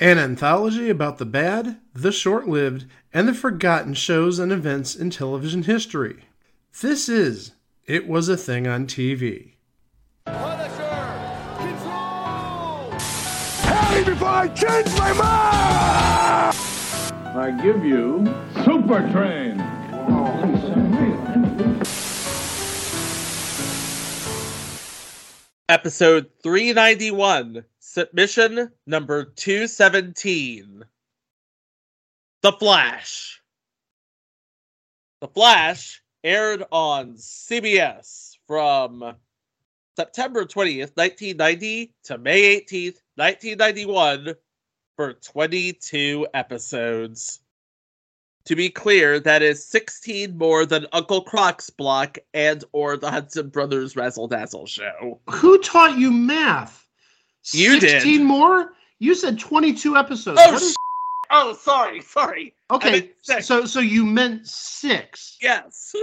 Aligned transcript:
An 0.00 0.16
anthology 0.16 0.90
about 0.90 1.18
the 1.18 1.26
bad, 1.26 1.80
the 1.92 2.12
short 2.12 2.46
lived, 2.46 2.86
and 3.12 3.26
the 3.26 3.34
forgotten 3.34 3.94
shows 3.94 4.38
and 4.38 4.52
events 4.52 4.94
in 4.94 5.10
television 5.10 5.64
history. 5.64 6.22
This 6.80 7.08
is 7.08 7.50
It 7.84 8.06
Was 8.06 8.28
a 8.28 8.36
Thing 8.36 8.68
on 8.68 8.86
TV. 8.86 9.54
Punisher! 10.24 11.56
Control! 11.58 12.92
Tell 13.60 13.98
me 13.98 14.04
before 14.04 14.28
I 14.28 14.46
change 14.54 14.86
my 14.96 15.12
mind! 15.14 16.56
I 17.36 17.60
give 17.60 17.84
you 17.84 18.24
Super 18.64 19.00
Train. 19.10 19.58
Episode 25.68 26.30
391, 26.42 27.64
submission 27.98 28.70
number 28.86 29.24
217. 29.24 30.84
The 32.42 32.52
Flash. 32.52 33.42
The 35.20 35.26
Flash 35.26 36.00
aired 36.22 36.62
on 36.70 37.14
CBS 37.14 38.36
from 38.46 39.16
September 39.96 40.44
20th, 40.44 40.92
1990 40.94 41.92
to 42.04 42.18
May 42.18 42.60
18th, 42.60 43.00
1991 43.16 44.34
for 44.94 45.14
22 45.14 46.28
episodes. 46.32 47.40
To 48.44 48.54
be 48.54 48.70
clear, 48.70 49.18
that 49.18 49.42
is 49.42 49.66
16 49.66 50.38
more 50.38 50.66
than 50.66 50.86
Uncle 50.92 51.22
Croc's 51.22 51.68
block 51.68 52.18
and 52.32 52.62
or 52.70 52.96
the 52.96 53.10
Hudson 53.10 53.48
Brothers 53.48 53.96
Razzle 53.96 54.28
Dazzle 54.28 54.66
show. 54.66 55.20
Who 55.28 55.58
taught 55.58 55.98
you 55.98 56.12
math? 56.12 56.87
You 57.54 57.80
did. 57.80 57.90
16 58.02 58.24
more? 58.24 58.72
You 58.98 59.14
said 59.14 59.38
22 59.38 59.96
episodes. 59.96 60.40
Oh, 60.42 60.52
What 60.52 60.62
is- 60.62 60.72
sh- 60.72 60.76
oh, 61.30 61.52
sorry, 61.54 62.00
sorry. 62.00 62.54
Okay, 62.70 63.12
so 63.40 63.64
so 63.64 63.80
you 63.80 64.04
meant 64.04 64.46
six, 64.46 65.36
Yes. 65.40 65.94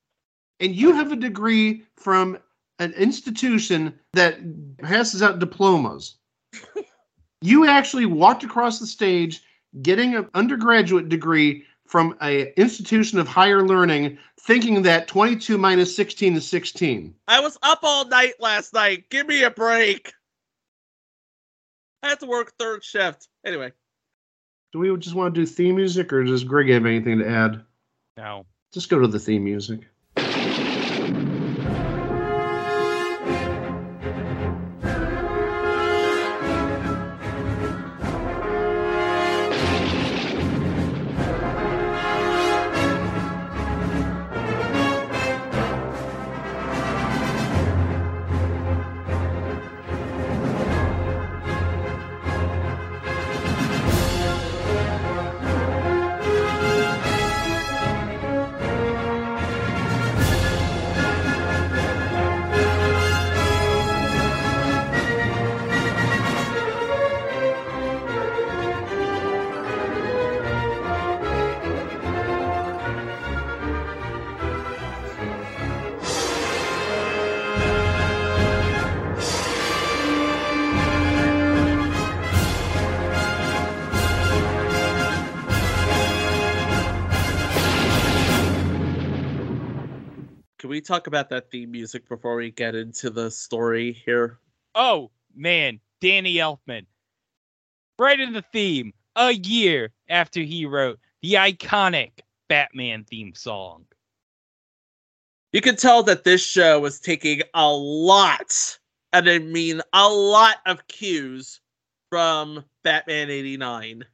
and 0.60 0.74
you 0.74 0.92
have 0.94 1.12
a 1.12 1.16
degree 1.16 1.82
from 1.96 2.38
an 2.78 2.92
institution 2.92 3.98
that 4.14 4.38
passes 4.78 5.22
out 5.22 5.38
diplomas. 5.38 6.16
you 7.42 7.66
actually 7.66 8.06
walked 8.06 8.44
across 8.44 8.78
the 8.78 8.86
stage 8.86 9.42
getting 9.82 10.14
an 10.14 10.28
undergraduate 10.34 11.08
degree 11.08 11.64
from 11.86 12.16
a 12.22 12.52
institution 12.58 13.18
of 13.18 13.28
higher 13.28 13.62
learning, 13.66 14.18
thinking 14.40 14.82
that 14.82 15.06
22 15.06 15.56
minus 15.58 15.94
16 15.94 16.36
is 16.36 16.48
16. 16.48 17.14
I 17.28 17.40
was 17.40 17.58
up 17.62 17.80
all 17.82 18.06
night 18.06 18.34
last 18.40 18.72
night. 18.74 19.04
Give 19.10 19.26
me 19.26 19.42
a 19.44 19.50
break. 19.50 20.12
I 22.02 22.08
had 22.08 22.20
to 22.20 22.26
work 22.26 22.52
third 22.58 22.84
shift. 22.84 23.28
Anyway, 23.44 23.72
Do 24.72 24.78
we 24.78 24.96
just 24.96 25.14
want 25.14 25.34
to 25.34 25.40
do 25.40 25.46
theme 25.46 25.76
music, 25.76 26.12
or 26.12 26.24
does 26.24 26.44
Greg 26.44 26.68
have 26.68 26.86
anything 26.86 27.18
to 27.18 27.28
add? 27.28 27.64
No. 28.16 28.46
Just 28.72 28.88
go 28.88 28.98
to 28.98 29.08
the 29.08 29.18
theme 29.18 29.44
music. 29.44 29.80
Talk 90.86 91.06
about 91.06 91.28
that 91.30 91.50
theme 91.50 91.70
music 91.70 92.08
before 92.08 92.36
we 92.36 92.50
get 92.50 92.74
into 92.74 93.10
the 93.10 93.30
story 93.30 93.92
here? 93.92 94.38
Oh, 94.74 95.10
man. 95.34 95.80
Danny 96.00 96.34
Elfman. 96.34 96.86
Right 97.98 98.20
in 98.20 98.32
the 98.32 98.44
theme, 98.52 98.92
a 99.16 99.32
year 99.32 99.90
after 100.08 100.40
he 100.40 100.66
wrote 100.66 100.98
the 101.22 101.34
iconic 101.34 102.12
Batman 102.48 103.04
theme 103.04 103.34
song. 103.34 103.86
You 105.52 105.60
can 105.62 105.76
tell 105.76 106.02
that 106.02 106.24
this 106.24 106.44
show 106.44 106.80
was 106.80 107.00
taking 107.00 107.40
a 107.54 107.72
lot, 107.72 108.78
and 109.12 109.28
I 109.28 109.38
mean 109.38 109.80
a 109.92 110.08
lot 110.08 110.56
of 110.66 110.86
cues 110.86 111.60
from 112.10 112.64
Batman 112.84 113.30
89. 113.30 114.04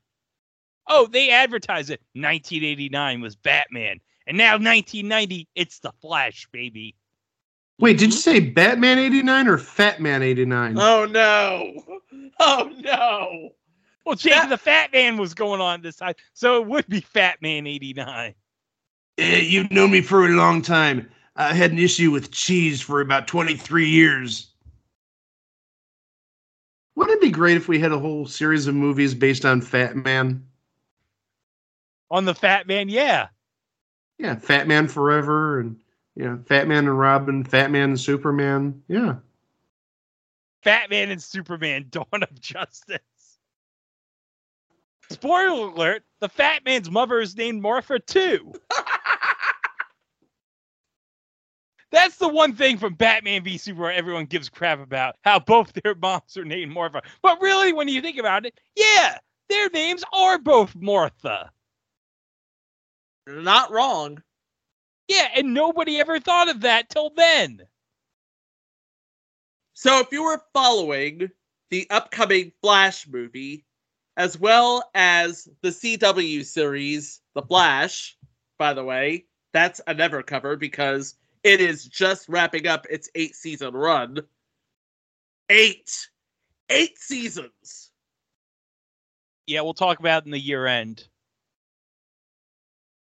Oh, 0.89 1.07
they 1.07 1.31
advertised 1.31 1.91
it. 1.91 2.01
1989 2.15 3.21
was 3.21 3.35
Batman. 3.35 4.01
And 4.27 4.37
now 4.37 4.53
1990, 4.53 5.49
it's 5.55 5.81
the 5.81 5.93
Flash, 6.01 6.47
baby. 6.53 6.95
Wait, 7.79 7.99
did 7.99 8.13
you 8.13 8.19
say 8.19 8.39
Batman 8.39 8.99
89 8.99 9.49
or 9.49 9.59
Fat 9.59 10.01
Man 10.01 10.23
89? 10.23 10.79
Oh 10.79 11.07
no! 11.07 12.01
Oh 12.39 12.71
no! 12.79 13.51
Well, 14.05 14.17
Jake 14.17 14.35
That- 14.35 14.49
the 14.49 14.59
Fat 14.59 14.93
Man 14.93 15.17
was 15.17 15.35
going 15.35 15.61
on 15.61 15.83
this 15.83 15.97
side, 15.97 16.17
so 16.33 16.61
it 16.61 16.69
would 16.69 16.87
be 16.89 17.01
Fat 17.01 17.41
Man 17.43 17.67
89. 17.67 18.35
Eh, 19.19 19.41
you've 19.41 19.71
known 19.71 19.91
me 19.91 20.01
for 20.01 20.27
a 20.27 20.31
long 20.31 20.63
time. 20.63 21.11
I 21.37 21.55
had 21.55 21.73
an 21.73 21.79
issue 21.79 22.11
with 22.11 22.31
cheese 22.31 22.81
for 22.81 23.01
about 23.01 23.27
23 23.27 23.89
years. 23.89 24.53
Wouldn't 26.95 27.17
it 27.17 27.23
be 27.23 27.31
great 27.31 27.57
if 27.57 27.69
we 27.69 27.79
had 27.79 27.93
a 27.93 27.99
whole 27.99 28.27
series 28.27 28.67
of 28.67 28.75
movies 28.75 29.15
based 29.15 29.45
on 29.45 29.61
Fat 29.61 29.97
Man? 29.97 30.45
On 32.11 32.25
the 32.25 32.35
Fat 32.35 32.67
Man, 32.67 32.89
yeah. 32.89 33.29
Yeah, 34.19 34.37
Fat 34.37 34.69
Man 34.69 34.89
Forever 34.89 35.61
and 35.61 35.77
yeah, 36.15 36.37
Fat 36.47 36.69
Man 36.69 36.87
and 36.87 36.99
Robin, 36.99 37.45
Fat 37.45 37.71
Man 37.71 37.91
and 37.91 38.01
Superman. 38.01 38.83
Yeah. 38.89 39.17
Fat 40.63 40.91
Man 40.91 41.11
and 41.11 41.23
Superman 41.23 41.87
Dawn 41.91 42.23
of 42.23 42.41
Justice. 42.41 43.01
Spoiler 45.11 45.69
alert, 45.69 46.05
the 46.21 46.29
Fat 46.29 46.65
Man's 46.65 46.91
mother 46.91 47.21
is 47.21 47.37
named 47.37 47.61
Martha 47.61 47.99
too. 47.99 48.53
That's 51.91 52.17
the 52.17 52.29
one 52.29 52.55
thing 52.55 52.79
from 52.79 52.95
Batman 52.95 53.45
v 53.45 53.59
Superman 53.59 53.95
everyone 53.95 54.25
gives 54.25 54.49
crap 54.49 54.81
about, 54.81 55.17
how 55.25 55.39
both 55.39 55.75
their 55.75 55.95
moms 55.95 56.39
are 56.39 56.45
named 56.45 56.73
Martha. 56.73 57.03
But 57.21 57.41
really, 57.43 57.75
when 57.75 57.87
you 57.87 58.01
think 58.01 58.19
about 58.19 58.47
it, 58.47 58.59
yeah, 58.75 59.19
their 59.51 59.69
names 59.69 60.03
are 60.15 60.39
both 60.39 60.75
Martha. 60.75 61.51
You're 63.27 63.43
not 63.43 63.71
wrong. 63.71 64.23
Yeah, 65.09 65.29
and 65.35 65.55
nobody 65.55 66.01
ever 66.01 66.21
thought 66.21 66.49
of 66.49 66.61
that 66.63 66.89
till 66.89 67.11
then. 67.11 67.63
So, 69.75 69.99
if 69.99 70.13
you 70.13 70.25
were 70.25 70.43
following 70.53 71.31
the 71.71 71.89
upcoming 71.91 72.53
Flash 72.63 73.09
movie, 73.09 73.65
as 74.17 74.39
well 74.39 74.91
as 74.95 75.49
the 75.63 75.71
CW 75.71 76.45
series, 76.45 77.21
The 77.35 77.43
Flash, 77.43 78.17
by 78.59 78.75
the 78.75 78.85
way, 78.85 79.27
that's 79.53 79.81
a 79.87 79.95
never 79.95 80.23
cover 80.23 80.57
because 80.57 81.17
it 81.43 81.61
is 81.61 81.87
just 81.87 82.29
wrapping 82.29 82.67
up 82.67 82.87
its 82.91 83.11
eight 83.15 83.35
season 83.35 83.75
run. 83.75 84.21
Eight! 85.49 86.09
Eight 86.71 86.99
seasons! 86.99 87.91
Yeah, 89.47 89.63
we'll 89.63 89.75
talk 89.75 89.99
about 89.99 90.23
it 90.23 90.27
in 90.27 90.33
the 90.33 90.39
year 90.39 90.67
end. 90.67 91.09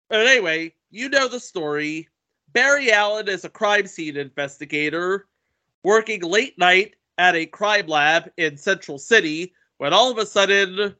But 0.09 0.25
anyway, 0.25 0.73
you 0.89 1.07
know 1.07 1.27
the 1.27 1.39
story. 1.39 2.09
Barry 2.51 2.91
Allen 2.91 3.29
is 3.29 3.45
a 3.45 3.50
crime 3.50 3.85
scene 3.85 4.17
investigator 4.17 5.27
working 5.83 6.21
late 6.21 6.57
night 6.57 6.95
at 7.19 7.35
a 7.35 7.45
crime 7.45 7.88
lab 7.88 8.31
in 8.38 8.57
Central 8.57 8.97
City 8.97 9.53
when 9.77 9.94
all 9.94 10.09
of 10.09 10.17
a 10.17 10.25
sudden 10.25 10.95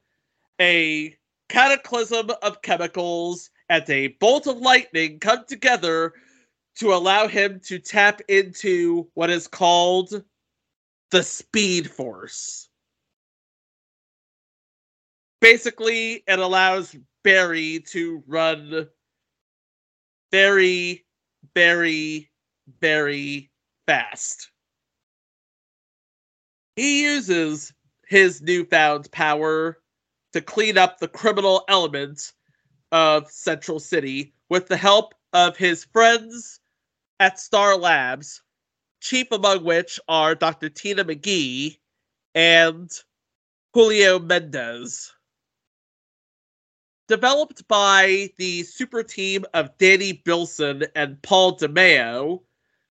a 0.60 1.16
cataclysm 1.48 2.30
of 2.42 2.62
chemicals 2.62 3.50
and 3.68 3.88
a 3.90 4.08
bolt 4.20 4.46
of 4.46 4.58
lightning 4.58 5.18
come 5.18 5.44
together 5.46 6.12
to 6.76 6.94
allow 6.94 7.26
him 7.26 7.60
to 7.64 7.78
tap 7.78 8.20
into 8.28 9.08
what 9.14 9.28
is 9.28 9.48
called 9.48 10.22
the 11.10 11.22
Speed 11.22 11.90
Force. 11.90 12.68
Basically, 15.40 16.22
it 16.28 16.38
allows 16.38 16.94
Barry 17.24 17.80
to 17.88 18.22
run 18.26 18.88
very, 20.30 21.04
very, 21.54 22.30
very 22.80 23.50
fast. 23.86 24.50
He 26.76 27.02
uses 27.02 27.72
his 28.06 28.40
newfound 28.40 29.10
power 29.12 29.78
to 30.32 30.40
clean 30.40 30.78
up 30.78 30.98
the 30.98 31.08
criminal 31.08 31.64
elements 31.68 32.32
of 32.92 33.30
Central 33.30 33.78
City 33.78 34.32
with 34.48 34.68
the 34.68 34.76
help 34.76 35.14
of 35.32 35.56
his 35.56 35.84
friends 35.84 36.60
at 37.20 37.38
Star 37.38 37.76
Labs, 37.76 38.42
chief 39.00 39.30
among 39.30 39.64
which 39.64 40.00
are 40.08 40.34
Dr. 40.34 40.68
Tina 40.68 41.04
McGee 41.04 41.78
and 42.34 42.90
Julio 43.74 44.18
Mendez. 44.18 45.12
Developed 47.10 47.66
by 47.66 48.30
the 48.36 48.62
super 48.62 49.02
team 49.02 49.44
of 49.52 49.76
Danny 49.78 50.12
Bilson 50.12 50.84
and 50.94 51.20
Paul 51.22 51.58
DeMeo, 51.58 52.40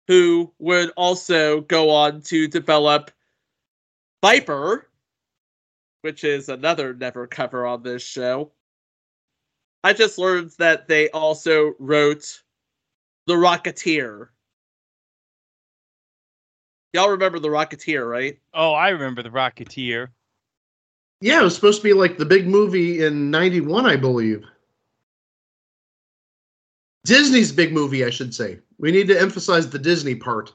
who 0.10 0.52
would 0.60 0.92
also 0.98 1.62
go 1.62 1.90
on 1.90 2.22
to 2.24 2.46
develop 2.50 3.12
Viper, 4.22 4.90
which 6.02 6.26
is 6.26 6.50
another 6.50 6.94
never 6.94 7.28
cover 7.28 7.66
on 7.66 7.82
this 7.82 8.04
show. 8.04 8.52
I 9.86 9.94
just 9.94 10.18
learned 10.18 10.52
that 10.60 10.90
they 10.90 11.10
also 11.12 11.76
wrote 11.80 12.44
The 13.26 13.36
Rocketeer. 13.36 14.28
Y'all 16.92 17.10
remember 17.10 17.40
The 17.40 17.48
Rocketeer, 17.48 18.06
right? 18.06 18.38
Oh, 18.54 18.74
I 18.74 18.90
remember 18.90 19.24
the 19.24 19.30
Rocketeer. 19.30 20.10
Yeah, 21.22 21.42
it 21.42 21.44
was 21.44 21.56
supposed 21.56 21.82
to 21.82 21.84
be 21.84 21.94
like 21.94 22.18
the 22.18 22.26
big 22.26 22.48
movie 22.48 23.04
in 23.04 23.30
91, 23.30 23.86
I 23.86 23.96
believe. 23.98 24.46
Disney's 27.06 27.52
big 27.52 27.74
movie, 27.74 28.06
I 28.06 28.10
should 28.10 28.34
say. 28.34 28.60
We 28.78 28.92
need 28.92 29.08
to 29.08 29.20
emphasize 29.20 29.70
the 29.70 29.80
Disney 29.80 30.16
part. 30.16 30.54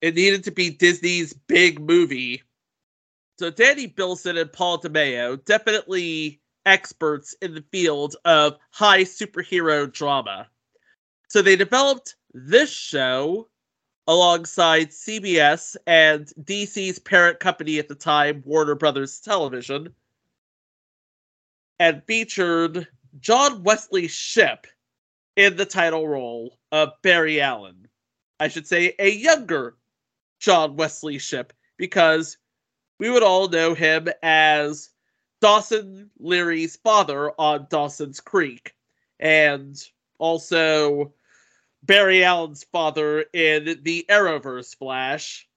It 0.00 0.14
needed 0.14 0.44
to 0.44 0.50
be 0.50 0.70
Disney's 0.70 1.32
big 1.32 1.80
movie. 1.80 2.42
So 3.38 3.50
Danny 3.50 3.86
Bilson 3.86 4.36
and 4.36 4.52
Paul 4.52 4.78
DeMeo, 4.78 5.42
definitely 5.44 6.40
experts 6.66 7.34
in 7.40 7.54
the 7.54 7.64
field 7.72 8.16
of 8.24 8.58
high 8.70 9.04
superhero 9.04 9.90
drama. 9.90 10.48
So 11.28 11.40
they 11.40 11.56
developed 11.56 12.16
this 12.34 12.70
show 12.70 13.48
alongside 14.06 14.90
CBS 14.90 15.76
and 15.86 16.26
DC's 16.42 16.98
parent 16.98 17.40
company 17.40 17.78
at 17.78 17.88
the 17.88 17.94
time, 17.94 18.42
Warner 18.44 18.74
Brothers 18.74 19.20
Television, 19.20 19.94
and 21.82 22.00
featured 22.04 22.86
John 23.18 23.64
Wesley 23.64 24.06
Shipp 24.06 24.68
in 25.34 25.56
the 25.56 25.64
title 25.64 26.06
role 26.06 26.56
of 26.70 26.90
Barry 27.02 27.40
Allen. 27.40 27.88
I 28.38 28.46
should 28.46 28.68
say 28.68 28.94
a 29.00 29.10
younger 29.10 29.74
John 30.38 30.76
Wesley 30.76 31.18
Shipp 31.18 31.52
because 31.78 32.38
we 33.00 33.10
would 33.10 33.24
all 33.24 33.48
know 33.48 33.74
him 33.74 34.06
as 34.22 34.90
Dawson 35.40 36.08
Leary's 36.20 36.76
father 36.76 37.32
on 37.36 37.66
Dawson's 37.68 38.20
Creek, 38.20 38.76
and 39.18 39.76
also 40.20 41.12
Barry 41.82 42.22
Allen's 42.22 42.62
father 42.62 43.24
in 43.34 43.80
the 43.82 44.06
Arrowverse 44.08 44.76
Flash, 44.76 45.48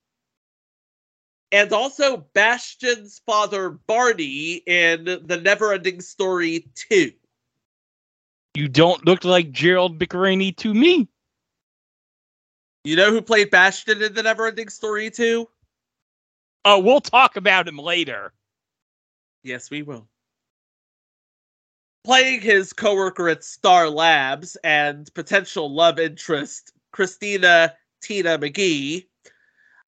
and 1.51 1.71
also 1.71 2.25
Bastian's 2.33 3.21
father 3.25 3.69
Barney 3.69 4.63
in 4.65 5.05
the 5.05 5.41
Neverending 5.43 6.01
Story 6.01 6.67
2. 6.89 7.11
You 8.55 8.67
don't 8.67 9.05
look 9.05 9.23
like 9.23 9.51
Gerald 9.51 9.99
McRaney 9.99 10.55
to 10.57 10.73
me. 10.73 11.07
You 12.83 12.95
know 12.95 13.11
who 13.11 13.21
played 13.21 13.51
Bastion 13.51 14.01
in 14.01 14.13
the 14.13 14.21
Neverending 14.21 14.71
Story 14.71 15.09
2? 15.09 15.47
Oh, 16.65 16.79
we'll 16.79 17.01
talk 17.01 17.35
about 17.35 17.67
him 17.67 17.77
later. 17.77 18.31
Yes, 19.43 19.69
we 19.69 19.83
will. 19.83 20.07
Playing 22.03 22.41
his 22.41 22.73
coworker 22.73 23.29
at 23.29 23.43
Star 23.43 23.89
Labs 23.89 24.55
and 24.63 25.11
potential 25.13 25.73
love 25.73 25.99
interest 25.99 26.71
Christina 26.91 27.73
Tina 28.01 28.37
McGee, 28.37 29.07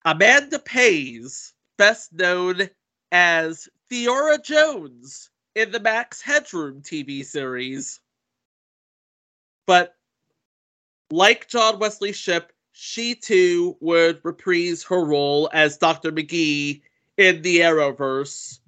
Amanda 0.07 0.57
Pays, 0.59 1.53
best 1.77 2.13
known 2.13 2.69
as 3.11 3.67
Theora 3.91 4.41
Jones 4.41 5.29
in 5.53 5.69
the 5.73 5.81
Max 5.81 6.21
Headroom 6.21 6.81
TV 6.81 7.25
series. 7.25 7.99
But 9.65 9.97
like 11.11 11.49
John 11.49 11.77
Wesley 11.79 12.13
Shipp, 12.13 12.53
she 12.71 13.15
too 13.15 13.75
would 13.81 14.21
reprise 14.23 14.81
her 14.83 15.03
role 15.03 15.49
as 15.51 15.77
Dr. 15.77 16.13
McGee 16.13 16.81
in 17.17 17.41
the 17.41 17.57
Arrowverse, 17.57 18.59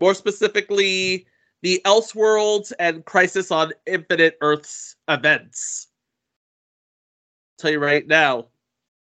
more 0.00 0.14
specifically, 0.14 1.28
the 1.62 1.80
Elseworlds 1.84 2.72
and 2.80 3.04
Crisis 3.04 3.52
on 3.52 3.72
Infinite 3.86 4.36
Earths 4.40 4.96
events. 5.06 5.86
tell 7.56 7.70
you 7.70 7.78
right 7.78 8.06
now, 8.08 8.48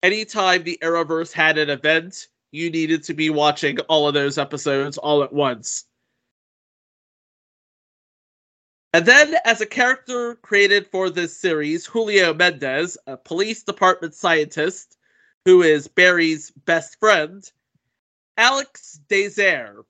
anytime 0.05 0.63
the 0.63 0.77
Arrowverse 0.83 1.33
had 1.33 1.57
an 1.57 1.69
event, 1.69 2.27
you 2.51 2.69
needed 2.69 3.03
to 3.05 3.13
be 3.15 3.31
watching 3.31 3.79
all 3.81 4.07
of 4.07 4.13
those 4.13 4.37
episodes 4.37 4.99
all 4.99 5.23
at 5.23 5.33
once. 5.33 5.85
And 8.93 9.05
then, 9.05 9.35
as 9.43 9.59
a 9.59 9.65
character 9.65 10.35
created 10.35 10.87
for 10.87 11.09
this 11.09 11.35
series, 11.35 11.85
Julio 11.85 12.33
Mendez, 12.33 12.97
a 13.07 13.17
police 13.17 13.63
department 13.63 14.13
scientist 14.13 14.97
who 15.43 15.63
is 15.63 15.87
Barry's 15.87 16.51
best 16.51 16.99
friend, 16.99 17.43
Alex 18.37 18.99
Désert, 19.09 19.83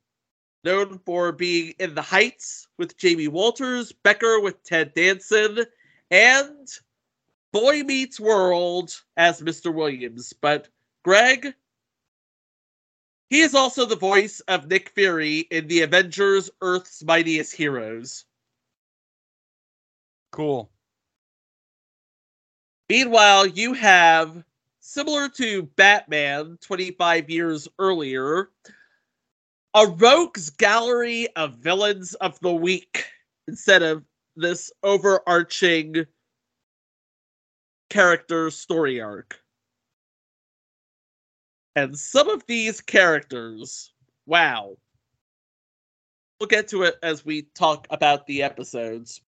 known 0.64 1.00
for 1.06 1.34
being 1.34 1.76
in 1.78 1.94
The 1.94 2.02
Heights 2.02 2.68
with 2.78 2.98
Jamie 2.98 3.28
Walters, 3.28 3.92
Becker 3.92 4.40
with 4.40 4.64
Ted 4.64 4.94
Danson, 4.96 5.66
and 6.10 6.68
Boy 7.56 7.84
Meets 7.84 8.20
World 8.20 9.02
as 9.16 9.40
Mr. 9.40 9.74
Williams. 9.74 10.34
But 10.34 10.68
Greg, 11.06 11.54
he 13.30 13.40
is 13.40 13.56
also 13.56 13.86
the 13.86 13.96
voice 13.96 14.42
of 14.50 14.68
Nick 14.68 14.90
Fury 14.90 15.48
in 15.52 15.66
the 15.68 15.84
Avengers 15.84 16.50
Earth's 16.60 17.02
Mightiest 17.02 17.56
Heroes. 17.56 18.26
Cool. 20.34 20.70
Meanwhile, 22.90 23.48
you 23.48 23.72
have, 23.72 24.44
similar 24.82 25.30
to 25.30 25.64
Batman 25.78 26.58
25 26.60 27.30
years 27.30 27.70
earlier, 27.80 28.50
a 29.74 29.88
rogues 29.88 30.50
gallery 30.50 31.30
of 31.38 31.56
villains 31.60 32.16
of 32.16 32.38
the 32.42 32.54
week 32.54 33.06
instead 33.48 33.82
of 33.82 34.04
this 34.36 34.74
overarching 34.84 36.06
character 37.90 38.50
story 38.50 39.02
arc. 39.02 39.40
And 41.76 41.98
some 41.98 42.30
of 42.30 42.46
these 42.48 42.80
characters, 42.82 43.92
wow. 44.26 44.78
We'll 46.40 46.48
get 46.48 46.68
to 46.70 46.84
it 46.84 46.96
as 47.04 47.26
we 47.26 47.44
talk 47.54 47.88
about 47.90 48.28
the 48.28 48.44
episodes. 48.44 49.22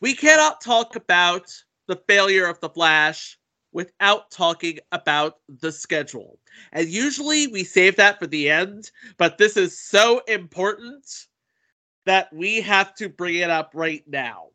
We 0.00 0.14
cannot 0.14 0.60
talk 0.60 0.96
about 0.96 1.50
the 1.86 2.00
failure 2.08 2.46
of 2.46 2.60
The 2.60 2.68
Flash 2.68 3.38
without 3.72 4.30
talking 4.30 4.78
about 4.92 5.38
the 5.60 5.72
schedule. 5.72 6.38
And 6.72 6.88
usually 6.88 7.46
we 7.48 7.64
save 7.64 7.96
that 7.96 8.18
for 8.18 8.26
the 8.26 8.48
end, 8.48 8.90
but 9.18 9.38
this 9.38 9.56
is 9.56 9.78
so 9.78 10.20
important 10.28 11.26
that 12.06 12.32
we 12.32 12.60
have 12.62 12.94
to 12.94 13.08
bring 13.08 13.36
it 13.36 13.50
up 13.50 13.72
right 13.74 14.02
now. 14.06 14.48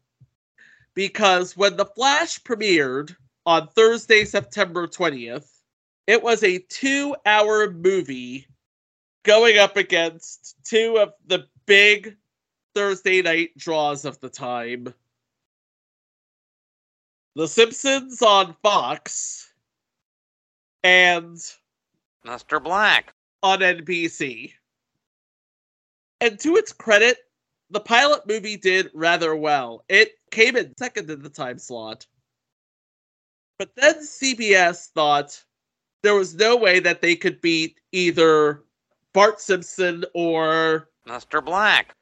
Because 0.95 1.57
when 1.57 1.75
The 1.75 1.85
Flash 1.85 2.39
premiered 2.41 3.15
on 3.45 3.67
Thursday, 3.69 4.25
September 4.25 4.87
20th, 4.87 5.49
it 6.07 6.21
was 6.21 6.43
a 6.43 6.59
two 6.69 7.15
hour 7.25 7.71
movie 7.71 8.47
going 9.23 9.57
up 9.57 9.77
against 9.77 10.55
two 10.63 10.97
of 10.97 11.13
the 11.27 11.47
big 11.65 12.15
Thursday 12.75 13.21
night 13.21 13.57
draws 13.57 14.05
of 14.05 14.19
the 14.19 14.29
time 14.29 14.93
The 17.35 17.47
Simpsons 17.47 18.21
on 18.21 18.55
Fox 18.61 19.53
and 20.83 21.37
Mr. 22.25 22.63
Black. 22.63 23.13
on 23.41 23.59
NBC. 23.59 24.53
And 26.21 26.39
to 26.39 26.55
its 26.55 26.71
credit, 26.71 27.17
the 27.69 27.79
pilot 27.79 28.27
movie 28.27 28.55
did 28.55 28.91
rather 28.93 29.35
well. 29.35 29.83
It 29.89 30.13
came 30.33 30.57
in 30.57 30.75
second 30.77 31.09
in 31.09 31.21
the 31.21 31.29
time 31.29 31.57
slot. 31.57 32.05
But 33.59 33.69
then 33.75 33.99
CBS 33.99 34.87
thought 34.87 35.41
there 36.01 36.15
was 36.15 36.35
no 36.35 36.57
way 36.57 36.79
that 36.79 37.01
they 37.01 37.15
could 37.15 37.39
beat 37.39 37.79
either 37.91 38.63
Bart 39.13 39.39
Simpson 39.39 40.03
or 40.13 40.89
Mr. 41.07 41.43
Black. 41.43 41.95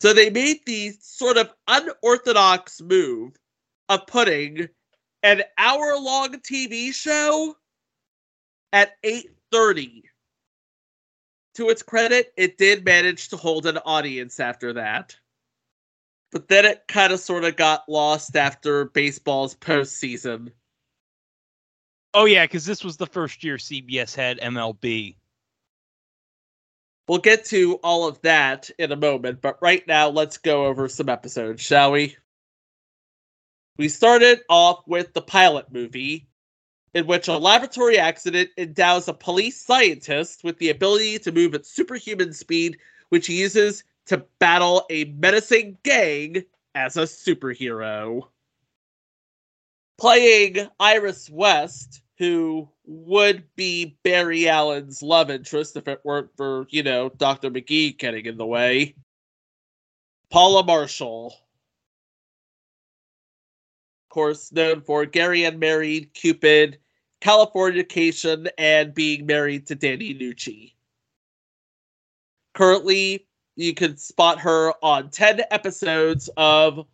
So 0.00 0.12
they 0.12 0.30
made 0.30 0.60
the 0.64 0.92
sort 1.00 1.38
of 1.38 1.52
unorthodox 1.66 2.80
move 2.80 3.32
of 3.88 4.06
putting 4.06 4.68
an 5.24 5.42
hour-long 5.56 6.34
TV 6.34 6.94
show 6.94 7.56
at 8.72 9.02
8:30. 9.02 10.04
To 11.54 11.70
its 11.70 11.82
credit, 11.82 12.32
it 12.36 12.58
did 12.58 12.84
manage 12.84 13.28
to 13.30 13.36
hold 13.36 13.66
an 13.66 13.78
audience 13.78 14.38
after 14.38 14.72
that. 14.74 15.16
But 16.30 16.48
then 16.48 16.64
it 16.64 16.82
kind 16.88 17.12
of 17.12 17.20
sort 17.20 17.44
of 17.44 17.56
got 17.56 17.88
lost 17.88 18.36
after 18.36 18.86
baseball's 18.86 19.54
postseason. 19.54 20.52
Oh 22.14 22.24
yeah, 22.26 22.44
because 22.44 22.66
this 22.66 22.84
was 22.84 22.96
the 22.96 23.06
first 23.06 23.44
year 23.44 23.56
CBS 23.56 24.14
had 24.14 24.40
MLB. 24.40 25.16
We'll 27.06 27.18
get 27.18 27.46
to 27.46 27.76
all 27.76 28.06
of 28.06 28.20
that 28.20 28.70
in 28.78 28.92
a 28.92 28.96
moment, 28.96 29.40
but 29.40 29.56
right 29.62 29.86
now 29.86 30.08
let's 30.10 30.36
go 30.36 30.66
over 30.66 30.88
some 30.88 31.08
episodes, 31.08 31.62
shall 31.62 31.92
we? 31.92 32.16
We 33.78 33.88
started 33.88 34.40
off 34.50 34.82
with 34.86 35.14
the 35.14 35.22
pilot 35.22 35.72
movie, 35.72 36.28
in 36.92 37.06
which 37.06 37.28
a 37.28 37.38
laboratory 37.38 37.98
accident 37.98 38.50
endows 38.58 39.08
a 39.08 39.14
police 39.14 39.64
scientist 39.64 40.44
with 40.44 40.58
the 40.58 40.68
ability 40.68 41.18
to 41.20 41.32
move 41.32 41.54
at 41.54 41.64
superhuman 41.64 42.34
speed, 42.34 42.76
which 43.08 43.26
he 43.26 43.40
uses 43.40 43.84
to 44.08 44.24
battle 44.38 44.84
a 44.90 45.04
menacing 45.04 45.78
gang 45.82 46.44
as 46.74 46.96
a 46.96 47.02
superhero. 47.02 48.22
Playing 49.98 50.68
Iris 50.80 51.28
West, 51.30 52.02
who 52.18 52.68
would 52.84 53.44
be 53.56 53.96
Barry 54.02 54.48
Allen's 54.48 55.02
love 55.02 55.30
interest 55.30 55.76
if 55.76 55.88
it 55.88 56.00
weren't 56.04 56.30
for, 56.36 56.66
you 56.70 56.82
know, 56.82 57.10
Dr. 57.10 57.50
McGee 57.50 57.98
getting 57.98 58.26
in 58.26 58.38
the 58.38 58.46
way. 58.46 58.94
Paula 60.30 60.64
Marshall. 60.64 61.34
Of 64.06 64.14
course, 64.14 64.52
known 64.52 64.80
for 64.80 65.04
Gary 65.04 65.44
Unmarried, 65.44 66.14
Cupid, 66.14 66.78
Californication, 67.20 68.48
and 68.56 68.94
being 68.94 69.26
married 69.26 69.66
to 69.66 69.74
Danny 69.74 70.14
Nucci. 70.14 70.72
Currently, 72.54 73.27
you 73.58 73.74
can 73.74 73.96
spot 73.96 74.38
her 74.38 74.72
on 74.82 75.10
10 75.10 75.42
episodes 75.50 76.30
of 76.36 76.86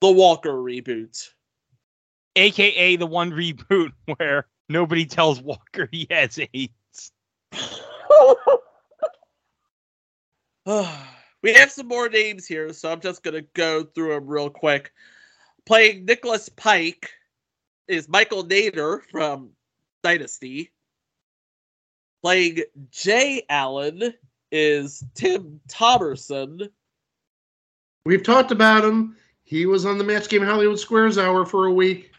the 0.00 0.10
Walker 0.10 0.52
reboot. 0.52 1.30
AKA 2.36 2.96
the 2.96 3.06
one 3.06 3.32
reboot 3.32 3.90
where 4.16 4.46
nobody 4.68 5.06
tells 5.06 5.42
Walker 5.42 5.88
he 5.90 6.06
has 6.10 6.38
AIDS. 6.54 6.70
we 11.42 11.52
have 11.52 11.72
some 11.72 11.88
more 11.88 12.08
names 12.08 12.46
here, 12.46 12.72
so 12.72 12.92
I'm 12.92 13.00
just 13.00 13.24
going 13.24 13.34
to 13.34 13.46
go 13.54 13.82
through 13.82 14.14
them 14.14 14.28
real 14.28 14.50
quick. 14.50 14.92
Playing 15.66 16.04
Nicholas 16.04 16.48
Pike 16.48 17.10
is 17.88 18.08
Michael 18.08 18.44
Nader 18.44 19.00
from 19.10 19.50
Dynasty. 20.04 20.70
Playing 22.22 22.62
Jay 22.90 23.42
Allen 23.48 24.14
is 24.54 25.02
Tim 25.14 25.60
Thomerson. 25.68 26.68
We've 28.06 28.22
talked 28.22 28.52
about 28.52 28.84
him. 28.84 29.16
He 29.42 29.66
was 29.66 29.84
on 29.84 29.98
the 29.98 30.04
Match 30.04 30.28
Game 30.28 30.42
Hollywood 30.42 30.78
Squares 30.78 31.18
Hour 31.18 31.44
for 31.44 31.66
a 31.66 31.72
week. 31.72 32.12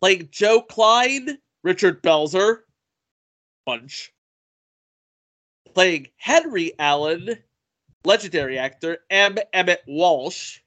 Playing 0.00 0.28
Joe 0.32 0.60
Klein, 0.60 1.38
Richard 1.62 2.02
Belzer. 2.02 2.62
Bunch. 3.64 4.12
Playing 5.72 6.08
Henry 6.16 6.72
Allen, 6.80 7.38
legendary 8.04 8.58
actor 8.58 8.98
M. 9.08 9.38
Emmett 9.52 9.84
Walsh. 9.86 10.58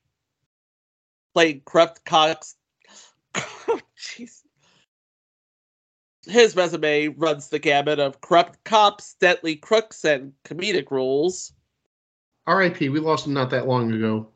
Playing 1.33 1.61
Corrupt 1.65 2.05
Cox. 2.05 2.55
Oh, 3.69 3.81
Jeez. 3.99 4.43
His 6.27 6.55
resume 6.55 7.07
runs 7.09 7.49
the 7.49 7.59
gamut 7.59 7.99
of 7.99 8.21
corrupt 8.21 8.63
cops, 8.63 9.15
deadly 9.15 9.55
crooks, 9.55 10.03
and 10.03 10.33
comedic 10.43 10.91
roles. 10.91 11.53
R.I.P. 12.45 12.89
We 12.89 12.99
lost 12.99 13.27
him 13.27 13.33
not 13.33 13.49
that 13.51 13.67
long 13.67 13.91
ago. 13.91 14.27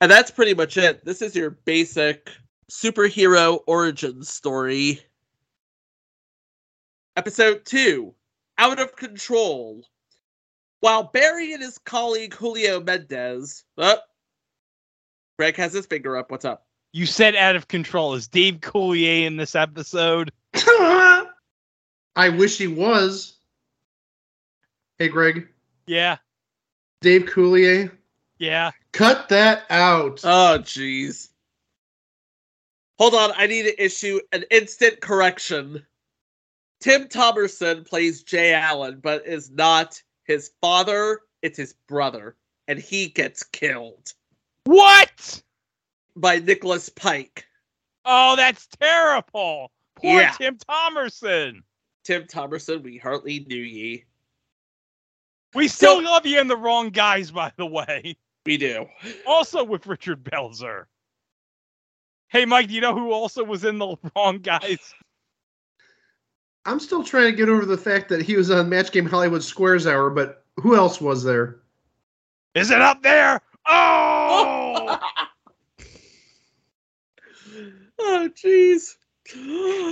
And 0.00 0.10
that's 0.10 0.30
pretty 0.30 0.54
much 0.54 0.76
it. 0.76 1.04
This 1.04 1.22
is 1.22 1.36
your 1.36 1.50
basic 1.50 2.30
superhero 2.70 3.60
origin 3.66 4.22
story. 4.24 5.00
Episode 7.16 7.64
2 7.64 8.14
Out 8.58 8.80
of 8.80 8.96
Control. 8.96 9.84
While 10.80 11.04
Barry 11.04 11.52
and 11.52 11.62
his 11.62 11.78
colleague 11.78 12.34
Julio 12.34 12.80
Mendez. 12.80 13.64
Oh, 13.78 13.98
Greg 15.38 15.56
has 15.56 15.72
his 15.72 15.86
finger 15.86 16.16
up. 16.16 16.30
What's 16.30 16.44
up? 16.44 16.66
You 16.92 17.06
said 17.06 17.34
out 17.34 17.56
of 17.56 17.68
control. 17.68 18.14
Is 18.14 18.28
Dave 18.28 18.56
Coulier 18.56 19.24
in 19.26 19.36
this 19.36 19.54
episode? 19.54 20.30
I 20.54 22.28
wish 22.28 22.58
he 22.58 22.66
was. 22.66 23.34
Hey, 24.98 25.08
Greg. 25.08 25.48
Yeah, 25.86 26.18
Dave 27.00 27.22
Coulier. 27.22 27.90
yeah. 28.38 28.70
Cut 28.92 29.28
that 29.30 29.64
out. 29.70 30.20
Oh, 30.22 30.58
jeez. 30.60 31.30
Hold 32.98 33.14
on, 33.14 33.32
I 33.36 33.46
need 33.46 33.62
to 33.62 33.82
issue 33.82 34.20
an 34.32 34.44
instant 34.50 35.00
correction. 35.00 35.84
Tim 36.80 37.08
Thomerson 37.08 37.84
plays 37.88 38.22
Jay 38.22 38.52
Allen, 38.52 39.00
but 39.02 39.26
is 39.26 39.50
not 39.50 40.00
his 40.24 40.50
father, 40.60 41.20
it's 41.40 41.56
his 41.56 41.74
brother. 41.88 42.36
And 42.68 42.78
he 42.78 43.08
gets 43.08 43.42
killed 43.42 44.12
What? 44.64 45.42
By 46.16 46.38
Nicholas 46.38 46.88
Pike. 46.88 47.46
Oh, 48.04 48.36
that's 48.36 48.66
terrible. 48.80 49.70
Poor 49.96 50.20
Yeah. 50.20 50.32
Tim 50.32 50.56
Thomerson. 50.58 51.62
Tim 52.04 52.24
Thomerson, 52.24 52.82
we 52.82 52.98
hardly 52.98 53.40
knew 53.48 53.62
ye. 53.62 54.04
We 55.54 55.68
still 55.68 55.96
So- 55.96 56.02
love 56.10 56.26
you 56.26 56.40
in 56.40 56.48
the 56.48 56.56
wrong 56.56 56.90
guys, 56.90 57.30
by 57.30 57.52
the 57.56 57.66
way. 57.66 58.16
We 58.44 58.56
do. 58.56 58.88
Also 59.26 59.62
with 59.62 59.86
Richard 59.86 60.24
Belzer. 60.24 60.86
Hey, 62.28 62.44
Mike, 62.44 62.68
do 62.68 62.74
you 62.74 62.80
know 62.80 62.94
who 62.94 63.12
also 63.12 63.44
was 63.44 63.62
in 63.64 63.78
the 63.78 63.94
wrong 64.16 64.38
guys? 64.38 64.94
I'm 66.64 66.80
still 66.80 67.04
trying 67.04 67.26
to 67.30 67.36
get 67.36 67.48
over 67.48 67.64
the 67.66 67.76
fact 67.78 68.08
that 68.08 68.22
he 68.22 68.36
was 68.36 68.50
on 68.50 68.68
Match 68.68 68.90
Game 68.92 69.06
Hollywood 69.06 69.44
Squares 69.44 69.86
Hour, 69.86 70.10
but 70.10 70.44
who 70.56 70.74
else 70.74 71.00
was 71.00 71.22
there? 71.22 71.60
Is 72.54 72.70
it 72.70 72.80
up 72.80 73.02
there? 73.02 73.40
Oh! 73.66 74.71
Oh, 74.71 74.71
Oh, 78.04 78.28
jeez. 78.34 78.96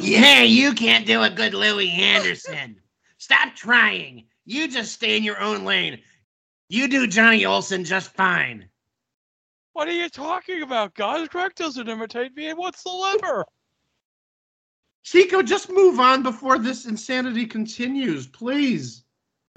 Yeah, 0.03 0.43
you 0.43 0.75
can't 0.75 1.07
do 1.07 1.23
a 1.23 1.31
good 1.31 1.55
Louis 1.55 1.91
Anderson. 1.91 2.81
Stop 3.19 3.55
trying. 3.55 4.27
You 4.45 4.67
just 4.67 4.93
stay 4.93 5.17
in 5.17 5.23
your 5.23 5.41
own 5.41 5.65
lane. 5.65 6.01
You 6.69 6.89
do 6.89 7.07
Johnny 7.07 7.45
Olson 7.45 7.85
just 7.85 8.13
fine. 8.15 8.69
what 9.73 9.87
are 9.87 9.93
you 9.93 10.09
talking 10.09 10.63
about, 10.63 10.95
guys? 10.95 11.29
Greg 11.29 11.55
doesn't 11.55 11.89
imitate 11.89 12.35
me 12.37 12.53
whatsoever. 12.53 13.45
Chico, 15.05 15.41
just 15.43 15.71
move 15.71 16.01
on 16.01 16.23
before 16.23 16.59
this 16.59 16.87
insanity 16.87 17.47
continues, 17.47 18.27
please. 18.27 19.05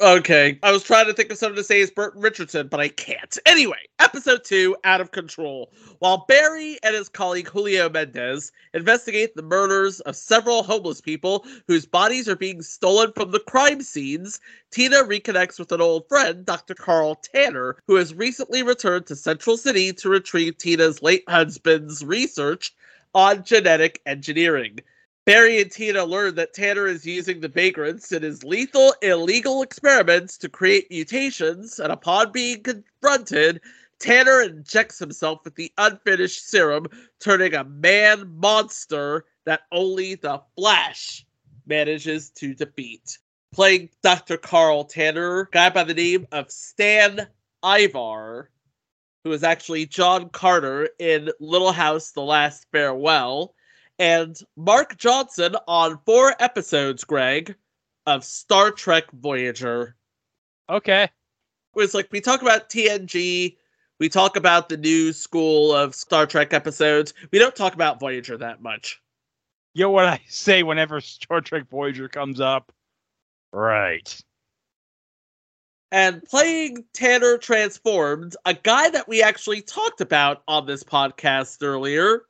Okay, 0.01 0.57
I 0.63 0.71
was 0.71 0.81
trying 0.81 1.05
to 1.05 1.13
think 1.13 1.31
of 1.31 1.37
something 1.37 1.55
to 1.55 1.63
say 1.63 1.79
as 1.79 1.91
Burton 1.91 2.19
Richardson, 2.19 2.67
but 2.67 2.79
I 2.79 2.87
can't. 2.87 3.37
Anyway, 3.45 3.77
episode 3.99 4.43
two, 4.43 4.75
out 4.83 5.01
of 5.01 5.11
control. 5.11 5.71
While 5.99 6.25
Barry 6.27 6.79
and 6.81 6.95
his 6.95 7.07
colleague 7.07 7.47
Julio 7.47 7.89
Mendez 7.89 8.51
investigate 8.73 9.35
the 9.35 9.43
murders 9.43 9.99
of 10.01 10.15
several 10.15 10.63
homeless 10.63 10.99
people 10.99 11.45
whose 11.67 11.85
bodies 11.85 12.27
are 12.27 12.35
being 12.35 12.63
stolen 12.63 13.13
from 13.13 13.29
the 13.29 13.39
crime 13.41 13.83
scenes, 13.83 14.39
Tina 14.71 15.03
reconnects 15.03 15.59
with 15.59 15.71
an 15.71 15.79
old 15.79 16.07
friend, 16.09 16.43
Dr. 16.43 16.73
Carl 16.73 17.13
Tanner, 17.15 17.77
who 17.85 17.95
has 17.95 18.15
recently 18.15 18.63
returned 18.63 19.05
to 19.05 19.15
Central 19.15 19.57
City 19.57 19.93
to 19.93 20.09
retrieve 20.09 20.57
Tina's 20.57 21.03
late 21.03 21.23
husband's 21.29 22.03
research 22.03 22.73
on 23.13 23.43
genetic 23.43 24.01
engineering. 24.07 24.79
Barry 25.25 25.61
and 25.61 25.71
Tina 25.71 26.03
learn 26.03 26.35
that 26.35 26.53
Tanner 26.53 26.85
is 26.85 27.05
using 27.05 27.39
the 27.39 27.47
vagrants 27.47 28.11
in 28.11 28.23
his 28.23 28.43
lethal, 28.43 28.93
illegal 29.01 29.61
experiments 29.61 30.37
to 30.39 30.49
create 30.49 30.91
mutations, 30.91 31.79
and 31.79 31.93
upon 31.93 32.33
being 32.33 32.61
confronted, 32.61 33.61
Tanner 33.99 34.41
injects 34.41 34.99
himself 34.99 35.39
with 35.45 35.55
the 35.55 35.71
unfinished 35.77 36.49
serum, 36.49 36.87
turning 37.21 37.53
a 37.53 37.63
man 37.63 38.35
monster 38.35 39.23
that 39.45 39.61
only 39.71 40.15
the 40.15 40.41
Flash 40.57 41.25
manages 41.65 42.29
to 42.31 42.53
defeat. 42.53 43.17
Playing 43.53 43.91
Dr. 44.01 44.35
Carl 44.35 44.83
Tanner, 44.83 45.47
guy 45.53 45.69
by 45.69 45.85
the 45.85 45.93
name 45.93 46.27
of 46.33 46.51
Stan 46.51 47.27
Ivar, 47.63 48.49
who 49.23 49.31
is 49.31 49.43
actually 49.43 49.85
John 49.85 50.27
Carter 50.27 50.89
in 50.99 51.29
Little 51.39 51.71
House 51.71 52.11
The 52.11 52.23
Last 52.23 52.67
Farewell 52.73 53.55
and 54.03 54.37
Mark 54.57 54.97
Johnson 54.97 55.55
on 55.65 55.97
four 56.05 56.35
episodes, 56.41 57.05
Greg, 57.05 57.55
of 58.05 58.25
Star 58.25 58.69
Trek 58.69 59.05
Voyager. 59.13 59.95
Okay. 60.69 61.07
was 61.73 61.93
like 61.93 62.09
we 62.11 62.19
talk 62.19 62.41
about 62.41 62.69
TNG, 62.69 63.55
we 64.01 64.09
talk 64.09 64.35
about 64.35 64.67
the 64.67 64.75
new 64.75 65.13
school 65.13 65.73
of 65.73 65.95
Star 65.95 66.25
Trek 66.25 66.51
episodes. 66.51 67.13
We 67.31 67.39
don't 67.39 67.55
talk 67.55 67.75
about 67.75 68.01
Voyager 68.01 68.35
that 68.35 68.61
much. 68.61 69.01
You 69.73 69.83
know 69.83 69.91
what 69.91 70.05
I 70.05 70.19
say 70.27 70.63
whenever 70.63 70.99
Star 70.99 71.39
Trek 71.39 71.69
Voyager 71.71 72.09
comes 72.09 72.41
up? 72.41 72.73
Right. 73.53 74.21
And 75.93 76.21
playing 76.25 76.83
Tanner 76.93 77.37
Transformed, 77.37 78.35
a 78.43 78.53
guy 78.53 78.89
that 78.89 79.07
we 79.07 79.23
actually 79.23 79.61
talked 79.61 80.01
about 80.01 80.43
on 80.45 80.65
this 80.65 80.83
podcast 80.83 81.59
earlier, 81.61 82.23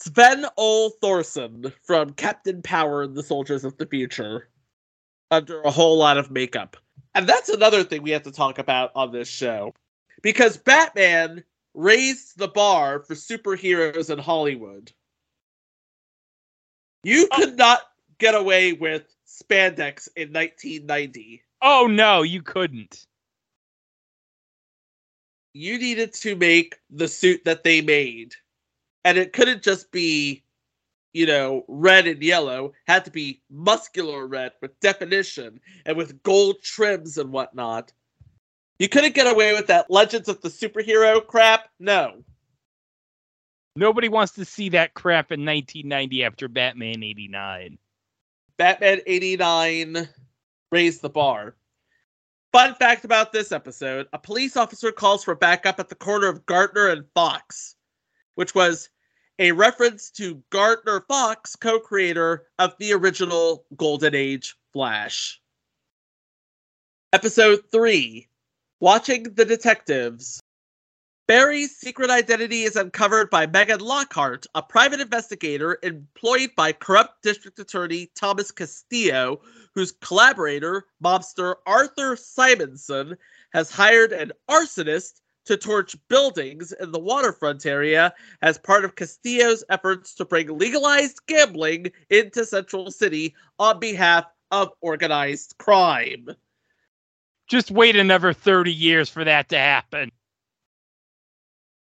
Sven 0.00 0.46
Ole 0.56 0.92
Thorsen 1.02 1.72
from 1.82 2.12
Captain 2.12 2.62
Power 2.62 3.02
and 3.02 3.14
the 3.14 3.22
Soldiers 3.22 3.64
of 3.64 3.76
the 3.78 3.86
Future, 3.86 4.48
under 5.30 5.60
a 5.62 5.70
whole 5.70 5.98
lot 5.98 6.18
of 6.18 6.30
makeup. 6.30 6.76
And 7.14 7.26
that's 7.26 7.48
another 7.48 7.82
thing 7.82 8.02
we 8.02 8.10
have 8.10 8.24
to 8.24 8.32
talk 8.32 8.58
about 8.58 8.92
on 8.94 9.10
this 9.10 9.28
show. 9.28 9.72
Because 10.22 10.56
Batman 10.56 11.42
raised 11.74 12.38
the 12.38 12.48
bar 12.48 13.00
for 13.00 13.14
superheroes 13.14 14.10
in 14.10 14.18
Hollywood. 14.18 14.92
You 17.02 17.28
oh. 17.30 17.36
could 17.36 17.56
not 17.56 17.80
get 18.18 18.34
away 18.34 18.72
with 18.72 19.04
spandex 19.26 20.08
in 20.16 20.32
1990. 20.32 21.42
Oh 21.62 21.86
no, 21.90 22.22
you 22.22 22.42
couldn't. 22.42 23.06
You 25.52 25.78
needed 25.78 26.12
to 26.14 26.36
make 26.36 26.76
the 26.90 27.08
suit 27.08 27.42
that 27.44 27.64
they 27.64 27.80
made. 27.80 28.34
And 29.06 29.16
it 29.16 29.32
couldn't 29.32 29.62
just 29.62 29.92
be, 29.92 30.42
you 31.12 31.26
know, 31.26 31.64
red 31.68 32.08
and 32.08 32.20
yellow. 32.20 32.72
Had 32.88 33.04
to 33.04 33.10
be 33.12 33.40
muscular 33.48 34.26
red 34.26 34.50
with 34.60 34.78
definition 34.80 35.60
and 35.84 35.96
with 35.96 36.20
gold 36.24 36.56
trims 36.60 37.16
and 37.16 37.30
whatnot. 37.30 37.92
You 38.80 38.88
couldn't 38.88 39.14
get 39.14 39.32
away 39.32 39.54
with 39.54 39.68
that 39.68 39.92
Legends 39.92 40.28
of 40.28 40.40
the 40.40 40.48
Superhero 40.48 41.24
crap? 41.24 41.68
No. 41.78 42.24
Nobody 43.76 44.08
wants 44.08 44.32
to 44.32 44.44
see 44.44 44.70
that 44.70 44.94
crap 44.94 45.30
in 45.30 45.44
1990 45.44 46.24
after 46.24 46.48
Batman 46.48 47.04
89. 47.04 47.78
Batman 48.56 49.00
89 49.06 50.08
raised 50.72 51.00
the 51.00 51.10
bar. 51.10 51.54
Fun 52.52 52.74
fact 52.74 53.04
about 53.04 53.32
this 53.32 53.52
episode 53.52 54.08
a 54.12 54.18
police 54.18 54.56
officer 54.56 54.90
calls 54.90 55.22
for 55.22 55.36
backup 55.36 55.78
at 55.78 55.88
the 55.88 55.94
corner 55.94 56.26
of 56.26 56.44
Gardner 56.46 56.88
and 56.88 57.04
Fox, 57.14 57.76
which 58.34 58.52
was 58.52 58.88
a 59.38 59.52
reference 59.52 60.10
to 60.10 60.42
Gardner 60.50 61.02
Fox, 61.02 61.56
co 61.56 61.78
creator 61.78 62.46
of 62.58 62.74
the 62.78 62.92
original 62.92 63.66
Golden 63.76 64.14
Age 64.14 64.56
Flash. 64.72 65.40
Episode 67.12 67.60
3 67.70 68.28
Watching 68.80 69.24
the 69.34 69.44
Detectives. 69.44 70.40
Barry's 71.28 71.76
secret 71.76 72.08
identity 72.08 72.62
is 72.62 72.76
uncovered 72.76 73.30
by 73.30 73.46
Megan 73.48 73.80
Lockhart, 73.80 74.46
a 74.54 74.62
private 74.62 75.00
investigator 75.00 75.78
employed 75.82 76.50
by 76.56 76.70
corrupt 76.70 77.22
district 77.22 77.58
attorney 77.58 78.10
Thomas 78.14 78.52
Castillo, 78.52 79.40
whose 79.74 79.92
collaborator, 80.00 80.84
mobster 81.02 81.56
Arthur 81.66 82.14
Simonson, 82.14 83.16
has 83.52 83.72
hired 83.72 84.12
an 84.12 84.30
arsonist 84.48 85.20
to 85.46 85.56
torch 85.56 85.96
buildings 86.08 86.72
in 86.72 86.92
the 86.92 86.98
waterfront 86.98 87.66
area 87.66 88.12
as 88.42 88.58
part 88.58 88.84
of 88.84 88.96
Castillo's 88.96 89.64
efforts 89.70 90.14
to 90.14 90.24
bring 90.24 90.58
legalized 90.58 91.20
gambling 91.26 91.90
into 92.10 92.44
Central 92.44 92.90
City 92.90 93.34
on 93.58 93.80
behalf 93.80 94.26
of 94.50 94.70
organized 94.80 95.54
crime. 95.58 96.28
Just 97.48 97.70
wait 97.70 97.96
another 97.96 98.32
30 98.32 98.72
years 98.72 99.08
for 99.08 99.24
that 99.24 99.48
to 99.50 99.58
happen. 99.58 100.10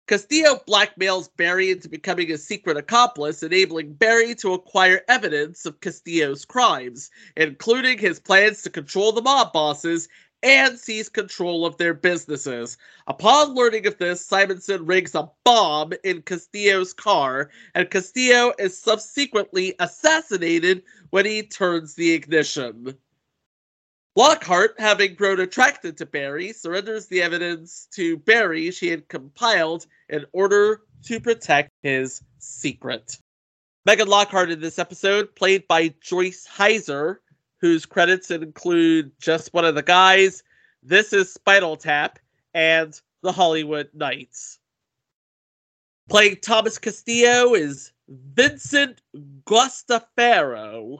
Castillo 0.08 0.62
blackmails 0.68 1.30
Barry 1.36 1.72
into 1.72 1.90
becoming 1.90 2.32
a 2.32 2.38
secret 2.38 2.78
accomplice, 2.78 3.42
enabling 3.42 3.94
Barry 3.94 4.36
to 4.36 4.54
acquire 4.54 5.02
evidence 5.08 5.66
of 5.66 5.80
Castillo's 5.80 6.46
crimes, 6.46 7.10
including 7.36 7.98
his 7.98 8.20
plans 8.20 8.62
to 8.62 8.70
control 8.70 9.12
the 9.12 9.24
mob 9.24 9.52
bosses 9.52 10.08
and 10.44 10.78
seize 10.78 11.10
control 11.10 11.66
of 11.66 11.78
their 11.78 11.94
businesses. 11.94 12.78
Upon 13.08 13.56
learning 13.56 13.88
of 13.88 13.98
this, 13.98 14.26
Simonson 14.26 14.86
rigs 14.86 15.16
a 15.16 15.30
bomb 15.44 15.94
in 16.04 16.22
Castillo's 16.22 16.94
car, 16.94 17.50
and 17.74 17.90
Castillo 17.90 18.54
is 18.60 18.78
subsequently 18.78 19.76
assassinated 19.80 20.84
when 21.10 21.26
he 21.26 21.44
turns 21.44 21.96
the 21.96 22.12
ignition. 22.12 22.96
Lockhart, 24.16 24.76
having 24.80 25.16
grown 25.16 25.42
attracted 25.42 25.98
to 25.98 26.06
Barry, 26.06 26.54
surrenders 26.54 27.08
the 27.08 27.22
evidence 27.22 27.88
to 27.96 28.18
Barry 28.18 28.72
she 28.72 28.88
had 28.88 29.10
compiled 29.10 29.88
in 30.08 30.26
order 30.32 30.82
to 31.04 31.20
protect 31.20 31.70
his 31.84 32.22
secret. 32.38 33.18
Megan 33.86 34.08
Lockhart 34.08 34.52
in 34.52 34.62
this 34.62 34.80
episode, 34.80 35.36
played 35.36 35.68
by 35.68 35.94
Joyce 36.02 36.48
Hyser, 36.48 37.18
whose 37.62 37.86
credits 37.86 38.32
include 38.32 39.12
Just 39.20 39.54
One 39.54 39.66
of 39.66 39.76
the 39.76 39.84
Guys, 39.84 40.44
This 40.84 41.14
is 41.14 41.34
Spinal 41.34 41.78
Tap, 41.78 42.20
and 42.54 43.00
The 43.22 43.32
Hollywood 43.32 43.90
Knights. 43.94 44.60
Playing 46.10 46.38
Thomas 46.42 46.78
Castillo 46.78 47.56
is 47.56 47.92
Vincent 48.08 49.02
Guastaferro, 49.46 51.00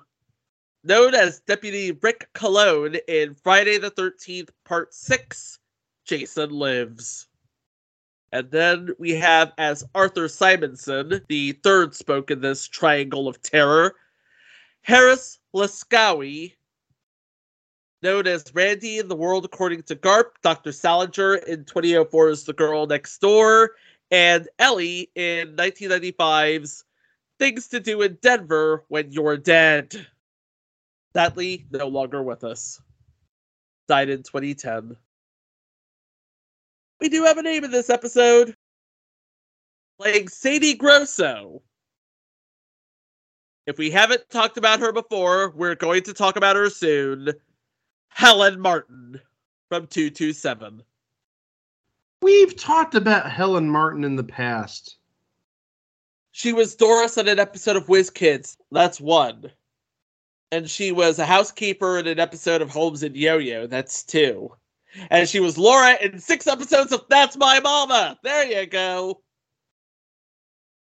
known 0.84 1.14
as 1.14 1.42
Deputy 1.42 1.92
Rick 1.92 2.30
Cologne 2.34 2.96
in 3.08 3.36
Friday 3.36 3.78
the 3.78 3.92
13th, 3.92 4.50
Part 4.64 4.94
6, 4.94 5.60
Jason 6.06 6.50
Lives. 6.50 7.28
And 8.32 8.50
then 8.50 8.90
we 8.98 9.12
have 9.12 9.54
as 9.58 9.84
Arthur 9.94 10.28
Simonson, 10.28 11.22
the 11.30 11.52
third 11.64 11.96
spoke 11.96 12.32
in 12.32 12.42
this 12.42 12.68
triangle 12.68 13.28
of 13.28 13.42
terror, 13.42 13.96
Harris 14.82 15.40
Laskawy, 15.56 16.54
known 18.02 18.28
as 18.28 18.44
Randy 18.54 19.00
in 19.00 19.08
the 19.08 19.16
World 19.16 19.46
According 19.46 19.84
to 19.84 19.96
Garp, 19.96 20.32
Dr. 20.44 20.74
Salinger 20.74 21.36
in 21.36 21.64
2004's 21.64 22.44
The 22.44 22.54
Girl 22.54 22.86
Next 22.86 23.18
Door, 23.20 23.72
and 24.12 24.50
Ellie 24.60 25.10
in 25.16 25.56
1995's 25.56 26.84
Things 27.40 27.68
to 27.70 27.80
Do 27.80 28.02
in 28.02 28.18
Denver 28.22 28.84
When 28.90 29.12
You're 29.12 29.38
Dead. 29.38 30.06
Sadly, 31.14 31.66
no 31.72 31.88
longer 31.88 32.22
with 32.22 32.44
us. 32.44 32.82
Died 33.88 34.10
in 34.10 34.24
2010. 34.24 34.98
We 37.00 37.10
do 37.10 37.24
have 37.24 37.38
a 37.38 37.42
name 37.42 37.64
in 37.64 37.72
this 37.72 37.90
episode. 37.90 38.56
Playing 40.00 40.28
Sadie 40.28 40.76
Grosso. 40.76 41.62
If 43.68 43.78
we 43.80 43.90
haven't 43.90 44.30
talked 44.30 44.58
about 44.58 44.80
her 44.80 44.92
before, 44.92 45.52
we're 45.52 45.76
going 45.76 46.04
to 46.04 46.14
talk 46.14 46.36
about 46.36 46.56
her 46.56 46.70
soon. 46.70 47.32
Helen 48.10 48.60
Martin 48.60 49.20
from 49.70 49.88
227. 49.88 50.84
We've 52.22 52.56
talked 52.56 52.96
about 52.96 53.32
Helen 53.32 53.70
Martin 53.70 54.04
in 54.04 54.16
the 54.16 54.24
past. 54.24 54.98
She 56.32 56.54
was 56.54 56.76
Doris 56.76 57.18
on 57.18 57.28
an 57.28 57.40
episode 57.40 57.76
of 57.76 57.90
Whiz 57.90 58.10
Kids. 58.10 58.58
That's 58.72 59.02
one. 59.02 59.52
And 60.52 60.70
she 60.70 60.92
was 60.92 61.18
a 61.18 61.26
housekeeper 61.26 61.98
in 61.98 62.08
an 62.08 62.20
episode 62.20 62.62
of 62.62 62.70
Holmes 62.70 63.04
and 63.04 63.16
Yo 63.16 63.38
Yo. 63.38 63.68
That's 63.68 64.04
two. 64.04 64.52
And 65.10 65.28
she 65.28 65.40
was 65.40 65.58
Laura 65.58 65.98
in 66.02 66.20
six 66.20 66.46
episodes 66.46 66.92
of 66.92 67.06
That's 67.10 67.36
My 67.36 67.60
Mama. 67.60 68.18
There 68.24 68.46
you 68.46 68.66
go. 68.68 69.22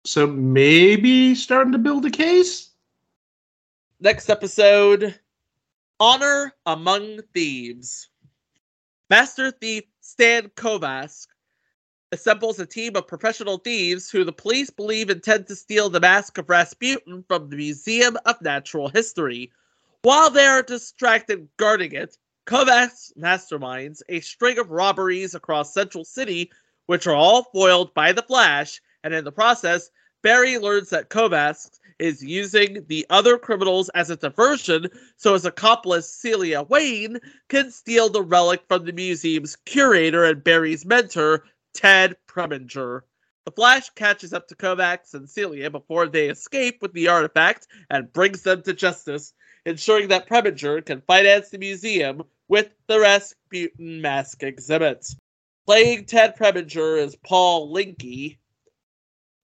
So 0.04 0.26
maybe 0.26 1.34
starting 1.34 1.72
to 1.72 1.78
build 1.78 2.04
a 2.04 2.10
case? 2.10 2.70
Next 4.04 4.28
episode 4.28 5.18
Honor 5.98 6.52
Among 6.66 7.20
Thieves. 7.32 8.10
Master 9.08 9.50
thief 9.50 9.84
Stan 10.02 10.50
Kovacs 10.56 11.26
assembles 12.12 12.60
a 12.60 12.66
team 12.66 12.96
of 12.96 13.08
professional 13.08 13.56
thieves 13.56 14.10
who 14.10 14.22
the 14.22 14.30
police 14.30 14.68
believe 14.68 15.08
intend 15.08 15.46
to 15.46 15.56
steal 15.56 15.88
the 15.88 16.00
mask 16.00 16.36
of 16.36 16.50
Rasputin 16.50 17.24
from 17.26 17.48
the 17.48 17.56
Museum 17.56 18.18
of 18.26 18.38
Natural 18.42 18.90
History. 18.90 19.50
While 20.02 20.28
they 20.28 20.44
are 20.44 20.62
distracted 20.62 21.48
guarding 21.56 21.92
it, 21.92 22.18
Kovacs 22.46 23.16
masterminds 23.16 24.02
a 24.10 24.20
string 24.20 24.58
of 24.58 24.70
robberies 24.70 25.34
across 25.34 25.72
Central 25.72 26.04
City, 26.04 26.50
which 26.88 27.06
are 27.06 27.16
all 27.16 27.44
foiled 27.44 27.94
by 27.94 28.12
the 28.12 28.20
Flash, 28.20 28.82
and 29.02 29.14
in 29.14 29.24
the 29.24 29.32
process, 29.32 29.90
Barry 30.20 30.58
learns 30.58 30.90
that 30.90 31.08
Kovacs 31.08 31.78
is 31.98 32.22
using 32.24 32.84
the 32.88 33.06
other 33.10 33.38
criminals 33.38 33.88
as 33.90 34.10
a 34.10 34.16
diversion 34.16 34.88
so 35.16 35.32
his 35.34 35.44
accomplice 35.44 36.10
Celia 36.10 36.62
Wayne 36.62 37.18
can 37.48 37.70
steal 37.70 38.08
the 38.08 38.22
relic 38.22 38.62
from 38.68 38.84
the 38.84 38.92
museum's 38.92 39.56
curator 39.56 40.24
and 40.24 40.42
Barry's 40.42 40.84
mentor, 40.84 41.44
Ted 41.74 42.16
Preminger. 42.26 43.02
The 43.44 43.52
Flash 43.52 43.90
catches 43.90 44.32
up 44.32 44.48
to 44.48 44.54
Kovacs 44.54 45.12
and 45.14 45.28
Celia 45.28 45.70
before 45.70 46.08
they 46.08 46.28
escape 46.28 46.80
with 46.80 46.92
the 46.94 47.08
artifact 47.08 47.66
and 47.90 48.12
brings 48.12 48.42
them 48.42 48.62
to 48.62 48.72
justice, 48.72 49.34
ensuring 49.66 50.08
that 50.08 50.28
Preminger 50.28 50.84
can 50.84 51.02
finance 51.02 51.50
the 51.50 51.58
museum 51.58 52.22
with 52.48 52.70
the 52.86 53.00
Rasputin 53.00 54.00
mask 54.00 54.42
exhibit. 54.42 55.06
Playing 55.66 56.06
Ted 56.06 56.36
Preminger 56.36 56.98
is 56.98 57.16
Paul 57.16 57.70
Linke, 57.70 58.38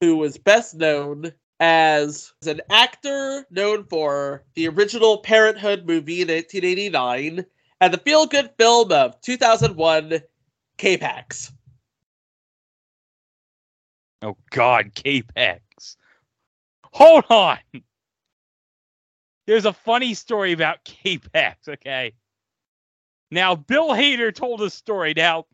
who 0.01 0.17
was 0.17 0.39
best 0.39 0.75
known 0.75 1.33
as 1.61 2.33
an 2.47 2.63
actor 2.71 3.47
known 3.51 3.85
for 3.85 4.45
the 4.55 4.67
original 4.67 5.19
Parenthood 5.19 5.87
movie 5.87 6.23
in 6.23 6.29
1989 6.29 7.45
and 7.83 7.93
the 7.93 7.99
feel 7.99 8.27
good 8.27 8.51
film 8.59 8.91
of 8.91 9.21
2001, 9.21 10.21
K-Pax. 10.79 11.53
Oh 14.23 14.37
God, 14.51 14.93
K-Pax. 14.95 15.97
Hold 16.93 17.25
on. 17.29 17.59
There's 19.47 19.67
a 19.67 19.73
funny 19.73 20.15
story 20.15 20.53
about 20.53 20.85
K-Pax, 20.85 21.69
okay? 21.69 22.15
Now, 23.31 23.55
Bill 23.55 23.91
Hader 23.91 24.35
told 24.35 24.61
a 24.63 24.71
story. 24.71 25.15
Now, 25.17 25.47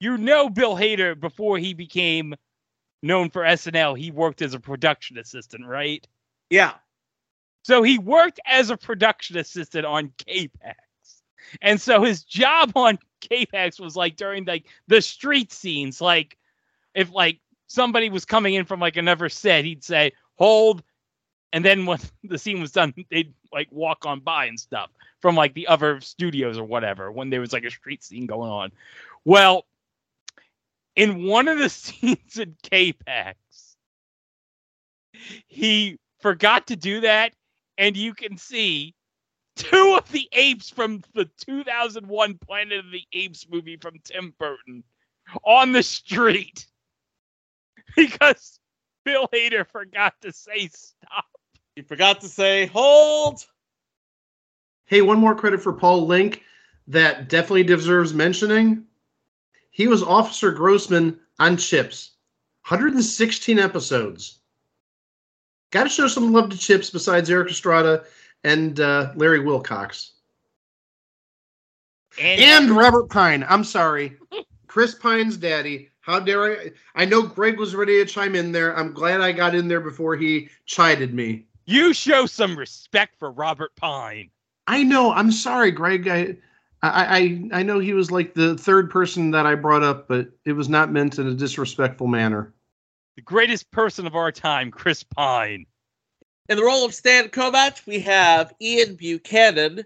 you 0.00 0.18
know 0.18 0.50
Bill 0.50 0.74
Hader 0.74 1.18
before 1.18 1.58
he 1.58 1.74
became 1.74 2.34
known 3.06 3.30
for 3.30 3.42
SNL, 3.42 3.98
he 3.98 4.10
worked 4.10 4.42
as 4.42 4.54
a 4.54 4.60
production 4.60 5.18
assistant, 5.18 5.66
right? 5.66 6.06
Yeah. 6.50 6.72
So 7.62 7.82
he 7.82 7.98
worked 7.98 8.40
as 8.46 8.70
a 8.70 8.76
production 8.76 9.38
assistant 9.38 9.86
on 9.86 10.12
K-Pax. 10.18 10.78
And 11.62 11.80
so 11.80 12.02
his 12.02 12.22
job 12.22 12.72
on 12.76 12.98
K-Pax 13.20 13.80
was 13.80 13.96
like 13.96 14.16
during 14.16 14.44
like 14.44 14.66
the 14.88 15.00
street 15.00 15.52
scenes, 15.52 16.00
like 16.00 16.36
if 16.94 17.12
like 17.12 17.40
somebody 17.66 18.08
was 18.08 18.24
coming 18.24 18.54
in 18.54 18.64
from 18.64 18.80
like 18.80 18.96
another 18.96 19.28
set, 19.28 19.64
he'd 19.64 19.84
say, 19.84 20.12
hold. 20.36 20.82
And 21.52 21.64
then 21.64 21.86
when 21.86 21.98
the 22.24 22.38
scene 22.38 22.60
was 22.60 22.72
done, 22.72 22.94
they'd 23.10 23.34
like 23.52 23.68
walk 23.70 24.06
on 24.06 24.20
by 24.20 24.46
and 24.46 24.58
stuff 24.58 24.90
from 25.20 25.34
like 25.34 25.54
the 25.54 25.66
other 25.66 26.00
studios 26.00 26.58
or 26.58 26.64
whatever 26.64 27.10
when 27.10 27.30
there 27.30 27.40
was 27.40 27.52
like 27.52 27.64
a 27.64 27.70
street 27.70 28.04
scene 28.04 28.26
going 28.26 28.50
on. 28.50 28.72
Well, 29.24 29.66
in 30.96 31.24
one 31.24 31.46
of 31.48 31.58
the 31.58 31.68
scenes 31.68 32.38
in 32.38 32.56
K-Pax, 32.62 33.38
he 35.46 35.98
forgot 36.20 36.66
to 36.68 36.76
do 36.76 37.00
that, 37.02 37.32
and 37.78 37.96
you 37.96 38.14
can 38.14 38.36
see 38.36 38.94
two 39.56 39.98
of 39.98 40.10
the 40.12 40.28
apes 40.32 40.70
from 40.70 41.02
the 41.14 41.28
2001 41.46 42.38
Planet 42.38 42.84
of 42.84 42.90
the 42.90 43.04
Apes 43.12 43.46
movie 43.50 43.76
from 43.76 43.94
Tim 44.04 44.34
Burton 44.38 44.84
on 45.44 45.72
the 45.72 45.82
street 45.82 46.66
because 47.96 48.60
Bill 49.04 49.28
Hader 49.32 49.66
forgot 49.66 50.14
to 50.22 50.32
say 50.32 50.68
stop. 50.68 51.24
He 51.74 51.82
forgot 51.82 52.20
to 52.20 52.28
say 52.28 52.66
hold. 52.66 53.44
Hey, 54.86 55.02
one 55.02 55.18
more 55.18 55.34
credit 55.34 55.62
for 55.62 55.72
Paul 55.72 56.06
Linke 56.06 56.42
that 56.88 57.28
definitely 57.28 57.64
deserves 57.64 58.14
mentioning. 58.14 58.84
He 59.76 59.88
was 59.88 60.02
Officer 60.02 60.52
Grossman 60.52 61.20
on 61.38 61.58
Chips. 61.58 62.12
116 62.66 63.58
episodes. 63.58 64.38
Got 65.70 65.82
to 65.82 65.90
show 65.90 66.08
some 66.08 66.32
love 66.32 66.48
to 66.48 66.56
Chips 66.56 66.88
besides 66.88 67.28
Erik 67.28 67.50
Estrada 67.50 68.04
and 68.42 68.80
uh, 68.80 69.12
Larry 69.16 69.40
Wilcox. 69.40 70.12
And, 72.18 72.40
And 72.40 72.70
Robert 72.70 73.10
Pine. 73.10 73.44
I'm 73.50 73.64
sorry. 73.64 74.16
Chris 74.66 74.94
Pine's 74.94 75.36
daddy. 75.36 75.90
How 76.00 76.20
dare 76.20 76.52
I? 76.52 76.72
I 76.94 77.04
know 77.04 77.20
Greg 77.20 77.58
was 77.58 77.74
ready 77.74 78.02
to 78.02 78.10
chime 78.10 78.34
in 78.34 78.52
there. 78.52 78.74
I'm 78.78 78.94
glad 78.94 79.20
I 79.20 79.30
got 79.30 79.54
in 79.54 79.68
there 79.68 79.82
before 79.82 80.16
he 80.16 80.48
chided 80.64 81.12
me. 81.12 81.44
you 81.66 81.92
show 81.92 82.24
some 82.24 82.56
respect 82.56 83.18
for 83.18 83.30
Robert 83.30 83.76
Pine. 83.76 84.30
I 84.68 84.84
know. 84.84 85.12
I'm 85.12 85.30
sorry, 85.30 85.70
Greg. 85.70 86.08
I, 86.08 86.36
I, 86.94 87.18
I, 87.18 87.60
I 87.60 87.62
know 87.62 87.78
he 87.78 87.92
was 87.92 88.10
like 88.10 88.34
the 88.34 88.56
third 88.56 88.90
person 88.90 89.30
that 89.32 89.46
I 89.46 89.54
brought 89.54 89.82
up, 89.82 90.08
but 90.08 90.28
it 90.44 90.52
was 90.52 90.68
not 90.68 90.92
meant 90.92 91.18
in 91.18 91.26
a 91.26 91.34
disrespectful 91.34 92.06
manner. 92.06 92.52
The 93.16 93.22
greatest 93.22 93.70
person 93.70 94.06
of 94.06 94.14
our 94.14 94.30
time, 94.30 94.70
Chris 94.70 95.02
Pine. 95.02 95.66
In 96.48 96.56
the 96.56 96.64
role 96.64 96.84
of 96.84 96.94
Stan 96.94 97.28
Kovac, 97.28 97.86
we 97.86 97.98
have 98.00 98.52
Ian 98.60 98.94
Buchanan, 98.94 99.84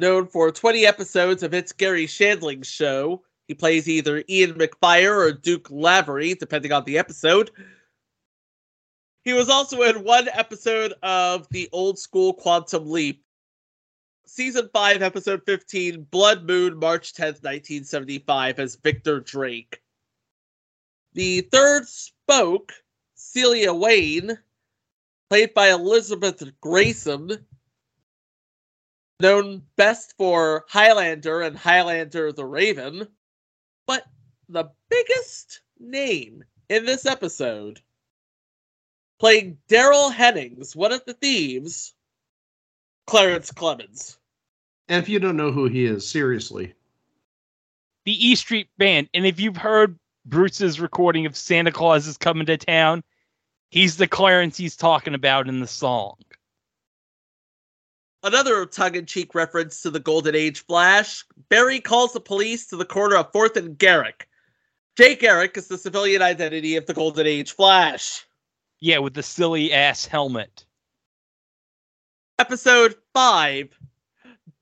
known 0.00 0.26
for 0.26 0.50
20 0.50 0.84
episodes 0.84 1.42
of 1.42 1.54
It's 1.54 1.72
Garry 1.72 2.06
Shandling's 2.06 2.68
show. 2.68 3.22
He 3.46 3.54
plays 3.54 3.88
either 3.88 4.24
Ian 4.28 4.54
McFire 4.54 5.16
or 5.16 5.32
Duke 5.32 5.70
Lavery, 5.70 6.34
depending 6.34 6.72
on 6.72 6.84
the 6.84 6.98
episode. 6.98 7.50
He 9.24 9.32
was 9.32 9.48
also 9.48 9.82
in 9.82 10.02
one 10.02 10.28
episode 10.32 10.94
of 11.02 11.48
the 11.50 11.68
old 11.72 11.98
school 11.98 12.34
Quantum 12.34 12.90
Leap. 12.90 13.21
Season 14.34 14.70
5, 14.72 15.02
Episode 15.02 15.42
15, 15.44 16.04
Blood 16.04 16.44
Moon, 16.44 16.78
March 16.78 17.12
10th, 17.12 17.44
1975, 17.44 18.58
as 18.60 18.76
Victor 18.76 19.20
Drake. 19.20 19.82
The 21.12 21.42
third 21.42 21.86
spoke, 21.86 22.72
Celia 23.14 23.74
Wayne, 23.74 24.38
played 25.28 25.52
by 25.52 25.68
Elizabeth 25.68 26.42
Gracen, 26.62 27.44
known 29.20 29.66
best 29.76 30.14
for 30.16 30.64
Highlander 30.66 31.42
and 31.42 31.54
Highlander 31.54 32.32
the 32.32 32.46
Raven. 32.46 33.06
But 33.86 34.04
the 34.48 34.70
biggest 34.88 35.60
name 35.78 36.42
in 36.70 36.86
this 36.86 37.04
episode, 37.04 37.82
playing 39.20 39.58
Daryl 39.68 40.10
Hennings, 40.10 40.74
one 40.74 40.92
of 40.92 41.04
the 41.04 41.12
thieves, 41.12 41.92
Clarence 43.06 43.52
Clemons. 43.52 44.16
And 44.92 45.02
if 45.02 45.08
you 45.08 45.18
don't 45.18 45.38
know 45.38 45.50
who 45.50 45.68
he 45.68 45.86
is, 45.86 46.06
seriously, 46.06 46.74
The 48.04 48.12
E 48.12 48.34
Street 48.34 48.68
Band. 48.76 49.08
And 49.14 49.24
if 49.24 49.40
you've 49.40 49.56
heard 49.56 49.98
Bruce's 50.26 50.80
recording 50.80 51.24
of 51.24 51.34
Santa 51.34 51.72
Claus 51.72 52.06
is 52.06 52.18
coming 52.18 52.44
to 52.44 52.58
town, 52.58 53.02
he's 53.70 53.96
the 53.96 54.06
Clarence 54.06 54.58
he's 54.58 54.76
talking 54.76 55.14
about 55.14 55.48
in 55.48 55.60
the 55.60 55.66
song. 55.66 56.16
Another 58.22 58.66
tongue-in-cheek 58.66 59.34
reference 59.34 59.80
to 59.80 59.88
the 59.88 59.98
Golden 59.98 60.34
Age 60.34 60.62
Flash, 60.66 61.24
Barry 61.48 61.80
calls 61.80 62.12
the 62.12 62.20
police 62.20 62.66
to 62.66 62.76
the 62.76 62.84
corner 62.84 63.16
of 63.16 63.32
4th 63.32 63.56
and 63.56 63.78
Garrick. 63.78 64.28
Jay 64.98 65.16
Garrick 65.16 65.56
is 65.56 65.68
the 65.68 65.78
civilian 65.78 66.20
identity 66.20 66.76
of 66.76 66.84
the 66.84 66.92
Golden 66.92 67.26
Age 67.26 67.52
Flash. 67.52 68.26
Yeah, 68.80 68.98
with 68.98 69.14
the 69.14 69.22
silly 69.22 69.72
ass 69.72 70.04
helmet. 70.04 70.66
Episode 72.38 72.94
5 73.14 73.78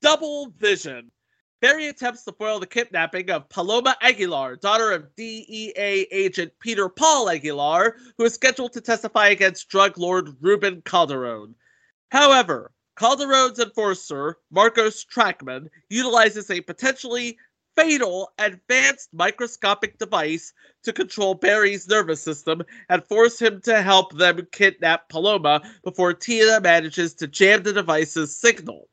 Double 0.03 0.49
Vision. 0.59 1.11
Barry 1.61 1.89
attempts 1.89 2.25
to 2.25 2.33
foil 2.33 2.59
the 2.59 2.67
kidnapping 2.67 3.29
of 3.29 3.51
Paloma 3.51 3.95
Aguilar, 4.01 4.57
daughter 4.57 4.93
of 4.93 5.15
DEA 5.15 6.07
agent 6.11 6.53
Peter 6.59 6.89
Paul 6.89 7.29
Aguilar, 7.29 7.97
who 8.17 8.25
is 8.25 8.33
scheduled 8.33 8.73
to 8.73 8.81
testify 8.81 9.29
against 9.29 9.69
drug 9.69 9.99
lord 9.99 10.37
Ruben 10.41 10.81
Calderon. 10.87 11.55
However, 12.11 12.73
Calderon's 12.97 13.59
enforcer, 13.59 14.39
Marcos 14.51 15.05
Trackman, 15.05 15.69
utilizes 15.91 16.51
a 16.51 16.63
potentially 16.63 17.37
fatal 17.77 18.33
advanced 18.39 19.11
microscopic 19.13 19.99
device 19.99 20.55
to 20.83 20.95
control 20.95 21.35
Barry's 21.35 21.87
nervous 21.87 22.23
system 22.23 22.63
and 22.89 23.05
force 23.05 23.39
him 23.39 23.61
to 23.63 23.83
help 23.83 24.17
them 24.17 24.47
kidnap 24.51 25.11
Paloma 25.11 25.63
before 25.85 26.15
Tina 26.15 26.59
manages 26.61 27.13
to 27.15 27.27
jam 27.27 27.63
the 27.63 27.73
device's 27.75 28.35
signal. 28.35 28.90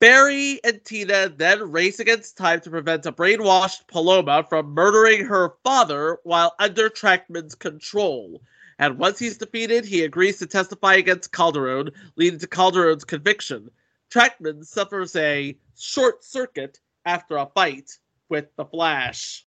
Barry 0.00 0.60
and 0.64 0.84
Tina 0.84 1.28
then 1.28 1.70
race 1.70 2.00
against 2.00 2.36
time 2.36 2.60
to 2.60 2.70
prevent 2.70 3.06
a 3.06 3.12
brainwashed 3.12 3.86
Paloma 3.86 4.44
from 4.48 4.74
murdering 4.74 5.24
her 5.24 5.54
father 5.62 6.18
while 6.24 6.54
under 6.58 6.90
Trackman's 6.90 7.54
control. 7.54 8.42
And 8.78 8.98
once 8.98 9.18
he's 9.18 9.38
defeated, 9.38 9.84
he 9.84 10.02
agrees 10.02 10.38
to 10.38 10.46
testify 10.46 10.94
against 10.94 11.32
Calderon, 11.32 11.90
leading 12.16 12.40
to 12.40 12.46
Calderon's 12.46 13.04
conviction. 13.04 13.70
Trackman 14.10 14.64
suffers 14.64 15.14
a 15.16 15.56
short 15.76 16.24
circuit 16.24 16.80
after 17.04 17.36
a 17.36 17.46
fight 17.46 17.98
with 18.28 18.46
the 18.56 18.64
Flash. 18.64 19.46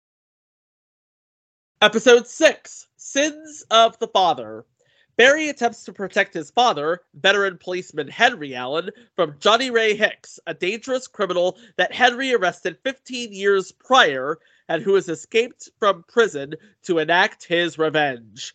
Episode 1.82 2.26
6 2.26 2.86
Sins 2.96 3.64
of 3.70 3.98
the 3.98 4.08
Father. 4.08 4.64
Barry 5.16 5.48
attempts 5.48 5.84
to 5.84 5.94
protect 5.94 6.34
his 6.34 6.50
father, 6.50 7.00
veteran 7.14 7.56
policeman 7.56 8.06
Henry 8.06 8.54
Allen, 8.54 8.90
from 9.14 9.36
Johnny 9.40 9.70
Ray 9.70 9.96
Hicks, 9.96 10.38
a 10.46 10.52
dangerous 10.52 11.06
criminal 11.06 11.56
that 11.76 11.94
Henry 11.94 12.34
arrested 12.34 12.76
15 12.84 13.32
years 13.32 13.72
prior 13.72 14.38
and 14.68 14.82
who 14.82 14.94
has 14.94 15.08
escaped 15.08 15.70
from 15.78 16.04
prison 16.06 16.54
to 16.82 16.98
enact 16.98 17.44
his 17.44 17.78
revenge. 17.78 18.54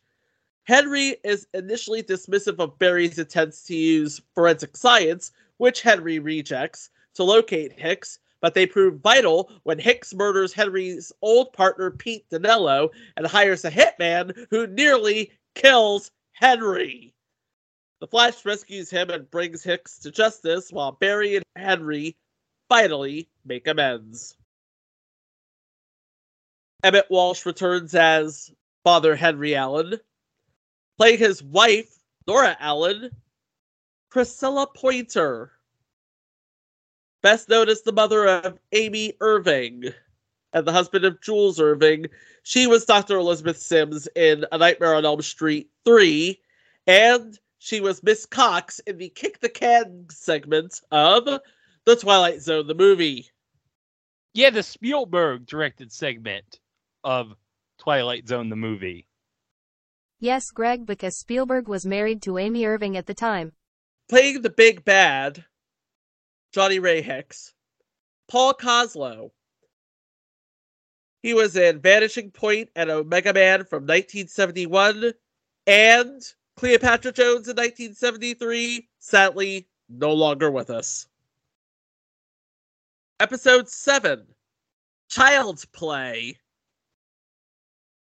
Henry 0.66 1.18
is 1.24 1.48
initially 1.56 2.04
dismissive 2.04 2.60
of 2.60 2.78
Barry's 2.78 3.18
attempts 3.18 3.64
to 3.64 3.76
use 3.76 4.22
forensic 4.36 4.78
science, 4.78 5.32
which 5.58 5.82
Henry 5.82 6.20
rejects, 6.20 6.92
to 7.16 7.24
locate 7.24 7.74
Hicks, 7.74 8.20
but 8.40 8.54
they 8.54 8.68
prove 8.68 9.02
vital 9.02 9.52
when 9.64 9.80
Hicks 9.80 10.14
murders 10.14 10.54
Henry's 10.54 11.12
old 11.24 11.54
partner 11.54 11.90
Pete 11.90 12.30
Danello 12.30 12.90
and 13.18 13.26
hires 13.26 13.66
a 13.66 13.72
hitman 13.72 14.46
who 14.52 14.68
nearly 14.68 15.32
kills 15.56 16.12
Henry. 16.42 17.14
The 18.00 18.08
Flash 18.08 18.44
rescues 18.46 18.90
him 18.90 19.12
and 19.12 19.30
brings 19.30 19.64
Hicks 19.64 20.00
to 20.00 20.12
justice 20.12 20.72
while 20.72 20.92
Barry 20.92 21.36
and 21.36 21.46
Henry 21.56 22.18
finally 22.68 23.30
make 23.46 23.68
amends. 23.68 24.36
Emmett 26.84 27.06
Walsh 27.12 27.46
returns 27.46 27.94
as 27.94 28.52
Father 28.84 29.16
Henry 29.16 29.54
Allen, 29.54 30.00
playing 30.98 31.20
his 31.20 31.44
wife, 31.44 32.00
Nora 32.28 32.58
Allen, 32.60 33.12
Priscilla 34.10 34.66
Pointer, 34.66 35.52
best 37.22 37.50
known 37.50 37.70
as 37.70 37.84
the 37.84 37.94
mother 37.94 38.28
of 38.28 38.58
Amy 38.72 39.14
Irving 39.22 39.94
and 40.54 40.66
the 40.66 40.72
husband 40.72 41.06
of 41.06 41.22
Jules 41.22 41.60
Irving. 41.60 42.08
She 42.44 42.68
was 42.68 42.86
Dr. 42.86 43.18
Elizabeth 43.18 43.58
Sims 43.58 44.08
in 44.16 44.46
A 44.52 44.58
Nightmare 44.58 44.96
on 44.96 45.06
Elm 45.06 45.22
Street 45.22 45.70
3, 45.86 46.40
and 46.88 47.38
she 47.60 47.80
was 47.80 48.04
Miss 48.04 48.26
Cox 48.26 48.80
in 48.80 48.98
the 48.98 49.10
Kick 49.10 49.40
the 49.40 49.50
Can 49.50 50.08
segment 50.10 50.82
of 50.92 51.26
The 51.86 51.96
Twilight 51.96 52.42
Zone, 52.42 52.68
the 52.68 52.76
movie. 52.76 53.30
Yeah, 54.34 54.50
the 54.50 54.64
Spielberg 54.64 55.46
directed 55.46 55.92
segment 55.92 56.60
of 57.04 57.36
Twilight 57.78 58.28
Zone, 58.28 58.50
the 58.50 58.56
movie. 58.56 59.08
Yes, 60.20 60.52
Greg, 60.52 60.86
because 60.86 61.18
Spielberg 61.18 61.68
was 61.68 61.86
married 61.86 62.22
to 62.24 62.38
Amy 62.38 62.66
Irving 62.66 62.96
at 62.96 63.08
the 63.08 63.14
time. 63.14 63.54
Playing 64.08 64.42
the 64.42 64.50
big 64.50 64.86
bad, 64.86 65.46
Johnny 66.54 66.80
Ray 66.80 67.02
Hicks, 67.02 67.54
Paul 68.30 68.54
Koslo. 68.54 69.32
He 71.24 71.34
was 71.34 71.56
in 71.56 71.80
Vanishing 71.80 72.32
Point 72.32 72.70
and 72.76 72.90
Omega 72.90 73.34
Man 73.34 73.64
from 73.64 73.84
1971 73.84 75.14
and 75.68 76.22
Cleopatra 76.56 77.12
Jones 77.12 77.48
in 77.48 77.56
1973, 77.56 78.90
sadly, 79.00 79.68
no 79.90 80.14
longer 80.14 80.50
with 80.50 80.70
us. 80.70 81.08
Episode 83.20 83.70
7 83.70 84.26
Child's 85.10 85.66
Play. 85.66 86.38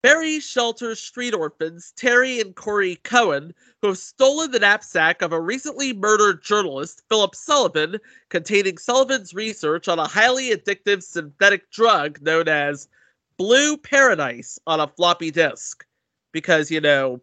Barry 0.02 0.40
shelters 0.40 0.98
street 1.00 1.32
orphans 1.32 1.92
Terry 1.94 2.40
and 2.40 2.56
Corey 2.56 2.96
Cohen, 3.04 3.54
who 3.80 3.88
have 3.88 3.98
stolen 3.98 4.50
the 4.50 4.58
knapsack 4.58 5.22
of 5.22 5.32
a 5.32 5.40
recently 5.40 5.92
murdered 5.92 6.42
journalist, 6.42 7.02
Philip 7.08 7.36
Sullivan, 7.36 7.98
containing 8.28 8.78
Sullivan's 8.78 9.32
research 9.32 9.86
on 9.86 10.00
a 10.00 10.08
highly 10.08 10.50
addictive 10.50 11.04
synthetic 11.04 11.70
drug 11.70 12.20
known 12.20 12.48
as 12.48 12.88
Blue 13.36 13.76
Paradise 13.76 14.58
on 14.66 14.80
a 14.80 14.88
floppy 14.88 15.30
disk. 15.30 15.86
Because, 16.32 16.68
you 16.68 16.80
know, 16.80 17.20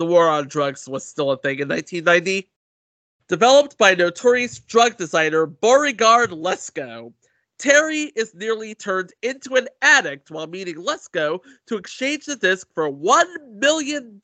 the 0.00 0.06
war 0.06 0.28
on 0.28 0.48
drugs 0.48 0.88
was 0.88 1.06
still 1.06 1.30
a 1.30 1.36
thing 1.36 1.60
in 1.60 1.68
1990. 1.68 2.50
Developed 3.28 3.78
by 3.78 3.94
notorious 3.94 4.58
drug 4.58 4.96
designer 4.96 5.46
Beauregard 5.46 6.30
Lesko, 6.30 7.12
Terry 7.60 8.10
is 8.16 8.34
nearly 8.34 8.74
turned 8.74 9.12
into 9.20 9.54
an 9.54 9.68
addict 9.82 10.30
while 10.30 10.46
meeting 10.46 10.76
Lesko 10.76 11.40
to 11.66 11.76
exchange 11.76 12.24
the 12.24 12.36
disc 12.36 12.66
for 12.74 12.90
$1 12.90 13.24
million. 13.52 14.18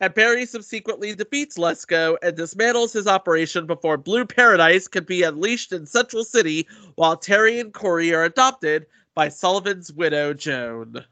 And 0.00 0.14
Barry 0.14 0.44
subsequently 0.44 1.14
defeats 1.14 1.56
Lesko 1.56 2.18
and 2.22 2.36
dismantles 2.36 2.92
his 2.92 3.06
operation 3.06 3.66
before 3.66 3.96
Blue 3.96 4.26
Paradise 4.26 4.86
can 4.88 5.04
be 5.04 5.22
unleashed 5.22 5.72
in 5.72 5.86
Central 5.86 6.22
City 6.22 6.68
while 6.96 7.16
Terry 7.16 7.60
and 7.60 7.72
Corey 7.72 8.12
are 8.12 8.24
adopted 8.24 8.84
by 9.14 9.30
Sullivan's 9.30 9.90
widow, 9.90 10.34
Joan. 10.34 11.02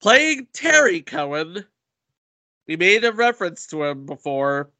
Playing 0.00 0.46
Terry 0.52 1.02
Cohen, 1.02 1.64
we 2.68 2.76
made 2.76 3.04
a 3.04 3.12
reference 3.12 3.66
to 3.68 3.82
him 3.82 4.06
before, 4.06 4.70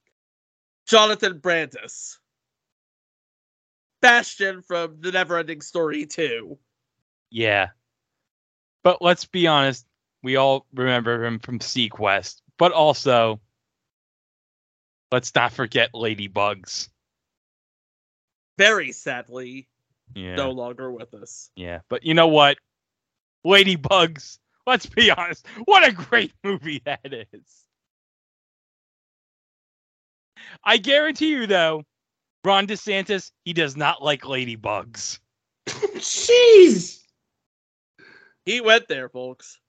Jonathan 0.87 1.38
Brandis. 1.38 2.20
Bastian 4.05 4.61
from 4.61 5.01
The 5.01 5.12
Neverending 5.12 5.62
Story 5.62 6.05
2. 6.05 6.59
Yeah. 7.31 7.69
But 8.83 9.01
let's 9.01 9.25
be 9.25 9.47
honest, 9.47 9.87
we 10.23 10.37
all 10.37 10.67
remember 10.75 11.25
him 11.25 11.38
from 11.38 11.59
seaQuest. 11.59 12.43
But 12.59 12.73
also, 12.73 13.40
let's 15.11 15.35
not 15.35 15.55
forget 15.55 15.93
Ladybugs. 15.95 16.90
Very 18.59 18.93
sadly, 18.93 19.69
Yeah. 20.14 20.37
no 20.37 20.51
longer 20.51 20.93
with 20.93 21.14
us. 21.14 21.51
Yeah. 21.57 21.81
But 21.88 22.05
you 22.05 22.12
know 22.12 22.29
what? 22.29 22.59
Ladybugs, 23.47 24.38
let's 24.67 24.85
be 24.85 25.11
honest. 25.11 25.47
What 25.64 25.88
a 25.88 25.93
great 25.93 26.35
movie 26.45 26.83
that 26.85 27.01
is. 27.33 27.64
I 30.62 30.77
guarantee 30.77 31.31
you, 31.31 31.47
though, 31.47 31.85
Ron 32.44 32.66
DeSantis, 32.66 33.33
he 33.44 33.52
does 33.52 33.76
not 33.76 34.02
like 34.02 34.22
ladybugs. 34.22 35.18
Jeez. 35.66 37.00
He 38.44 38.61
went 38.61 38.87
there, 38.88 39.09
folks. 39.09 39.61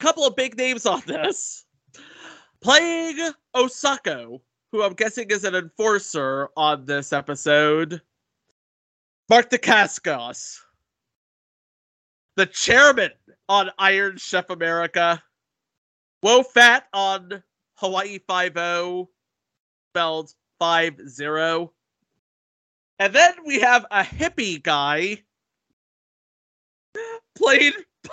Couple 0.00 0.26
of 0.26 0.34
big 0.34 0.56
names 0.56 0.86
on 0.86 1.02
this. 1.06 1.66
Playing 2.62 3.32
Osako, 3.54 4.40
who 4.72 4.82
I'm 4.82 4.94
guessing 4.94 5.30
is 5.30 5.44
an 5.44 5.54
enforcer 5.54 6.48
on 6.56 6.86
this 6.86 7.12
episode. 7.12 8.00
Mark 9.28 9.50
Dacascos. 9.50 10.58
The 12.36 12.46
chairman 12.46 13.10
on 13.48 13.70
Iron 13.78 14.16
Chef 14.16 14.48
America. 14.48 15.22
Woe 16.22 16.42
Fat 16.42 16.86
on 16.94 17.42
Hawaii 17.74 18.18
5 18.26 19.06
spelled 19.90 20.32
5 20.62 21.08
0. 21.08 21.72
And 23.00 23.12
then 23.12 23.34
we 23.44 23.58
have 23.58 23.84
a 23.90 24.04
hippie 24.04 24.62
guy 24.62 25.24
played 27.34 27.74
by... 28.04 28.10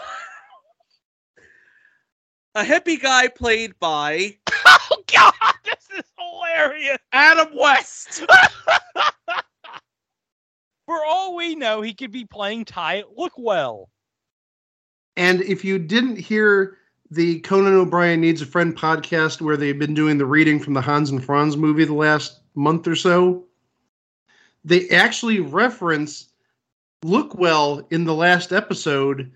a 2.55 2.63
hippie 2.63 2.99
guy 2.99 3.27
played 3.27 3.77
by 3.79 4.35
Oh, 4.65 5.03
God, 5.13 5.33
this 5.63 5.89
is 5.95 6.05
hilarious. 6.17 6.97
Adam 7.11 7.49
West. 7.55 8.25
For 10.87 11.05
all 11.05 11.35
we 11.35 11.53
know, 11.53 11.83
he 11.83 11.93
could 11.93 12.11
be 12.11 12.25
playing 12.25 12.65
Ty 12.65 13.03
Lookwell. 13.15 13.85
And 15.17 15.41
if 15.41 15.63
you 15.63 15.77
didn't 15.77 16.17
hear 16.17 16.79
the 17.11 17.39
Conan 17.39 17.73
O'Brien 17.73 18.21
Needs 18.21 18.41
a 18.41 18.45
Friend 18.45 18.75
podcast 18.75 19.41
where 19.41 19.57
they've 19.57 19.77
been 19.77 19.93
doing 19.93 20.17
the 20.17 20.25
reading 20.25 20.59
from 20.59 20.73
the 20.73 20.81
Hans 20.81 21.09
and 21.09 21.23
Franz 21.23 21.57
movie 21.57 21.85
the 21.85 21.93
last 21.93 22.39
month 22.55 22.87
or 22.87 22.95
so, 22.95 23.43
they 24.63 24.89
actually 24.89 25.39
reference 25.39 26.29
Lookwell 27.03 27.85
in 27.91 28.03
the 28.03 28.13
last 28.13 28.51
episode 28.51 29.31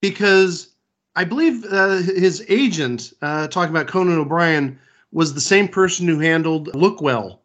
because 0.00 0.70
I 1.14 1.24
believe 1.24 1.64
uh, 1.64 1.96
his 1.96 2.44
agent, 2.48 3.12
uh, 3.22 3.48
talking 3.48 3.74
about 3.74 3.86
Conan 3.86 4.18
O'Brien, 4.18 4.78
was 5.12 5.34
the 5.34 5.40
same 5.40 5.68
person 5.68 6.06
who 6.06 6.18
handled 6.18 6.72
Lookwell. 6.72 7.38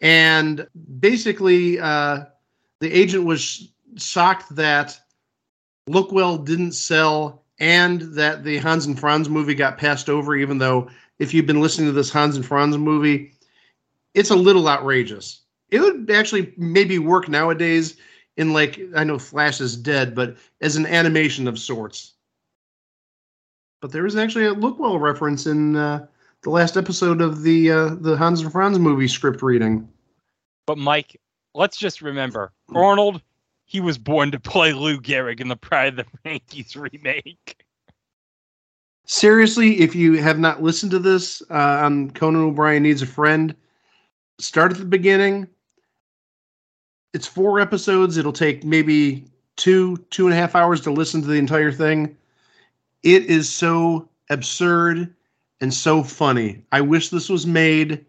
And 0.00 0.66
basically, 1.00 1.78
uh, 1.78 2.24
the 2.80 2.92
agent 2.92 3.24
was 3.24 3.70
shocked 3.96 4.54
that 4.56 4.98
Lookwell 5.88 6.44
didn't 6.44 6.72
sell 6.72 7.45
and 7.58 8.02
that 8.14 8.44
the 8.44 8.58
Hans 8.58 8.86
and 8.86 8.98
Franz 8.98 9.28
movie 9.28 9.54
got 9.54 9.78
passed 9.78 10.08
over, 10.08 10.36
even 10.36 10.58
though 10.58 10.88
if 11.18 11.32
you've 11.32 11.46
been 11.46 11.60
listening 11.60 11.86
to 11.86 11.92
this 11.92 12.10
Hans 12.10 12.36
and 12.36 12.44
Franz 12.44 12.76
movie, 12.76 13.32
it's 14.14 14.30
a 14.30 14.36
little 14.36 14.68
outrageous. 14.68 15.42
It 15.70 15.80
would 15.80 16.10
actually 16.10 16.52
maybe 16.56 16.98
work 16.98 17.28
nowadays 17.28 17.96
in 18.36 18.52
like 18.52 18.80
I 18.94 19.04
know 19.04 19.18
Flash 19.18 19.60
is 19.60 19.76
dead, 19.76 20.14
but 20.14 20.36
as 20.60 20.76
an 20.76 20.86
animation 20.86 21.48
of 21.48 21.58
sorts. 21.58 22.12
But 23.80 23.92
there 23.92 24.06
is 24.06 24.16
actually 24.16 24.46
a 24.46 24.54
Lookwell 24.54 25.00
reference 25.00 25.46
in 25.46 25.76
uh, 25.76 26.06
the 26.42 26.50
last 26.50 26.76
episode 26.76 27.20
of 27.20 27.42
the 27.42 27.70
uh, 27.70 27.94
the 28.00 28.16
Hans 28.16 28.40
and 28.40 28.52
Franz 28.52 28.78
movie 28.78 29.08
script 29.08 29.42
reading. 29.42 29.88
But 30.66 30.78
Mike, 30.78 31.20
let's 31.54 31.76
just 31.76 32.02
remember 32.02 32.52
Arnold, 32.74 33.20
he 33.66 33.80
was 33.80 33.98
born 33.98 34.30
to 34.30 34.40
play 34.40 34.72
Lou 34.72 34.98
Gehrig 34.98 35.40
in 35.40 35.48
the 35.48 35.56
Pride 35.56 35.98
of 35.98 36.06
the 36.06 36.30
Yankees 36.30 36.76
remake. 36.76 37.64
Seriously, 39.04 39.80
if 39.80 39.94
you 39.94 40.14
have 40.14 40.38
not 40.38 40.62
listened 40.62 40.92
to 40.92 40.98
this 40.98 41.42
uh, 41.50 41.82
on 41.84 42.10
Conan 42.12 42.42
O'Brien 42.42 42.84
Needs 42.84 43.02
a 43.02 43.06
Friend, 43.06 43.54
start 44.38 44.72
at 44.72 44.78
the 44.78 44.84
beginning. 44.84 45.48
It's 47.12 47.26
four 47.26 47.60
episodes. 47.60 48.16
It'll 48.16 48.32
take 48.32 48.64
maybe 48.64 49.24
two, 49.56 49.96
two 50.10 50.26
and 50.26 50.34
a 50.34 50.36
half 50.36 50.54
hours 50.54 50.80
to 50.82 50.92
listen 50.92 51.20
to 51.22 51.26
the 51.26 51.34
entire 51.34 51.72
thing. 51.72 52.16
It 53.02 53.24
is 53.24 53.48
so 53.48 54.08
absurd 54.30 55.12
and 55.60 55.72
so 55.74 56.02
funny. 56.02 56.62
I 56.70 56.80
wish 56.82 57.08
this 57.08 57.28
was 57.28 57.46
made, 57.46 58.04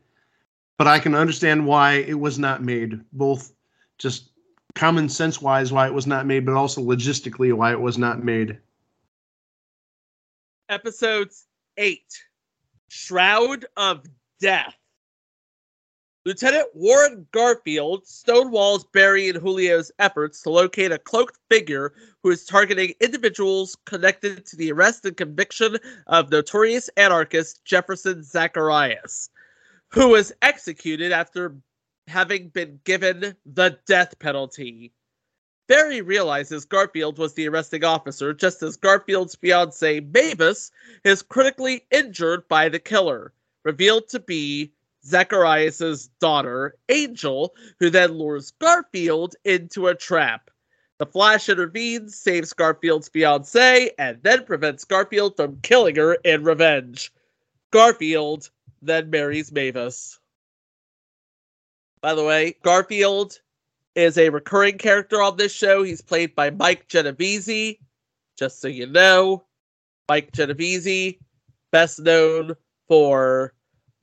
but 0.78 0.88
I 0.88 1.00
can 1.00 1.16
understand 1.16 1.66
why 1.66 1.94
it 1.94 2.20
was 2.20 2.38
not 2.38 2.64
made, 2.64 3.00
both 3.14 3.54
just 3.98 4.30
common 4.78 5.10
sense 5.10 5.42
wise, 5.42 5.74
why 5.74 5.88
it 5.88 5.94
was 5.94 6.08
not 6.08 6.26
made, 6.26 6.46
but 6.46 6.56
also 6.56 6.82
logistically, 6.82 7.52
why 7.52 7.72
it 7.72 7.82
was 7.82 7.98
not 7.98 8.24
made. 8.24 8.60
Episodes 10.70 11.48
8 11.78 12.02
Shroud 12.90 13.66
of 13.76 14.06
Death. 14.40 14.76
Lieutenant 16.26 16.68
Warren 16.74 17.26
Garfield 17.32 18.04
stonewalls 18.04 18.84
Barry 18.92 19.30
and 19.30 19.40
Julio's 19.40 19.92
efforts 19.98 20.42
to 20.42 20.50
locate 20.50 20.92
a 20.92 21.00
cloaked 21.00 21.40
figure 21.50 21.94
who 22.22 22.32
is 22.32 22.46
targeting 22.46 22.94
individuals 23.00 23.78
connected 23.86 24.46
to 24.46 24.58
the 24.58 24.72
arrest 24.74 25.06
and 25.06 25.16
conviction 25.16 25.78
of 26.08 26.30
notorious 26.30 26.90
anarchist 26.98 27.64
Jefferson 27.64 28.24
Zacharias, 28.24 29.30
who 29.88 30.10
was 30.10 30.34
executed 30.42 31.14
after 31.14 31.56
having 32.08 32.50
been 32.50 32.80
given 32.84 33.36
the 33.46 33.78
death 33.86 34.18
penalty. 34.20 34.94
Barry 35.68 36.02
realizes 36.02 36.64
Garfield 36.64 37.18
was 37.18 37.34
the 37.34 37.48
arresting 37.48 37.84
officer 37.84 38.34
just 38.34 38.64
as 38.64 38.78
Garfield's 38.78 39.36
fiancee 39.36 40.00
Mavis 40.00 40.72
is 41.04 41.22
critically 41.22 41.86
injured 41.92 42.48
by 42.48 42.70
the 42.70 42.80
killer, 42.80 43.34
revealed 43.66 44.08
to 44.10 44.20
be 44.20 44.72
Zacharias' 45.04 46.10
daughter, 46.20 46.78
Angel, 46.90 47.54
who 47.80 47.90
then 47.90 48.12
lures 48.12 48.52
Garfield 48.60 49.36
into 49.44 49.88
a 49.88 49.96
trap. 49.96 50.50
The 51.00 51.06
Flash 51.06 51.50
intervenes, 51.50 52.16
saves 52.16 52.54
Garfield's 52.54 53.10
fiancee, 53.10 53.92
and 54.00 54.24
then 54.24 54.46
prevents 54.46 54.84
Garfield 54.84 55.36
from 55.36 55.60
killing 55.62 55.96
her 55.98 56.16
in 56.24 56.44
revenge. 56.44 57.14
Garfield 57.72 58.50
then 58.82 59.10
marries 59.10 59.52
Mavis. 59.52 60.20
By 62.08 62.16
the 62.16 62.24
way, 62.24 62.56
Garfield 62.64 63.38
is 63.94 64.18
a 64.18 64.30
recurring 64.30 64.78
character 64.78 65.22
on 65.22 65.36
this 65.36 65.52
show. 65.52 65.84
He's 65.84 66.00
played 66.00 66.36
by 66.36 66.52
Mike 66.52 66.88
Genovese, 66.88 67.76
just 68.40 68.62
so 68.62 68.70
you 68.70 68.88
know. 68.88 69.44
Mike 70.08 70.32
Genovese, 70.32 71.16
best 71.74 72.00
known 72.00 72.54
for 72.88 73.54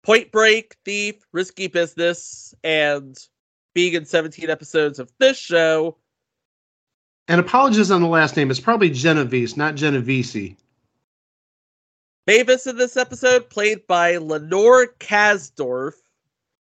Point 0.03 0.31
Break, 0.33 0.77
Thief, 0.85 1.15
Risky 1.33 1.67
Business, 1.67 2.55
and 2.63 3.17
being 3.75 3.95
in 3.95 4.05
17 4.05 4.51
episodes 4.51 4.99
of 4.99 5.11
this 5.19 5.39
show. 5.39 5.97
And 7.27 7.41
apologies 7.41 7.91
on 7.91 8.03
the 8.03 8.07
last 8.07 8.37
name. 8.37 8.51
It's 8.51 8.61
probably 8.61 8.91
Genovese, 8.91 9.57
not 9.57 9.77
Genovese. 9.77 10.57
Mavis 12.27 12.67
in 12.67 12.77
this 12.77 12.99
episode, 12.99 13.49
played 13.49 13.87
by 13.87 14.19
Lenore 14.19 14.89
Kasdorf, 14.99 15.95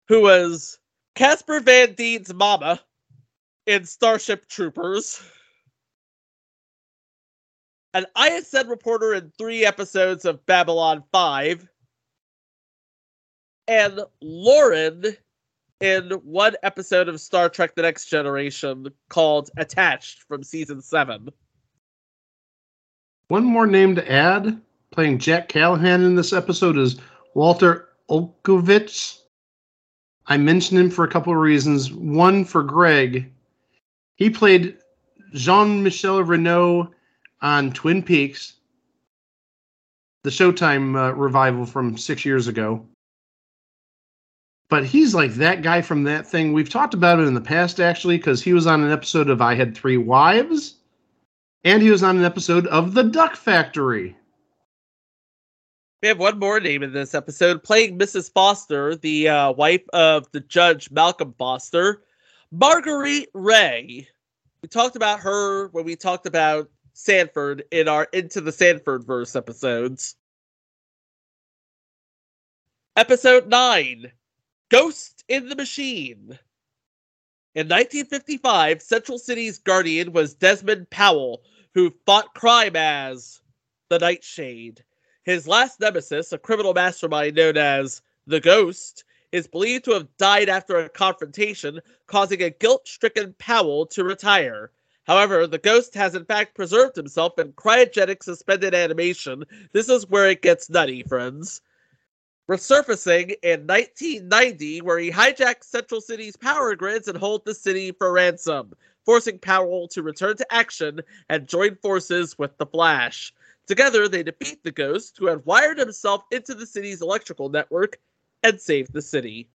who 0.07 0.21
was 0.21 0.79
Casper 1.17 1.59
Van 1.61 1.93
Dien's 1.93 2.31
mama 2.31 2.79
in 3.65 3.85
Starship 3.85 4.47
Troopers. 4.47 5.19
An 7.95 8.05
ISN 8.15 8.67
reporter 8.67 9.15
in 9.15 9.31
three 9.35 9.65
episodes 9.65 10.25
of 10.25 10.45
Babylon 10.45 11.03
5. 11.11 11.67
And 13.67 14.01
Lauren 14.21 15.05
in 15.81 16.11
one 16.23 16.53
episode 16.61 17.09
of 17.09 17.19
Star 17.19 17.49
Trek 17.49 17.73
The 17.73 17.81
Next 17.81 18.05
Generation 18.05 18.85
called 19.09 19.49
Attached 19.57 20.21
from 20.21 20.43
season 20.43 20.83
7. 20.83 21.29
One 23.29 23.43
more 23.43 23.65
name 23.65 23.95
to 23.95 24.11
add, 24.11 24.61
playing 24.91 25.17
Jack 25.17 25.49
Callahan 25.49 26.03
in 26.03 26.13
this 26.13 26.31
episode 26.31 26.77
is 26.77 27.01
Walter 27.33 27.89
Olkewicz. 28.07 29.23
I 30.27 30.37
mentioned 30.37 30.79
him 30.79 30.89
for 30.89 31.05
a 31.05 31.09
couple 31.09 31.33
of 31.33 31.39
reasons. 31.39 31.91
One 31.91 32.43
for 32.43 32.63
Greg, 32.63 33.31
he 34.15 34.29
played 34.29 34.77
Jean 35.33 35.83
Michel 35.83 36.21
Renault 36.23 36.91
on 37.41 37.71
Twin 37.71 38.03
Peaks, 38.03 38.55
the 40.23 40.29
Showtime 40.29 40.95
uh, 40.97 41.13
revival 41.15 41.65
from 41.65 41.97
six 41.97 42.25
years 42.25 42.47
ago. 42.47 42.85
But 44.69 44.83
he's 44.83 45.15
like 45.15 45.35
that 45.35 45.61
guy 45.61 45.81
from 45.81 46.03
that 46.03 46.27
thing. 46.27 46.51
We've 46.51 46.69
talked 46.69 46.93
about 46.93 47.19
it 47.19 47.27
in 47.27 47.33
the 47.33 47.39
past, 47.39 47.79
actually, 47.79 48.17
because 48.17 48.43
he 48.43 48.51
was 48.51 48.67
on 48.67 48.83
an 48.83 48.91
episode 48.91 49.29
of 49.29 49.41
I 49.41 49.55
Had 49.55 49.75
Three 49.77 49.95
Wives, 49.95 50.75
and 51.63 51.81
he 51.81 51.89
was 51.89 52.03
on 52.03 52.17
an 52.17 52.25
episode 52.25 52.67
of 52.67 52.93
The 52.93 53.03
Duck 53.03 53.37
Factory. 53.37 54.17
We 56.01 56.09
have 56.09 56.19
one 56.19 56.37
more 56.37 56.59
name 56.59 56.83
in 56.83 56.93
this 56.93 57.15
episode, 57.15 57.63
playing 57.63 57.97
Mrs. 57.97 58.31
Foster, 58.31 58.95
the 58.95 59.29
uh, 59.29 59.51
wife 59.53 59.81
of 59.93 60.31
the 60.31 60.41
judge 60.41 60.91
Malcolm 60.91 61.33
Foster, 61.39 62.03
Marguerite 62.51 63.29
Ray. 63.33 64.07
We 64.61 64.69
talked 64.69 64.95
about 64.95 65.21
her 65.21 65.69
when 65.69 65.85
we 65.85 65.95
talked 65.95 66.27
about 66.27 66.69
Sanford 66.93 67.63
in 67.71 67.87
our 67.87 68.07
Into 68.13 68.41
the 68.41 68.51
Sanford 68.51 69.05
verse 69.05 69.35
episodes. 69.35 70.15
Episode 72.95 73.47
9 73.47 74.11
Ghost 74.69 75.23
in 75.27 75.49
the 75.49 75.55
Machine. 75.55 76.37
In 77.55 77.65
1955, 77.65 78.83
Central 78.83 79.17
City's 79.17 79.57
guardian 79.57 80.13
was 80.13 80.35
Desmond 80.35 80.91
Powell, 80.91 81.41
who 81.73 81.91
fought 82.05 82.35
crime 82.35 82.75
as 82.75 83.41
the 83.89 83.97
Nightshade. 83.97 84.83
His 85.27 85.45
last 85.45 85.81
nemesis, 85.81 86.31
a 86.31 86.37
criminal 86.37 86.73
mastermind 86.73 87.35
known 87.35 87.57
as 87.57 88.01
the 88.27 88.39
Ghost, 88.39 89.03
is 89.33 89.45
believed 89.45 89.83
to 89.83 89.91
have 89.91 90.07
died 90.15 90.47
after 90.47 90.77
a 90.77 90.87
confrontation, 90.87 91.81
causing 92.05 92.41
a 92.41 92.49
guilt 92.49 92.87
stricken 92.87 93.35
Powell 93.37 93.85
to 93.87 94.05
retire. 94.05 94.71
However, 95.03 95.45
the 95.45 95.57
ghost 95.57 95.93
has 95.95 96.15
in 96.15 96.23
fact 96.23 96.55
preserved 96.55 96.95
himself 96.95 97.37
in 97.39 97.51
cryogenic 97.51 98.23
suspended 98.23 98.73
animation. 98.73 99.43
This 99.73 99.89
is 99.89 100.07
where 100.07 100.29
it 100.29 100.41
gets 100.41 100.69
nutty, 100.69 101.03
friends. 101.03 101.61
Resurfacing 102.49 103.35
in 103.43 103.67
1990, 103.67 104.81
where 104.81 104.99
he 104.99 105.11
hijacks 105.11 105.65
Central 105.65 105.99
City's 105.99 106.37
power 106.37 106.73
grids 106.73 107.09
and 107.09 107.17
holds 107.17 107.43
the 107.43 107.53
city 107.53 107.91
for 107.91 108.13
ransom, 108.13 108.71
forcing 109.03 109.39
Powell 109.39 109.89
to 109.89 110.01
return 110.03 110.37
to 110.37 110.53
action 110.53 111.01
and 111.27 111.49
join 111.49 111.75
forces 111.75 112.37
with 112.37 112.57
the 112.57 112.65
Flash. 112.65 113.33
Together, 113.67 114.07
they 114.07 114.23
defeat 114.23 114.63
the 114.63 114.71
ghost, 114.71 115.17
who 115.17 115.27
had 115.27 115.45
wired 115.45 115.77
himself 115.77 116.23
into 116.31 116.55
the 116.55 116.65
city's 116.65 117.01
electrical 117.01 117.49
network 117.49 117.99
and 118.43 118.59
saved 118.59 118.93
the 118.93 119.01
city. 119.01 119.49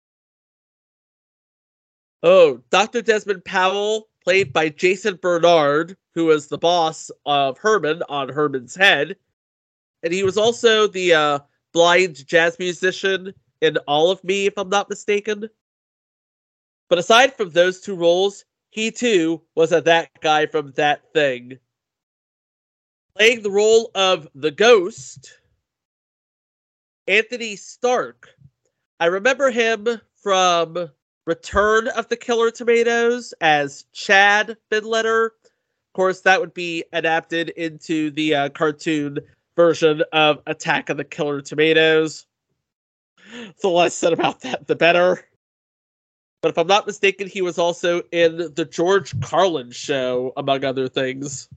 Oh, 2.22 2.60
Dr. 2.70 3.02
Desmond 3.02 3.44
Powell, 3.44 4.08
played 4.24 4.52
by 4.52 4.70
Jason 4.70 5.18
Bernard, 5.20 5.96
who 6.14 6.24
was 6.24 6.46
the 6.46 6.58
boss 6.58 7.10
of 7.26 7.58
Herman 7.58 8.02
on 8.08 8.28
Herman's 8.28 8.74
Head. 8.74 9.16
And 10.02 10.12
he 10.12 10.22
was 10.22 10.38
also 10.38 10.86
the 10.86 11.14
uh, 11.14 11.38
blind 11.72 12.26
jazz 12.26 12.58
musician 12.58 13.34
in 13.60 13.76
All 13.86 14.10
of 14.10 14.24
Me, 14.24 14.46
if 14.46 14.56
I'm 14.56 14.68
not 14.68 14.88
mistaken. 14.88 15.48
But 16.88 16.98
aside 16.98 17.34
from 17.34 17.50
those 17.50 17.80
two 17.80 17.94
roles, 17.94 18.44
he 18.70 18.90
too 18.90 19.42
was 19.54 19.72
a 19.72 19.80
that 19.82 20.10
guy 20.20 20.46
from 20.46 20.72
that 20.72 21.12
thing. 21.12 21.58
Playing 23.18 23.42
the 23.42 23.50
role 23.50 23.90
of 23.96 24.28
the 24.36 24.52
ghost, 24.52 25.40
Anthony 27.08 27.56
Starke. 27.56 28.28
I 29.00 29.06
remember 29.06 29.50
him 29.50 29.88
from 30.22 30.88
Return 31.26 31.88
of 31.88 32.08
the 32.08 32.16
Killer 32.16 32.52
Tomatoes 32.52 33.34
as 33.40 33.86
Chad 33.92 34.56
Finletter. 34.70 35.26
Of 35.26 35.92
course, 35.94 36.20
that 36.20 36.40
would 36.40 36.54
be 36.54 36.84
adapted 36.92 37.48
into 37.50 38.12
the 38.12 38.36
uh, 38.36 38.48
cartoon 38.50 39.18
version 39.56 40.04
of 40.12 40.40
Attack 40.46 40.88
of 40.88 40.96
the 40.96 41.04
Killer 41.04 41.40
Tomatoes. 41.40 42.24
The 43.62 43.68
less 43.68 43.94
said 43.94 44.12
about 44.12 44.42
that, 44.42 44.68
the 44.68 44.76
better. 44.76 45.26
But 46.40 46.50
if 46.50 46.58
I'm 46.58 46.68
not 46.68 46.86
mistaken, 46.86 47.26
he 47.26 47.42
was 47.42 47.58
also 47.58 48.02
in 48.12 48.54
the 48.54 48.64
George 48.64 49.20
Carlin 49.20 49.72
show, 49.72 50.32
among 50.36 50.64
other 50.64 50.86
things. 50.86 51.48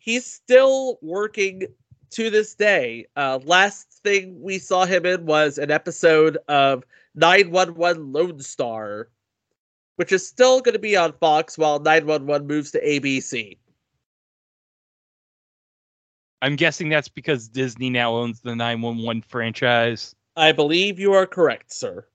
He's 0.00 0.26
still 0.26 0.98
working 1.02 1.66
to 2.12 2.30
this 2.30 2.54
day. 2.54 3.06
Uh, 3.16 3.38
last 3.44 4.00
thing 4.02 4.40
we 4.40 4.58
saw 4.58 4.86
him 4.86 5.04
in 5.06 5.26
was 5.26 5.58
an 5.58 5.70
episode 5.70 6.38
of 6.48 6.84
911 7.14 8.10
Lone 8.10 8.40
Star, 8.40 9.08
which 9.96 10.10
is 10.10 10.26
still 10.26 10.62
going 10.62 10.72
to 10.72 10.78
be 10.78 10.96
on 10.96 11.12
Fox 11.12 11.58
while 11.58 11.78
911 11.78 12.46
moves 12.46 12.70
to 12.72 12.84
ABC. 12.84 13.58
I'm 16.42 16.56
guessing 16.56 16.88
that's 16.88 17.08
because 17.08 17.48
Disney 17.48 17.90
now 17.90 18.14
owns 18.14 18.40
the 18.40 18.56
911 18.56 19.22
franchise. 19.28 20.14
I 20.34 20.52
believe 20.52 20.98
you 20.98 21.12
are 21.12 21.26
correct, 21.26 21.72
sir. 21.72 22.06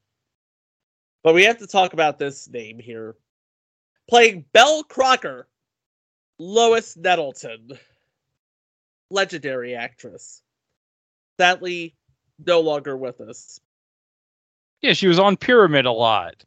But 1.23 1.35
we 1.35 1.43
have 1.43 1.59
to 1.59 1.67
talk 1.67 1.93
about 1.93 2.17
this 2.17 2.49
name 2.49 2.79
here. 2.79 3.15
Playing 4.09 4.45
Belle 4.51 4.83
Crocker, 4.83 5.47
Lois 6.37 6.97
Nettleton, 6.97 7.71
legendary 9.09 9.75
actress. 9.75 10.41
Sadly, 11.39 11.95
no 12.45 12.59
longer 12.59 12.97
with 12.97 13.21
us. 13.21 13.59
Yeah, 14.81 14.93
she 14.93 15.07
was 15.07 15.19
on 15.19 15.37
Pyramid 15.37 15.85
a 15.85 15.91
lot. 15.91 16.43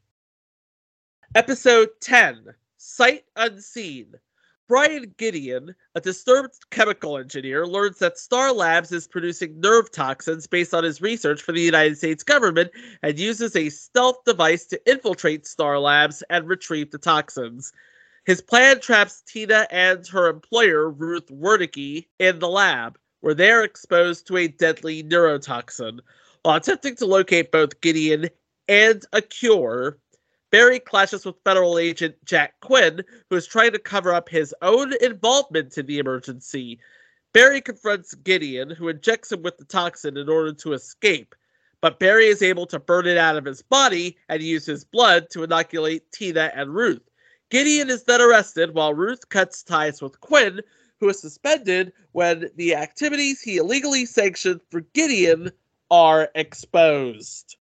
Episode 1.34 1.89
10 2.01 2.55
Sight 2.76 3.24
Unseen. 3.36 4.14
Brian 4.68 5.14
Gideon, 5.16 5.74
a 5.95 6.01
disturbed 6.01 6.55
chemical 6.70 7.16
engineer, 7.16 7.66
learns 7.66 7.99
that 8.01 8.18
Star 8.18 8.53
Labs 8.53 8.93
is 8.93 9.09
producing 9.09 9.59
nerve 9.61 9.91
toxins 9.91 10.47
based 10.47 10.74
on 10.74 10.84
his 10.84 11.01
research 11.01 11.41
for 11.41 11.53
the 11.53 11.62
United 11.62 11.97
States 11.97 12.22
government 12.22 12.70
and 13.03 13.18
uses 13.18 13.57
a 13.57 13.70
stealth 13.70 14.22
device 14.26 14.66
to 14.66 14.91
infiltrate 14.91 15.47
Star 15.47 15.78
Labs 15.78 16.22
and 16.28 16.47
retrieve 16.47 16.91
the 16.91 16.99
toxins. 16.99 17.72
His 18.29 18.43
plan 18.43 18.79
traps 18.81 19.22
Tina 19.22 19.66
and 19.70 20.07
her 20.09 20.29
employer, 20.29 20.91
Ruth 20.91 21.29
Wernicke, 21.29 22.09
in 22.18 22.39
the 22.41 22.49
lab, 22.51 22.99
where 23.20 23.33
they 23.33 23.51
are 23.51 23.64
exposed 23.64 24.26
to 24.26 24.37
a 24.37 24.49
deadly 24.49 25.03
neurotoxin. 25.03 26.01
While 26.43 26.57
attempting 26.57 26.97
to 26.97 27.07
locate 27.07 27.51
both 27.51 27.81
Gideon 27.81 28.29
and 28.68 29.03
a 29.14 29.22
cure, 29.22 29.97
Barry 30.51 30.79
clashes 30.79 31.24
with 31.24 31.43
federal 31.43 31.79
agent 31.79 32.16
Jack 32.26 32.61
Quinn, 32.61 33.03
who 33.31 33.37
is 33.37 33.47
trying 33.47 33.72
to 33.72 33.79
cover 33.79 34.12
up 34.12 34.29
his 34.29 34.55
own 34.61 34.93
involvement 35.01 35.79
in 35.79 35.87
the 35.87 35.99
emergency. 35.99 36.79
Barry 37.33 37.62
confronts 37.62 38.12
Gideon, 38.12 38.68
who 38.68 38.91
injects 38.91 39.33
him 39.33 39.41
with 39.41 39.57
the 39.57 39.64
toxin 39.64 40.18
in 40.18 40.29
order 40.29 40.53
to 40.53 40.74
escape, 40.74 41.35
but 41.81 41.99
Barry 41.99 42.26
is 42.26 42.43
able 42.43 42.66
to 42.66 42.79
burn 42.79 43.07
it 43.07 43.16
out 43.16 43.37
of 43.37 43.47
his 43.47 43.62
body 43.62 44.18
and 44.29 44.43
use 44.43 44.66
his 44.66 44.85
blood 44.85 45.31
to 45.31 45.45
inoculate 45.45 46.12
Tina 46.12 46.53
and 46.55 46.74
Ruth. 46.74 47.08
Gideon 47.51 47.89
is 47.89 48.05
then 48.05 48.21
arrested 48.21 48.75
while 48.75 48.95
Ruth 48.95 49.29
cuts 49.29 49.63
ties 49.63 50.03
with 50.03 50.21
Quinn, 50.21 50.61
who 51.01 51.09
is 51.09 51.21
suspended 51.21 51.93
when 52.13 52.51
the 52.57 52.75
activities 52.75 53.41
he 53.41 53.57
illegally 53.57 54.05
sanctioned 54.05 54.61
for 54.71 54.81
Gideon 54.81 55.51
are 55.91 56.29
exposed. 56.35 57.57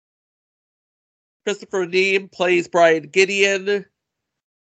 Christopher 1.45 1.87
Neame 1.87 2.30
plays 2.30 2.68
Brian 2.68 3.09
Gideon. 3.09 3.85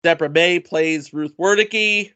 Deborah 0.03 0.31
May 0.31 0.61
plays 0.61 1.13
Ruth 1.13 1.37
Wernicke. 1.37 2.13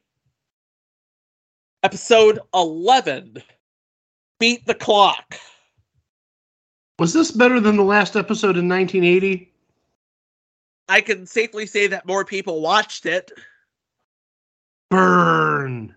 Episode 1.82 2.38
11 2.54 3.42
Beat 4.40 4.64
the 4.66 4.74
Clock. 4.74 5.38
Was 6.98 7.12
this 7.12 7.30
better 7.30 7.60
than 7.60 7.76
the 7.76 7.82
last 7.82 8.16
episode 8.16 8.56
in 8.56 8.68
1980? 8.68 9.52
I 10.88 11.00
can 11.00 11.26
safely 11.26 11.66
say 11.66 11.86
that 11.88 12.06
more 12.06 12.24
people 12.24 12.60
watched 12.60 13.06
it. 13.06 13.32
Burn. 14.90 15.94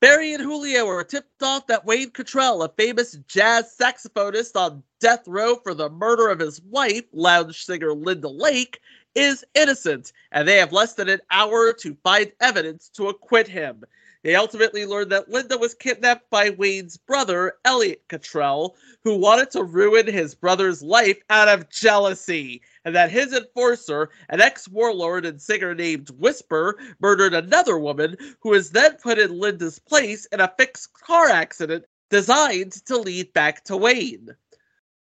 Barry 0.00 0.32
and 0.32 0.42
Julio 0.42 0.86
are 0.86 1.02
tipped 1.02 1.42
off 1.42 1.66
that 1.66 1.84
Wayne 1.84 2.10
Cottrell, 2.10 2.62
a 2.62 2.68
famous 2.68 3.18
jazz 3.26 3.74
saxophonist 3.76 4.54
on 4.54 4.84
death 5.00 5.26
row 5.26 5.56
for 5.56 5.74
the 5.74 5.90
murder 5.90 6.28
of 6.28 6.38
his 6.38 6.62
wife, 6.62 7.04
lounge 7.12 7.64
singer 7.64 7.92
Linda 7.92 8.28
Lake, 8.28 8.78
is 9.16 9.44
innocent, 9.54 10.12
and 10.30 10.46
they 10.46 10.58
have 10.58 10.72
less 10.72 10.94
than 10.94 11.08
an 11.08 11.20
hour 11.32 11.72
to 11.72 11.96
find 12.04 12.30
evidence 12.40 12.88
to 12.90 13.08
acquit 13.08 13.48
him. 13.48 13.82
They 14.24 14.34
ultimately 14.34 14.84
learn 14.84 15.10
that 15.10 15.28
Linda 15.28 15.56
was 15.56 15.74
kidnapped 15.74 16.28
by 16.28 16.50
Wayne's 16.50 16.96
brother, 16.96 17.54
Elliot 17.64 18.02
Cottrell, 18.08 18.76
who 19.04 19.16
wanted 19.16 19.50
to 19.52 19.62
ruin 19.62 20.06
his 20.06 20.34
brother's 20.34 20.82
life 20.82 21.18
out 21.30 21.48
of 21.48 21.70
jealousy, 21.70 22.60
and 22.84 22.96
that 22.96 23.12
his 23.12 23.32
enforcer, 23.32 24.10
an 24.28 24.40
ex 24.40 24.68
warlord 24.68 25.24
and 25.24 25.40
singer 25.40 25.74
named 25.74 26.10
Whisper, 26.10 26.76
murdered 27.00 27.32
another 27.32 27.78
woman 27.78 28.16
who 28.40 28.50
was 28.50 28.70
then 28.70 28.96
put 28.96 29.18
in 29.18 29.38
Linda's 29.38 29.78
place 29.78 30.26
in 30.26 30.40
a 30.40 30.52
fixed 30.58 30.92
car 30.94 31.28
accident 31.28 31.84
designed 32.10 32.72
to 32.86 32.96
lead 32.96 33.32
back 33.32 33.64
to 33.64 33.76
Wayne. 33.76 34.34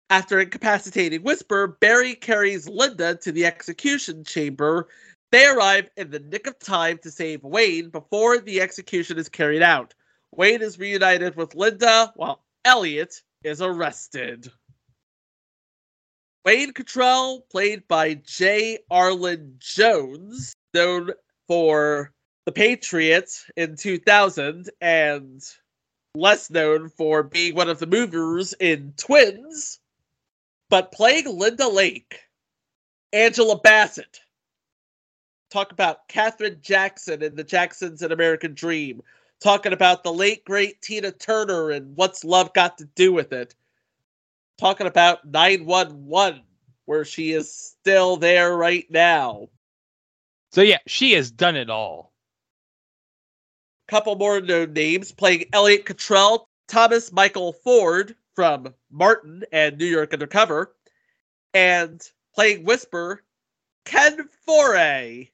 After 0.10 0.40
incapacitating 0.40 1.24
Whisper, 1.24 1.68
Barry 1.68 2.16
carries 2.16 2.68
Linda 2.68 3.16
to 3.16 3.32
the 3.32 3.46
execution 3.46 4.24
chamber. 4.24 4.88
They 5.32 5.48
arrive 5.48 5.90
in 5.98 6.12
the 6.12 6.20
nick 6.20 6.48
of 6.48 6.60
time 6.60 6.98
to 7.00 7.12
save 7.12 7.44
Wayne 7.44 7.90
before 7.90 8.40
the 8.40 8.62
execution 8.62 9.18
is 9.18 9.30
carried 9.30 9.62
out. 9.62 9.94
Wayne 10.32 10.62
is 10.62 10.80
reunited 10.80 11.36
with 11.36 11.56
Linda 11.56 12.12
while 12.16 12.44
Elliot 12.64 13.22
is 13.44 13.62
arrested. 13.62 14.52
Wayne 16.46 16.74
Cottrell, 16.74 17.42
played 17.50 17.88
by 17.88 18.14
Jay 18.16 18.78
Arlen 18.92 19.56
Jones, 19.58 20.54
known 20.74 21.12
for 21.48 22.14
The 22.46 22.52
Patriots 22.52 23.50
in 23.56 23.76
2000 23.76 24.70
and 24.80 25.42
less 26.14 26.50
known 26.50 26.90
for 26.90 27.24
being 27.24 27.56
one 27.56 27.70
of 27.70 27.80
the 27.80 27.88
movers 27.88 28.54
in 28.60 28.94
Twins, 28.96 29.80
but 30.70 30.92
playing 30.92 31.26
Linda 31.28 31.68
Lake, 31.68 32.20
Angela 33.12 33.60
Bassett. 33.60 34.22
Talk 35.56 35.72
about 35.72 36.10
Katherine 36.10 36.58
Jackson 36.62 37.24
and 37.24 37.38
The 37.38 37.44
Jacksons 37.46 38.02
and 38.02 38.12
American 38.12 38.54
Dream. 38.56 39.02
Talking 39.40 39.72
about 39.72 40.04
the 40.04 40.12
late 40.12 40.44
great 40.44 40.82
Tina 40.82 41.14
Turner 41.14 41.72
and 41.72 41.96
What's 41.96 42.26
Love 42.26 42.52
Got 42.52 42.78
to 42.80 42.84
Do 42.94 43.14
with 43.14 43.32
It. 43.32 43.56
Talking 44.58 44.86
about 44.86 45.24
911, 45.24 46.42
where 46.84 47.06
she 47.06 47.32
is 47.32 47.56
still 47.56 48.18
there 48.18 48.58
right 48.58 48.86
now. 48.92 49.48
So 50.52 50.60
yeah, 50.60 50.80
she 50.88 51.14
has 51.14 51.32
done 51.32 51.56
it 51.56 51.70
all. 51.70 52.12
Couple 53.88 54.18
more 54.18 54.42
known 54.42 54.74
names 54.74 55.14
playing 55.14 55.46
Elliot 55.54 55.86
Cottrell, 55.86 56.50
Thomas 56.68 57.12
Mikal 57.12 57.56
Ford 57.64 58.14
from 58.34 58.74
Martin 58.92 59.46
and 59.54 59.78
New 59.78 59.86
York 59.86 60.12
Undercover, 60.12 60.76
and 61.54 62.02
playing 62.34 62.66
Whisper, 62.66 63.24
Ken 63.86 64.28
Foree. 64.46 65.30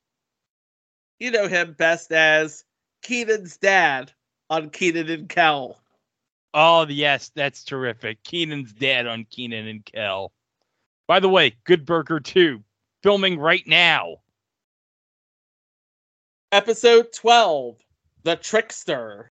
You 1.22 1.30
know 1.30 1.48
him 1.48 1.76
best 1.78 2.12
as 2.12 2.64
Kenan's 3.04 3.56
dad 3.56 4.12
on 4.50 4.72
Kenan 4.72 5.08
and 5.08 5.30
Kel. 5.30 5.80
Oh 6.56 6.88
yes, 6.88 7.30
that's 7.36 7.64
terrific. 7.64 8.24
Kenan's 8.24 8.74
dad 8.74 9.06
on 9.06 9.26
Kenan 9.26 9.68
and 9.68 9.86
Kel. 9.86 10.32
By 11.06 11.20
the 11.20 11.30
way, 11.30 11.56
Good 11.64 11.86
Burger 11.86 12.20
2, 12.20 12.64
filming 13.04 13.38
right 13.38 13.62
now. 13.68 14.16
Episode 16.52 17.14
12 17.14 17.78
The 18.24 18.38
Trickster. 18.38 19.32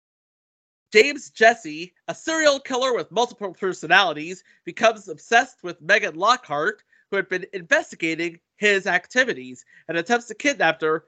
James 0.93 1.31
Jesse, 1.31 1.93
a 2.07 2.15
serial 2.15 2.61
killer 2.61 2.95
with 2.95 3.11
multiple 3.11 3.53
personalities, 3.53 4.45
becomes 4.63 5.09
obsessed 5.09 5.61
with 5.63 5.81
Megan 5.81 6.15
Lockhart, 6.15 6.81
who 7.11 7.17
had 7.17 7.27
been 7.27 7.45
investigating 7.51 8.39
his 8.55 8.87
activities, 8.87 9.65
and 9.89 9.97
attempts 9.97 10.27
to 10.27 10.33
kidnap 10.33 10.79
her, 10.79 11.03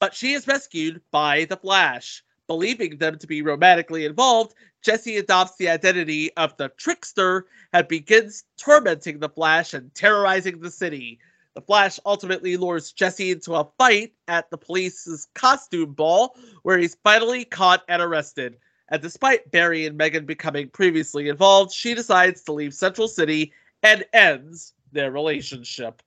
but 0.00 0.14
she 0.14 0.32
is 0.32 0.48
rescued 0.48 1.00
by 1.12 1.44
the 1.44 1.56
Flash. 1.56 2.24
Believing 2.46 2.96
them 2.96 3.16
to 3.18 3.28
be 3.28 3.42
romantically 3.42 4.04
involved, 4.04 4.54
Jesse 4.82 5.18
adopts 5.18 5.56
the 5.56 5.68
identity 5.68 6.34
of 6.36 6.56
the 6.56 6.70
trickster 6.70 7.46
and 7.72 7.86
begins 7.86 8.42
tormenting 8.56 9.20
the 9.20 9.28
Flash 9.28 9.72
and 9.72 9.94
terrorizing 9.94 10.58
the 10.58 10.70
city. 10.70 11.20
The 11.54 11.60
Flash 11.60 12.00
ultimately 12.06 12.56
lures 12.56 12.92
Jesse 12.92 13.30
into 13.30 13.54
a 13.54 13.68
fight 13.78 14.14
at 14.26 14.50
the 14.50 14.58
police's 14.58 15.28
costume 15.34 15.92
ball, 15.92 16.36
where 16.62 16.78
he's 16.78 16.96
finally 17.04 17.44
caught 17.44 17.84
and 17.88 18.02
arrested. 18.02 18.56
And 18.88 19.00
despite 19.00 19.52
Barry 19.52 19.86
and 19.86 19.96
Megan 19.96 20.26
becoming 20.26 20.70
previously 20.70 21.28
involved, 21.28 21.72
she 21.72 21.94
decides 21.94 22.42
to 22.42 22.52
leave 22.52 22.74
Central 22.74 23.06
City 23.06 23.52
and 23.84 24.04
ends 24.12 24.72
their 24.90 25.12
relationship. 25.12 26.02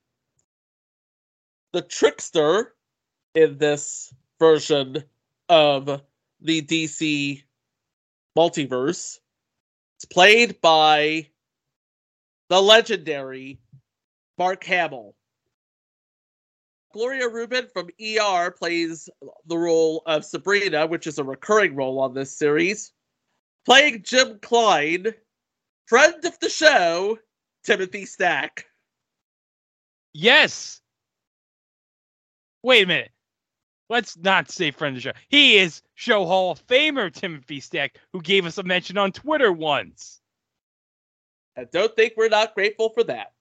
The 1.71 1.83
trickster 1.83 2.73
in 3.35 3.57
this 3.57 4.13
version 4.39 5.03
of 5.49 6.01
the 6.41 6.61
DC 6.61 7.43
multiverse. 8.37 9.19
It's 9.97 10.05
played 10.05 10.59
by 10.61 11.29
the 12.49 12.61
legendary 12.61 13.59
Mark 14.37 14.63
Hamill. 14.63 15.15
Gloria 16.93 17.27
Reuben 17.27 17.67
from 17.73 17.89
ER 17.99 18.51
plays 18.51 19.09
the 19.47 19.57
role 19.57 20.03
of 20.05 20.23
Sabrina, 20.23 20.85
which 20.85 21.07
is 21.07 21.17
a 21.17 21.23
recurring 21.23 21.75
role 21.75 21.99
on 21.99 22.13
this 22.13 22.37
series. 22.37 22.91
Playing 23.65 24.03
Jim 24.03 24.37
Klein, 24.41 25.07
friend 25.87 26.23
of 26.23 26.37
the 26.39 26.49
show, 26.49 27.17
Timothy 27.63 28.05
Stack. 28.05 28.65
Yes. 30.13 30.81
Wait 32.61 32.83
a 32.83 32.87
minute. 32.87 33.12
Let's 33.93 34.17
not 34.17 34.49
say 34.49 34.71
friend 34.71 34.97
of 34.97 35.03
the 35.03 35.11
show. 35.11 35.19
He 35.29 35.57
is 35.57 35.83
Show 35.93 36.25
Hall 36.25 36.49
of 36.49 36.65
Famer 36.65 37.13
Timothy 37.13 37.59
Stack, 37.59 37.99
who 38.11 38.23
gave 38.23 38.47
us 38.47 38.57
a 38.57 38.63
mention 38.63 38.97
on 38.97 39.11
Twitter 39.11 39.53
once. 39.53 40.19
I 41.55 41.65
don't 41.65 41.95
think 41.95 42.13
we're 42.17 42.27
not 42.27 42.55
grateful 42.55 42.89
for 42.89 43.03
that. 43.03 43.33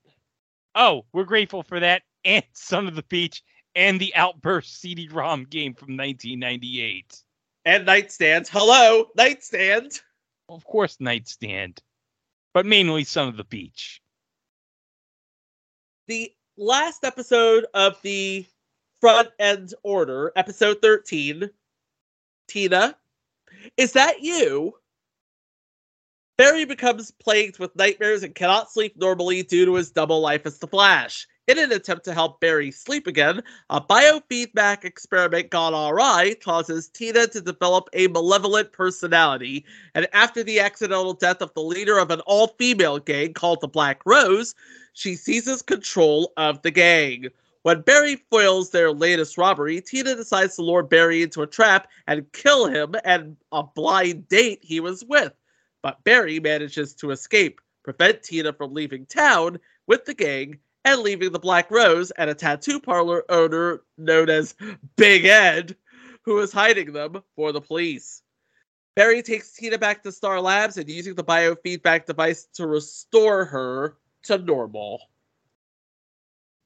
Oh, 0.74 1.06
we're 1.14 1.24
grateful 1.24 1.62
for 1.62 1.80
that 1.80 2.02
and 2.26 2.44
Son 2.52 2.86
of 2.86 2.94
the 2.94 3.02
Beach 3.04 3.42
and 3.74 3.98
the 3.98 4.14
Outburst 4.14 4.78
CD-ROM 4.78 5.44
game 5.44 5.72
from 5.72 5.96
1998. 5.96 7.22
And 7.64 7.86
Nightstand. 7.86 8.46
Hello, 8.48 9.06
Nightstand. 9.16 10.02
Of 10.50 10.66
course, 10.66 10.98
Nightstand, 11.00 11.80
but 12.52 12.66
mainly 12.66 13.04
Son 13.04 13.26
of 13.26 13.38
the 13.38 13.44
Beach. 13.44 14.02
The 16.08 16.30
last 16.58 17.04
episode 17.04 17.64
of 17.72 17.96
the 18.02 18.44
front 19.02 19.30
end 19.40 19.74
order, 19.82 20.30
episode 20.36 20.78
13, 20.80 21.50
Tina, 22.46 22.96
is 23.76 23.92
that 23.94 24.22
you? 24.22 24.74
Barry 26.38 26.64
becomes 26.64 27.10
plagued 27.10 27.58
with 27.58 27.74
nightmares 27.74 28.22
and 28.22 28.32
cannot 28.32 28.70
sleep 28.70 28.96
normally 28.96 29.42
due 29.42 29.64
to 29.64 29.74
his 29.74 29.90
double 29.90 30.20
life 30.20 30.46
as 30.46 30.58
the 30.58 30.68
Flash. 30.68 31.26
In 31.48 31.58
an 31.58 31.72
attempt 31.72 32.04
to 32.04 32.14
help 32.14 32.38
Barry 32.38 32.70
sleep 32.70 33.08
again, 33.08 33.42
a 33.70 33.80
biofeedback 33.80 34.84
experiment 34.84 35.50
gone 35.50 35.74
awry 35.74 36.36
causes 36.40 36.88
Tina 36.88 37.26
to 37.26 37.40
develop 37.40 37.88
a 37.94 38.06
malevolent 38.06 38.70
personality, 38.70 39.64
and 39.96 40.06
after 40.12 40.44
the 40.44 40.60
accidental 40.60 41.12
death 41.12 41.42
of 41.42 41.52
the 41.54 41.62
leader 41.62 41.98
of 41.98 42.12
an 42.12 42.20
all 42.20 42.54
female 42.56 43.00
gang 43.00 43.34
called 43.34 43.60
the 43.62 43.66
Black 43.66 44.00
Rose, 44.06 44.54
she 44.92 45.16
seizes 45.16 45.60
control 45.60 46.32
of 46.36 46.62
the 46.62 46.70
gang. 46.70 47.30
When 47.62 47.82
Barry 47.82 48.16
foils 48.28 48.70
their 48.70 48.90
latest 48.90 49.38
robbery, 49.38 49.80
Tina 49.80 50.16
decides 50.16 50.56
to 50.56 50.62
lure 50.62 50.82
Barry 50.82 51.22
into 51.22 51.42
a 51.42 51.46
trap 51.46 51.88
and 52.08 52.30
kill 52.32 52.66
him 52.66 52.94
and 53.04 53.36
a 53.52 53.62
blind 53.62 54.28
date 54.28 54.58
he 54.62 54.80
was 54.80 55.04
with. 55.04 55.32
But 55.80 56.02
Barry 56.02 56.40
manages 56.40 56.94
to 56.96 57.12
escape, 57.12 57.60
prevent 57.84 58.22
Tina 58.22 58.52
from 58.52 58.74
leaving 58.74 59.06
town 59.06 59.58
with 59.86 60.04
the 60.04 60.14
gang, 60.14 60.58
and 60.84 61.00
leaving 61.02 61.30
the 61.30 61.38
Black 61.38 61.70
Rose 61.70 62.10
and 62.12 62.28
a 62.28 62.34
tattoo 62.34 62.80
parlor 62.80 63.24
owner 63.28 63.82
known 63.96 64.28
as 64.28 64.56
Big 64.96 65.24
Ed, 65.24 65.76
who 66.24 66.40
is 66.40 66.52
hiding 66.52 66.92
them 66.92 67.22
for 67.36 67.52
the 67.52 67.60
police. 67.60 68.22
Barry 68.96 69.22
takes 69.22 69.52
Tina 69.52 69.78
back 69.78 70.02
to 70.02 70.12
Star 70.12 70.40
Labs 70.40 70.76
and 70.76 70.90
using 70.90 71.14
the 71.14 71.24
biofeedback 71.24 72.06
device 72.06 72.48
to 72.54 72.66
restore 72.66 73.44
her 73.44 73.96
to 74.24 74.38
normal. 74.38 75.00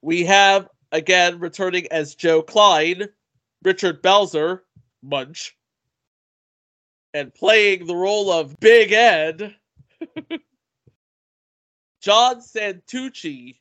We 0.01 0.25
have 0.25 0.67
again 0.91 1.39
returning 1.39 1.87
as 1.91 2.15
Joe 2.15 2.41
Klein, 2.41 3.09
Richard 3.63 4.01
Belzer, 4.01 4.61
Munch, 5.01 5.55
and 7.13 7.33
playing 7.33 7.87
the 7.87 7.95
role 7.95 8.31
of 8.31 8.59
Big 8.59 8.91
Ed, 8.91 9.55
John 12.01 12.41
Santucci, 12.41 13.55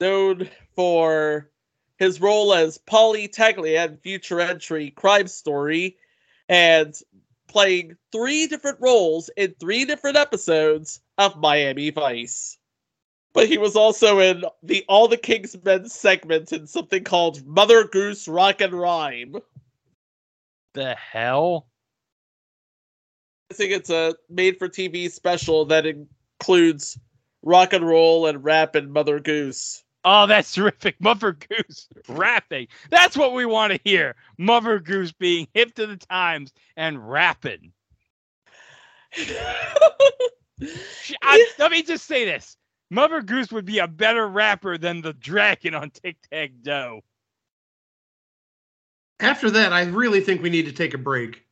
known 0.00 0.48
for 0.74 1.50
his 1.98 2.20
role 2.20 2.52
as 2.54 2.78
Polly 2.78 3.28
Taglia 3.28 3.86
in 3.86 3.96
future 3.96 4.40
entry 4.40 4.90
Crime 4.90 5.28
Story, 5.28 5.96
and 6.48 6.94
playing 7.48 7.96
three 8.10 8.46
different 8.46 8.80
roles 8.80 9.30
in 9.36 9.54
three 9.60 9.84
different 9.84 10.16
episodes 10.16 11.00
of 11.18 11.36
Miami 11.36 11.90
Vice. 11.90 12.58
But 13.34 13.48
he 13.48 13.58
was 13.58 13.76
also 13.76 14.18
in 14.18 14.44
the 14.62 14.84
All 14.88 15.08
the 15.08 15.16
King's 15.16 15.56
Men 15.64 15.88
segment 15.88 16.52
in 16.52 16.66
something 16.66 17.04
called 17.04 17.46
Mother 17.46 17.84
Goose 17.84 18.28
Rock 18.28 18.60
and 18.60 18.74
Rhyme. 18.74 19.36
The 20.74 20.94
hell? 20.94 21.66
I 23.50 23.54
think 23.54 23.72
it's 23.72 23.90
a 23.90 24.14
made 24.30 24.58
for 24.58 24.68
TV 24.68 25.10
special 25.10 25.66
that 25.66 25.84
includes 25.86 26.98
rock 27.42 27.72
and 27.72 27.86
roll 27.86 28.26
and 28.26 28.42
rap 28.42 28.74
and 28.74 28.92
Mother 28.92 29.20
Goose. 29.20 29.84
Oh, 30.04 30.26
that's 30.26 30.52
terrific. 30.54 30.96
Mother 31.00 31.32
Goose 31.32 31.88
rapping. 32.08 32.68
That's 32.90 33.16
what 33.16 33.34
we 33.34 33.46
want 33.46 33.72
to 33.72 33.80
hear. 33.84 34.16
Mother 34.38 34.78
Goose 34.78 35.12
being 35.12 35.48
hip 35.54 35.74
to 35.74 35.86
the 35.86 35.96
times 35.96 36.52
and 36.76 37.08
rapping. 37.08 37.72
I, 41.22 41.46
let 41.58 41.70
me 41.70 41.82
just 41.82 42.06
say 42.06 42.24
this. 42.24 42.56
Mother 42.92 43.22
Goose 43.22 43.50
would 43.50 43.64
be 43.64 43.78
a 43.78 43.88
better 43.88 44.28
rapper 44.28 44.76
than 44.76 45.00
the 45.00 45.14
dragon 45.14 45.74
on 45.74 45.88
Tic 45.88 46.18
Tac 46.30 46.50
Dough. 46.60 47.00
After 49.18 49.50
that, 49.50 49.72
I 49.72 49.84
really 49.84 50.20
think 50.20 50.42
we 50.42 50.50
need 50.50 50.66
to 50.66 50.72
take 50.72 50.92
a 50.92 50.98
break. 50.98 51.46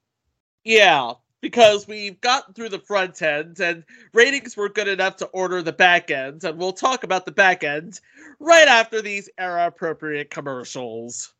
Yeah, 0.64 1.14
because 1.40 1.88
we've 1.88 2.20
gotten 2.20 2.52
through 2.52 2.68
the 2.68 2.78
front 2.78 3.22
end 3.22 3.58
and 3.58 3.84
ratings 4.12 4.54
were 4.54 4.68
good 4.68 4.86
enough 4.86 5.16
to 5.16 5.26
order 5.28 5.62
the 5.62 5.72
back 5.72 6.10
end, 6.10 6.44
and 6.44 6.58
we'll 6.58 6.74
talk 6.74 7.04
about 7.04 7.24
the 7.24 7.32
back 7.32 7.64
end 7.64 8.00
right 8.38 8.68
after 8.68 9.00
these 9.00 9.30
era 9.38 9.68
appropriate 9.68 10.28
commercials. 10.28 11.32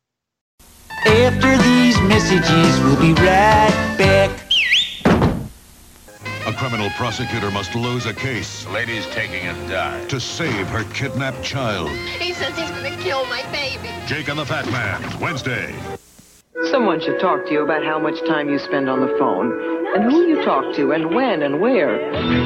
After 1.05 1.57
these 1.59 2.01
messages, 2.01 2.79
we'll 2.79 2.99
be 2.99 3.13
right 3.21 3.95
back. 3.99 4.50
A 6.47 6.53
criminal 6.53 6.89
prosecutor 6.97 7.51
must 7.51 7.75
lose 7.75 8.07
a 8.07 8.13
case 8.13 8.63
The 8.63 8.71
lady's 8.71 9.05
taking 9.07 9.47
a 9.47 9.53
dive. 9.69 10.07
to 10.07 10.19
save 10.19 10.67
her 10.69 10.83
kidnapped 10.91 11.43
child. 11.43 11.89
He 11.89 12.33
says 12.33 12.57
he's 12.57 12.71
gonna 12.71 12.97
kill 12.97 13.25
my 13.27 13.43
baby. 13.51 13.89
Jake 14.07 14.27
and 14.27 14.39
the 14.39 14.45
Fat 14.45 14.65
Man, 14.71 15.19
Wednesday. 15.19 15.75
Someone 16.71 16.99
should 16.99 17.19
talk 17.19 17.45
to 17.45 17.51
you 17.51 17.61
about 17.63 17.85
how 17.85 17.99
much 17.99 18.19
time 18.25 18.49
you 18.49 18.57
spend 18.57 18.89
on 18.89 19.01
the 19.01 19.15
phone, 19.19 19.51
and 19.93 20.11
who 20.11 20.25
you 20.25 20.43
talk 20.43 20.73
to, 20.75 20.93
and 20.93 21.13
when 21.13 21.43
and 21.43 21.61
where. 21.61 21.99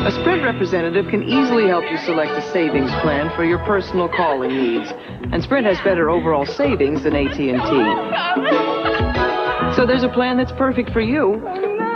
A 0.05 0.11
Sprint 0.11 0.43
representative 0.43 1.07
can 1.09 1.23
easily 1.23 1.67
help 1.67 1.89
you 1.89 1.97
select 1.99 2.31
a 2.31 2.41
savings 2.51 2.91
plan 3.01 3.31
for 3.35 3.45
your 3.45 3.59
personal 3.59 4.09
calling 4.09 4.51
needs, 4.51 4.91
and 5.31 5.41
Sprint 5.41 5.65
has 5.67 5.79
better 5.85 6.09
overall 6.09 6.45
savings 6.45 7.03
than 7.03 7.15
AT&T. 7.15 7.55
So 9.75 9.85
there's 9.85 10.03
a 10.03 10.09
plan 10.09 10.35
that's 10.37 10.51
perfect 10.53 10.91
for 10.91 11.01
you, 11.01 11.41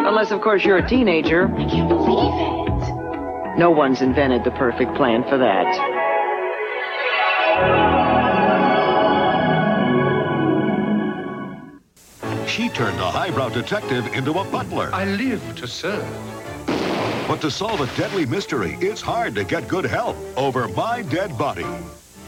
unless 0.07 0.31
of 0.31 0.41
course 0.41 0.63
you're 0.63 0.77
a 0.77 0.87
teenager. 0.87 1.47
I 1.47 1.65
can't 1.65 1.89
believe 1.89 2.33
it. 2.33 3.57
No 3.57 3.71
one's 3.71 4.01
invented 4.01 4.43
the 4.43 4.51
perfect 4.51 4.95
plan 4.95 5.23
for 5.23 5.37
that. 5.37 5.67
She 12.47 12.69
turned 12.69 12.99
a 12.99 13.11
highbrow 13.11 13.49
detective 13.49 14.07
into 14.13 14.31
a 14.39 14.43
butler. 14.43 14.89
I 14.93 15.05
live 15.05 15.55
to 15.55 15.67
serve. 15.67 16.07
But 17.27 17.41
to 17.41 17.51
solve 17.51 17.79
a 17.81 17.87
deadly 17.95 18.25
mystery, 18.25 18.77
it's 18.81 19.01
hard 19.01 19.35
to 19.35 19.43
get 19.43 19.67
good 19.67 19.85
help 19.85 20.17
over 20.35 20.67
My 20.69 21.03
Dead 21.03 21.37
Body. 21.37 21.65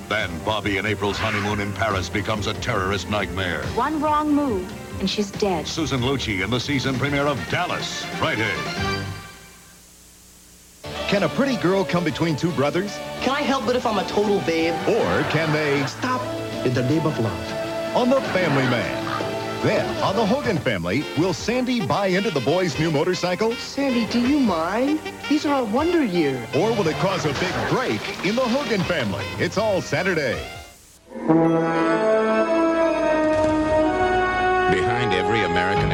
Then 0.07 0.29
Bobby 0.45 0.77
and 0.77 0.85
April's 0.85 1.17
honeymoon 1.17 1.59
in 1.59 1.73
Paris 1.73 2.07
becomes 2.07 2.47
a 2.47 2.53
terrorist 2.53 3.09
nightmare. 3.09 3.63
One 3.73 4.01
wrong 4.01 4.31
move, 4.33 4.71
and 5.01 5.09
she's 5.09 5.31
dead. 5.31 5.67
Susan 5.67 5.99
Lucci 5.99 6.43
in 6.43 6.49
the 6.49 6.59
season 6.59 6.97
premiere 6.97 7.25
of 7.25 7.37
Dallas, 7.49 8.05
Friday. 8.19 8.53
Can 11.07 11.23
a 11.23 11.29
pretty 11.29 11.57
girl 11.57 11.83
come 11.83 12.03
between 12.03 12.37
two 12.37 12.51
brothers? 12.51 12.95
Can 13.21 13.35
I 13.35 13.41
help 13.41 13.67
it 13.67 13.75
if 13.75 13.85
I'm 13.85 13.97
a 13.97 14.05
total 14.05 14.39
babe? 14.41 14.75
Or 14.87 15.23
can 15.31 15.51
they 15.51 15.85
Stop 15.87 16.21
in 16.65 16.73
the 16.73 16.83
name 16.83 17.05
of 17.05 17.19
love. 17.19 17.95
on 17.97 18.09
The 18.09 18.21
Family 18.29 18.63
Man? 18.69 19.07
Then, 19.63 20.03
on 20.03 20.15
The 20.15 20.25
Hogan 20.25 20.57
Family, 20.57 21.03
will 21.17 21.33
Sandy 21.33 21.85
buy 21.85 22.07
into 22.07 22.31
the 22.31 22.39
boy's 22.39 22.77
new 22.79 22.91
motorcycle? 22.91 23.53
Sandy, 23.55 24.05
do 24.05 24.19
you 24.19 24.39
mind? 24.39 24.99
These 25.29 25.45
are 25.45 25.53
our 25.53 25.65
wonder 25.65 26.03
years. 26.03 26.47
Or 26.55 26.69
will 26.69 26.87
it 26.87 26.95
cause 26.97 27.25
a 27.25 27.33
big 27.33 27.69
break 27.69 28.25
in 28.25 28.35
The 28.35 28.41
Hogan 28.41 28.81
Family? 28.83 29.25
It's 29.39 29.57
all 29.57 29.81
Saturday. 29.81 30.39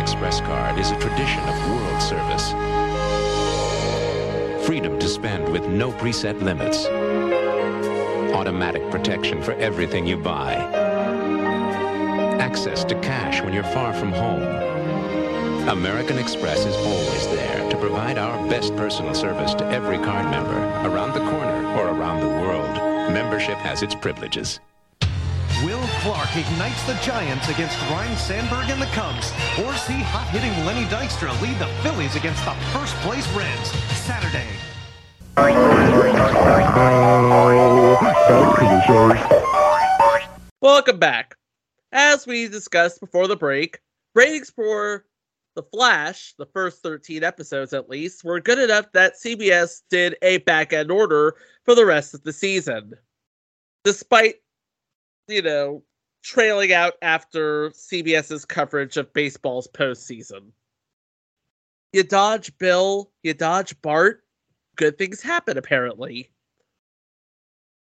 Express 0.07 0.39
card 0.39 0.79
is 0.79 0.89
a 0.89 0.99
tradition 1.01 1.41
of 1.41 1.69
world 1.69 2.01
service. 2.01 2.51
Freedom 4.65 4.97
to 4.97 5.07
spend 5.09 5.51
with 5.51 5.67
no 5.67 5.91
preset 5.91 6.41
limits. 6.41 6.85
Automatic 8.33 8.89
protection 8.89 9.41
for 9.43 9.51
everything 9.55 10.07
you 10.07 10.15
buy. 10.15 10.53
Access 12.39 12.85
to 12.85 12.95
cash 13.01 13.41
when 13.41 13.53
you're 13.53 13.65
far 13.65 13.93
from 13.93 14.13
home. 14.13 14.43
American 15.67 16.17
Express 16.17 16.65
is 16.65 16.77
always 16.77 17.27
there 17.27 17.69
to 17.69 17.77
provide 17.77 18.17
our 18.17 18.49
best 18.49 18.73
personal 18.77 19.13
service 19.13 19.53
to 19.55 19.65
every 19.65 19.97
card 19.97 20.31
member, 20.31 20.57
around 20.89 21.15
the 21.15 21.29
corner 21.29 21.67
or 21.75 21.89
around 21.89 22.21
the 22.21 22.29
world. 22.29 22.77
Membership 23.11 23.57
has 23.57 23.83
its 23.83 23.93
privileges. 23.93 24.61
Clark 26.01 26.29
ignites 26.37 26.83
the 26.85 26.93
Giants 27.01 27.49
against 27.49 27.79
Ryne 27.89 28.15
Sandberg 28.17 28.69
and 28.69 28.79
the 28.79 28.85
Cubs, 28.87 29.31
or 29.59 29.73
see 29.73 29.99
hot-hitting 29.99 30.53
Lenny 30.63 30.85
Dykstra 30.85 31.33
lead 31.41 31.57
the 31.57 31.65
Phillies 31.81 32.15
against 32.15 32.45
the 32.45 32.53
first-place 32.71 33.27
Reds 33.33 33.71
Saturday. 34.05 34.47
Welcome 40.61 40.99
back. 40.99 41.35
As 41.91 42.27
we 42.27 42.47
discussed 42.47 42.99
before 42.99 43.27
the 43.27 43.35
break, 43.35 43.79
ratings 44.13 44.51
for 44.51 45.05
The 45.55 45.63
Flash, 45.63 46.35
the 46.37 46.45
first 46.45 46.83
13 46.83 47.23
episodes 47.23 47.73
at 47.73 47.89
least, 47.89 48.23
were 48.23 48.39
good 48.39 48.59
enough 48.59 48.91
that 48.93 49.15
CBS 49.15 49.81
did 49.89 50.15
a 50.21 50.37
back 50.39 50.73
end 50.73 50.91
order 50.91 51.35
for 51.65 51.73
the 51.73 51.85
rest 51.85 52.13
of 52.13 52.23
the 52.23 52.33
season. 52.33 52.93
Despite, 53.83 54.35
you 55.27 55.41
know, 55.41 55.83
trailing 56.23 56.73
out 56.73 56.93
after 57.01 57.69
CBS's 57.71 58.45
coverage 58.45 58.97
of 58.97 59.13
baseball's 59.13 59.67
postseason. 59.67 60.51
You 61.93 62.03
dodge 62.03 62.57
Bill, 62.57 63.11
you 63.23 63.33
dodge 63.33 63.79
Bart, 63.81 64.23
good 64.75 64.97
things 64.97 65.21
happen 65.21 65.57
apparently. 65.57 66.31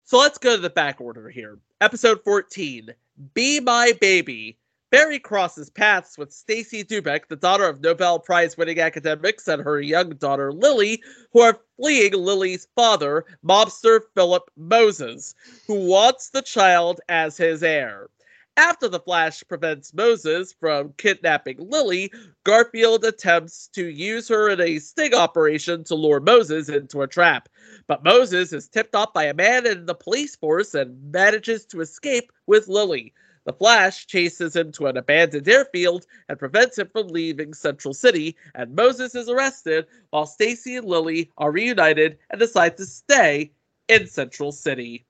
So 0.04 0.18
let's 0.18 0.38
go 0.38 0.56
to 0.56 0.62
the 0.62 0.70
back 0.70 1.02
order 1.02 1.30
here. 1.30 1.60
Episode 1.82 2.24
14 2.24 2.90
Be 3.34 3.60
My 3.60 3.94
Baby, 4.00 4.58
Barry 4.92 5.20
crosses 5.20 5.70
paths 5.70 6.18
with 6.18 6.34
Stacy 6.34 6.84
Dubek, 6.84 7.28
the 7.28 7.36
daughter 7.36 7.66
of 7.66 7.82
Nobel 7.82 8.18
Prize 8.18 8.58
winning 8.58 8.80
academics, 8.80 9.48
and 9.48 9.62
her 9.62 9.80
young 9.80 10.10
daughter 10.16 10.52
Lily, 10.52 11.04
who 11.32 11.42
are 11.42 11.60
fleeing 11.78 12.14
Lily's 12.14 12.68
father, 12.76 13.26
mobster 13.46 14.02
Philip 14.16 14.50
Moses, 14.58 15.36
who 15.68 15.76
wants 15.88 16.30
the 16.30 16.42
child 16.42 17.02
as 17.08 17.38
his 17.38 17.62
heir. 17.62 18.10
After 18.58 18.88
the 18.88 19.00
Flash 19.00 19.44
prevents 19.48 19.94
Moses 19.94 20.54
from 20.60 20.94
kidnapping 20.98 21.58
Lily, 21.60 22.12
Garfield 22.44 23.06
attempts 23.06 23.68
to 23.70 23.86
use 23.88 24.28
her 24.28 24.50
in 24.50 24.60
a 24.60 24.80
sting 24.80 25.14
operation 25.14 25.84
to 25.86 25.96
lure 25.96 26.20
Moses 26.20 26.68
into 26.68 27.04
a 27.04 27.08
trap. 27.08 27.48
But 27.88 28.04
Moses 28.04 28.52
is 28.52 28.68
tipped 28.68 28.96
off 28.96 29.14
by 29.14 29.26
a 29.26 29.36
man 29.36 29.68
in 29.68 29.86
the 29.86 29.96
police 29.96 30.36
force 30.36 30.74
and 30.74 31.12
manages 31.12 31.66
to 31.68 31.80
escape 31.80 32.32
with 32.48 32.68
Lily. 32.68 33.14
The 33.50 33.54
Flash 33.54 34.06
chases 34.06 34.56
him 34.56 34.72
to 34.74 34.86
an 34.86 34.98
abandoned 34.98 35.48
airfield 35.48 36.06
and 36.28 36.38
prevents 36.38 36.78
him 36.78 36.88
from 36.88 37.08
leaving 37.08 37.56
Central 37.56 37.96
City, 37.96 38.36
and 38.54 38.76
Moses 38.76 39.16
is 39.16 39.28
arrested 39.28 39.88
while 40.12 40.28
Stacy 40.28 40.76
and 40.76 40.86
Lily 40.86 41.32
are 41.36 41.52
reunited 41.52 42.20
and 42.30 42.40
decide 42.40 42.78
to 42.78 42.86
stay 42.86 43.52
in 43.88 44.06
Central 44.06 44.52
City. 44.52 45.04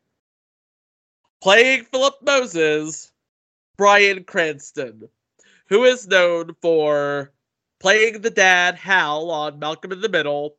Playing 1.42 1.84
Philip 1.84 2.14
Moses, 2.22 3.12
Bryan 3.76 4.24
Cranston, 4.24 5.10
who 5.68 5.84
is 5.84 6.08
known 6.08 6.56
for 6.62 7.34
playing 7.82 8.22
the 8.22 8.30
dad 8.30 8.76
Hal 8.76 9.32
on 9.32 9.60
Malcolm 9.60 9.92
in 9.92 10.00
the 10.00 10.08
Middle, 10.08 10.56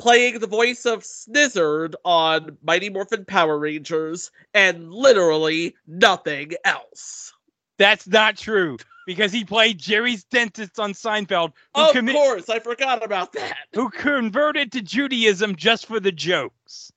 playing 0.00 0.40
the 0.40 0.46
voice 0.46 0.86
of 0.86 1.02
Snizzard 1.04 1.94
on 2.04 2.56
Mighty 2.64 2.88
Morphin 2.90 3.24
Power 3.24 3.58
Rangers, 3.58 4.30
and 4.54 4.92
literally 4.92 5.76
nothing 5.86 6.52
else. 6.64 7.32
That's 7.78 8.08
not 8.08 8.36
true 8.36 8.78
because 9.06 9.30
he 9.32 9.44
played 9.44 9.78
Jerry's 9.78 10.24
dentist 10.24 10.80
on 10.80 10.92
Seinfeld, 10.92 11.52
who, 11.74 11.82
Of 11.82 11.94
commi- 11.94 12.12
course, 12.12 12.48
I 12.48 12.58
forgot 12.58 13.04
about 13.04 13.32
that. 13.34 13.56
who 13.74 13.90
converted 13.90 14.72
to 14.72 14.82
Judaism 14.82 15.54
just 15.56 15.86
for 15.86 16.00
the 16.00 16.12
jokes. 16.12 16.90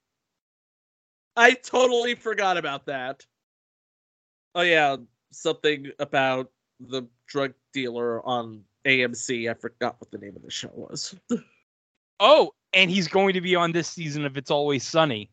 I 1.36 1.54
totally 1.54 2.16
forgot 2.16 2.58
about 2.58 2.86
that. 2.88 3.26
Oh 4.56 4.62
yeah, 4.62 4.97
something 5.32 5.91
about 5.99 6.51
the 6.80 7.04
drug 7.28 7.54
dealer 7.74 8.24
on 8.26 8.62
AMC. 8.86 9.49
I 9.49 9.56
forgot 9.56 9.95
what 9.99 10.12
the 10.12 10.20
name 10.20 10.36
of 10.36 10.43
the 10.43 10.51
show 10.51 10.72
was. 10.74 11.16
Oh, 12.20 12.51
and 12.74 12.89
he's 12.89 13.07
going 13.07 13.34
to 13.34 13.41
be 13.41 13.55
on 13.55 13.71
this 13.71 13.88
season 13.88 14.26
of 14.26 14.38
It's 14.38 14.51
Always 14.51 14.84
Sunny. 14.84 15.30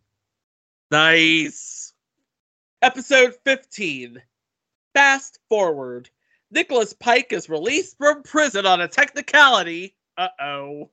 Nice. 0.90 1.92
Episode 2.82 3.34
15. 3.44 4.20
Fast 4.94 5.38
forward. 5.48 6.10
Nicholas 6.50 6.92
Pike 6.92 7.32
is 7.32 7.48
released 7.48 7.96
from 7.96 8.22
prison 8.22 8.66
on 8.66 8.80
a 8.80 8.88
technicality. 8.88 9.94
Uh 10.18 10.28
oh. 10.40 10.90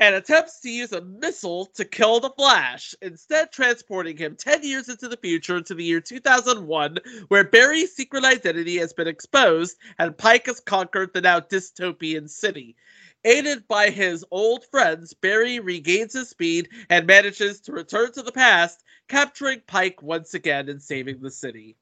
And 0.00 0.16
attempts 0.16 0.60
to 0.60 0.68
use 0.68 0.92
a 0.92 1.00
missile 1.00 1.66
to 1.66 1.84
kill 1.84 2.20
the 2.20 2.30
Flash, 2.30 2.94
instead, 3.00 3.52
transporting 3.52 4.16
him 4.16 4.36
10 4.36 4.62
years 4.62 4.88
into 4.88 5.08
the 5.08 5.16
future 5.16 5.60
to 5.60 5.74
the 5.74 5.84
year 5.84 6.00
2001, 6.00 6.98
where 7.28 7.44
Barry's 7.44 7.94
secret 7.94 8.24
identity 8.24 8.76
has 8.78 8.92
been 8.92 9.08
exposed 9.08 9.76
and 9.98 10.18
Pike 10.18 10.46
has 10.46 10.60
conquered 10.60 11.14
the 11.14 11.20
now 11.20 11.40
dystopian 11.40 12.28
city. 12.28 12.76
Aided 13.24 13.66
by 13.68 13.88
his 13.88 14.24
old 14.30 14.66
friends, 14.66 15.14
Barry 15.14 15.58
regains 15.58 16.12
his 16.12 16.28
speed 16.28 16.68
and 16.90 17.06
manages 17.06 17.60
to 17.62 17.72
return 17.72 18.12
to 18.12 18.22
the 18.22 18.32
past, 18.32 18.84
capturing 19.08 19.62
Pike 19.66 20.02
once 20.02 20.34
again 20.34 20.68
and 20.68 20.82
saving 20.82 21.20
the 21.20 21.30
city. 21.30 21.76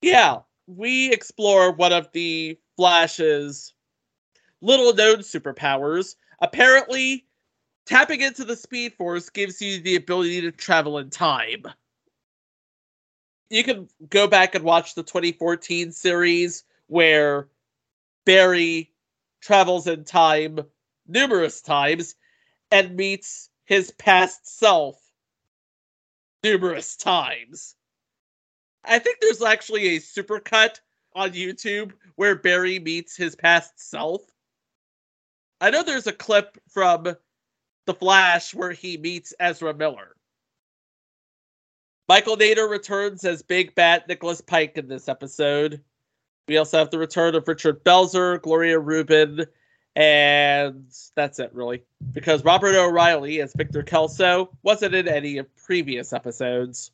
Yeah, 0.00 0.40
we 0.66 1.12
explore 1.12 1.72
one 1.72 1.92
of 1.92 2.10
the 2.12 2.58
Flash's 2.76 3.74
little 4.62 4.94
known 4.94 5.18
superpowers. 5.18 6.16
Apparently, 6.40 7.26
tapping 7.84 8.20
into 8.22 8.44
the 8.44 8.56
Speed 8.56 8.94
Force 8.94 9.28
gives 9.28 9.60
you 9.60 9.80
the 9.80 9.96
ability 9.96 10.40
to 10.42 10.52
travel 10.52 10.98
in 10.98 11.10
time. 11.10 11.64
You 13.50 13.64
can 13.64 13.88
go 14.08 14.26
back 14.26 14.54
and 14.54 14.64
watch 14.64 14.94
the 14.94 15.02
2014 15.02 15.92
series 15.92 16.64
where 16.86 17.48
Barry 18.24 18.92
travels 19.40 19.86
in 19.86 20.04
time 20.04 20.60
numerous 21.06 21.60
times 21.60 22.14
and 22.70 22.96
meets 22.96 23.50
his 23.64 23.90
past 23.92 24.46
self 24.58 25.00
numerous 26.42 26.96
times. 26.96 27.74
I 28.84 28.98
think 28.98 29.18
there's 29.20 29.42
actually 29.42 29.96
a 29.96 30.00
supercut 30.00 30.80
on 31.14 31.32
YouTube 31.32 31.92
where 32.16 32.36
Barry 32.36 32.78
meets 32.78 33.16
his 33.16 33.34
past 33.34 33.72
self. 33.76 34.22
I 35.60 35.70
know 35.70 35.82
there's 35.82 36.06
a 36.06 36.12
clip 36.12 36.56
from 36.68 37.16
The 37.86 37.94
Flash 37.94 38.54
where 38.54 38.72
he 38.72 38.96
meets 38.96 39.34
Ezra 39.40 39.74
Miller. 39.74 40.14
Michael 42.08 42.36
Nader 42.36 42.70
returns 42.70 43.24
as 43.24 43.42
Big 43.42 43.74
Bat 43.74 44.08
Nicholas 44.08 44.40
Pike 44.40 44.78
in 44.78 44.88
this 44.88 45.08
episode. 45.08 45.82
We 46.48 46.56
also 46.56 46.78
have 46.78 46.90
the 46.90 46.98
return 46.98 47.34
of 47.34 47.46
Richard 47.46 47.84
Belzer, 47.84 48.40
Gloria 48.40 48.78
Reuben, 48.78 49.44
and 49.94 50.86
that's 51.14 51.38
it, 51.38 51.54
really. 51.54 51.82
Because 52.12 52.42
Robert 52.42 52.74
O'Reilly 52.74 53.42
as 53.42 53.52
Victor 53.54 53.82
Kelso 53.82 54.50
wasn't 54.62 54.94
in 54.94 55.06
any 55.06 55.36
of 55.36 55.56
previous 55.56 56.14
episodes. 56.14 56.90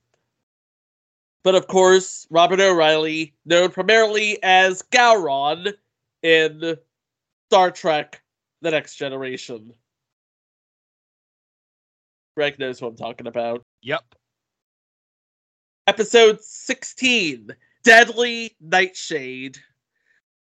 But 1.44 1.54
of 1.54 1.68
course, 1.68 2.26
Robert 2.30 2.58
O'Reilly, 2.58 3.32
known 3.44 3.70
primarily 3.70 4.42
as 4.42 4.82
Gowron 4.82 5.72
in 6.22 6.76
Star 7.48 7.70
Trek 7.70 8.22
The 8.60 8.72
Next 8.72 8.96
Generation. 8.96 9.72
Greg 12.36 12.58
knows 12.58 12.82
what 12.82 12.88
I'm 12.88 12.96
talking 12.96 13.28
about. 13.28 13.62
Yep. 13.82 14.02
Episode 15.86 16.42
16 16.42 17.54
Deadly 17.84 18.56
Nightshade. 18.62 19.58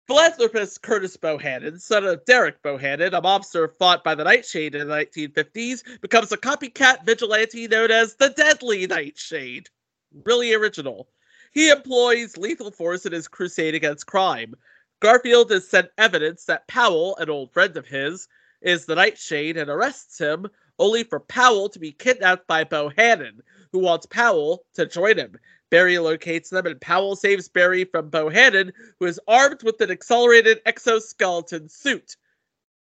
Philanthropist 0.06 0.82
Curtis 0.82 1.16
Bohannon, 1.16 1.80
son 1.80 2.04
of 2.04 2.22
Derek 2.26 2.62
Bohannon, 2.62 3.16
a 3.16 3.22
mobster 3.22 3.74
fought 3.74 4.04
by 4.04 4.14
the 4.14 4.24
Nightshade 4.24 4.74
in 4.74 4.86
the 4.86 4.94
1950s, 4.94 6.02
becomes 6.02 6.30
a 6.30 6.36
copycat 6.36 7.06
vigilante 7.06 7.66
known 7.66 7.90
as 7.90 8.16
the 8.16 8.28
Deadly 8.28 8.86
Nightshade. 8.86 9.70
Really 10.26 10.52
original. 10.52 11.08
He 11.52 11.70
employs 11.70 12.36
lethal 12.36 12.70
force 12.70 13.06
in 13.06 13.12
his 13.12 13.28
crusade 13.28 13.74
against 13.74 14.04
crime. 14.04 14.54
Garfield 15.00 15.50
has 15.52 15.66
sent 15.66 15.88
evidence 15.96 16.44
that 16.44 16.68
Powell, 16.68 17.16
an 17.16 17.30
old 17.30 17.50
friend 17.50 17.74
of 17.78 17.86
his, 17.86 18.28
is 18.60 18.84
the 18.84 18.94
Nightshade 18.94 19.56
and 19.56 19.70
arrests 19.70 20.18
him, 20.18 20.48
only 20.78 21.02
for 21.02 21.20
Powell 21.20 21.70
to 21.70 21.78
be 21.78 21.92
kidnapped 21.92 22.46
by 22.46 22.64
Bohannon, 22.64 23.40
who 23.72 23.78
wants 23.78 24.04
Powell 24.04 24.66
to 24.74 24.84
join 24.84 25.16
him. 25.16 25.38
Barry 25.72 25.98
locates 25.98 26.50
them, 26.50 26.66
and 26.66 26.78
Powell 26.82 27.16
saves 27.16 27.48
Barry 27.48 27.86
from 27.86 28.10
Bohannon, 28.10 28.72
who 29.00 29.06
is 29.06 29.18
armed 29.26 29.62
with 29.62 29.80
an 29.80 29.90
accelerated 29.90 30.60
exoskeleton 30.66 31.66
suit. 31.70 32.16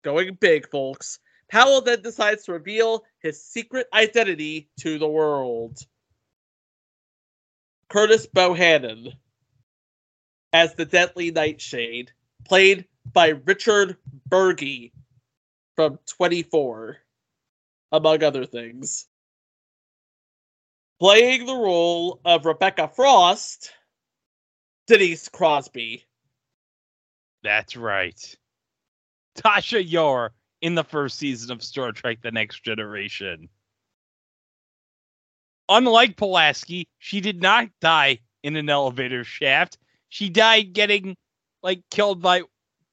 Going 0.03 0.39
big, 0.41 0.67
folks. 0.71 1.19
Powell 1.51 1.83
then 1.83 2.01
decides 2.01 2.45
to 2.45 2.53
reveal 2.53 3.05
his 3.21 3.45
secret 3.45 3.89
identity 3.93 4.71
to 4.81 4.99
the 4.99 5.07
world. 5.07 5.79
Curtis 7.91 8.27
Bohannon 8.27 9.13
as 10.55 10.75
the 10.75 10.87
Deadly 10.87 11.31
Nightshade, 11.31 12.13
played 12.47 12.87
by 13.13 13.35
Richard 13.45 13.99
Burgi 14.31 14.93
from 15.77 15.99
24, 16.07 16.97
among 17.93 18.23
other 18.23 18.47
things. 18.47 19.08
Playing 21.01 21.47
the 21.47 21.55
role 21.55 22.21
of 22.25 22.45
Rebecca 22.45 22.89
Frost, 22.89 23.73
Denise 24.89 25.29
Crosby. 25.29 26.05
That's 27.45 27.77
right. 27.77 28.37
Tasha 29.37 29.83
Yar 29.89 30.33
in 30.61 30.75
the 30.75 30.83
first 30.83 31.19
season 31.19 31.53
of 31.53 31.63
Star 31.63 31.93
Trek 31.93 32.19
The 32.23 32.33
Next 32.33 32.65
Generation. 32.65 33.49
Unlike 35.69 36.17
Pulaski, 36.17 36.89
she 36.99 37.21
did 37.21 37.41
not 37.41 37.69
die 37.81 38.19
in 38.43 38.57
an 38.57 38.69
elevator 38.69 39.23
shaft. 39.23 39.79
She 40.09 40.29
died 40.29 40.73
getting 40.73 41.17
like 41.63 41.83
killed 41.91 42.23
by 42.23 42.43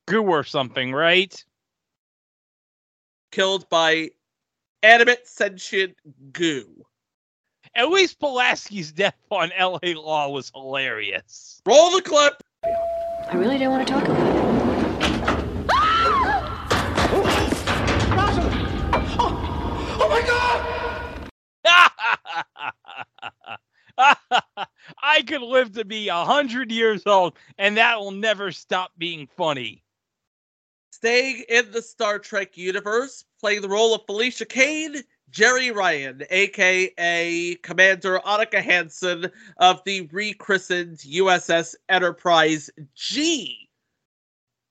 goo 0.05 0.23
or 0.23 0.43
something, 0.43 0.91
right? 0.91 1.43
Killed 3.31 3.67
by 3.69 4.11
animate 4.83 5.27
sentient 5.27 5.95
goo. 6.31 6.85
At 7.77 7.89
least 7.89 8.19
Pulaski's 8.19 8.93
death 8.93 9.17
on 9.29 9.51
LA 9.59 9.99
Law 9.99 10.29
was 10.29 10.49
hilarious. 10.55 11.61
Roll 11.65 11.91
the 11.91 12.01
clip. 12.01 12.41
I 12.63 13.33
really 13.33 13.57
don't 13.57 13.71
want 13.71 13.85
to 13.85 13.93
talk 13.93 14.05
about 14.05 14.17
it. 14.17 14.45
Oh 19.97 20.07
my 20.09 20.21
god! 20.25 21.29
I 23.97 25.15
I 25.17 25.21
could 25.23 25.41
live 25.41 25.73
to 25.73 25.83
be 25.83 26.07
a 26.07 26.23
hundred 26.23 26.71
years 26.71 27.03
old, 27.05 27.37
and 27.57 27.75
that 27.77 27.99
will 27.99 28.11
never 28.11 28.51
stop 28.53 28.91
being 28.97 29.27
funny. 29.35 29.83
Staying 30.91 31.43
in 31.49 31.71
the 31.71 31.81
Star 31.81 32.19
Trek 32.19 32.57
universe, 32.57 33.25
playing 33.39 33.61
the 33.61 33.69
role 33.69 33.93
of 33.93 34.05
Felicia 34.05 34.45
Kane, 34.45 35.03
Jeri 35.35 35.75
Ryan, 35.75 36.23
aka 36.29 37.55
Commander 37.55 38.19
Annika 38.25 38.61
Hansen 38.61 39.29
of 39.57 39.83
the 39.83 40.07
rechristened 40.13 40.99
USS 40.99 41.75
Enterprise 41.89 42.69
G. 42.95 43.67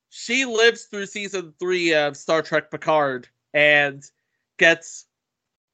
She 0.08 0.46
lives 0.46 0.84
through 0.84 1.04
season 1.06 1.52
three 1.58 1.92
of 1.92 2.16
Star 2.16 2.40
Trek 2.40 2.70
Picard 2.70 3.28
and 3.52 4.02
gets 4.58 5.04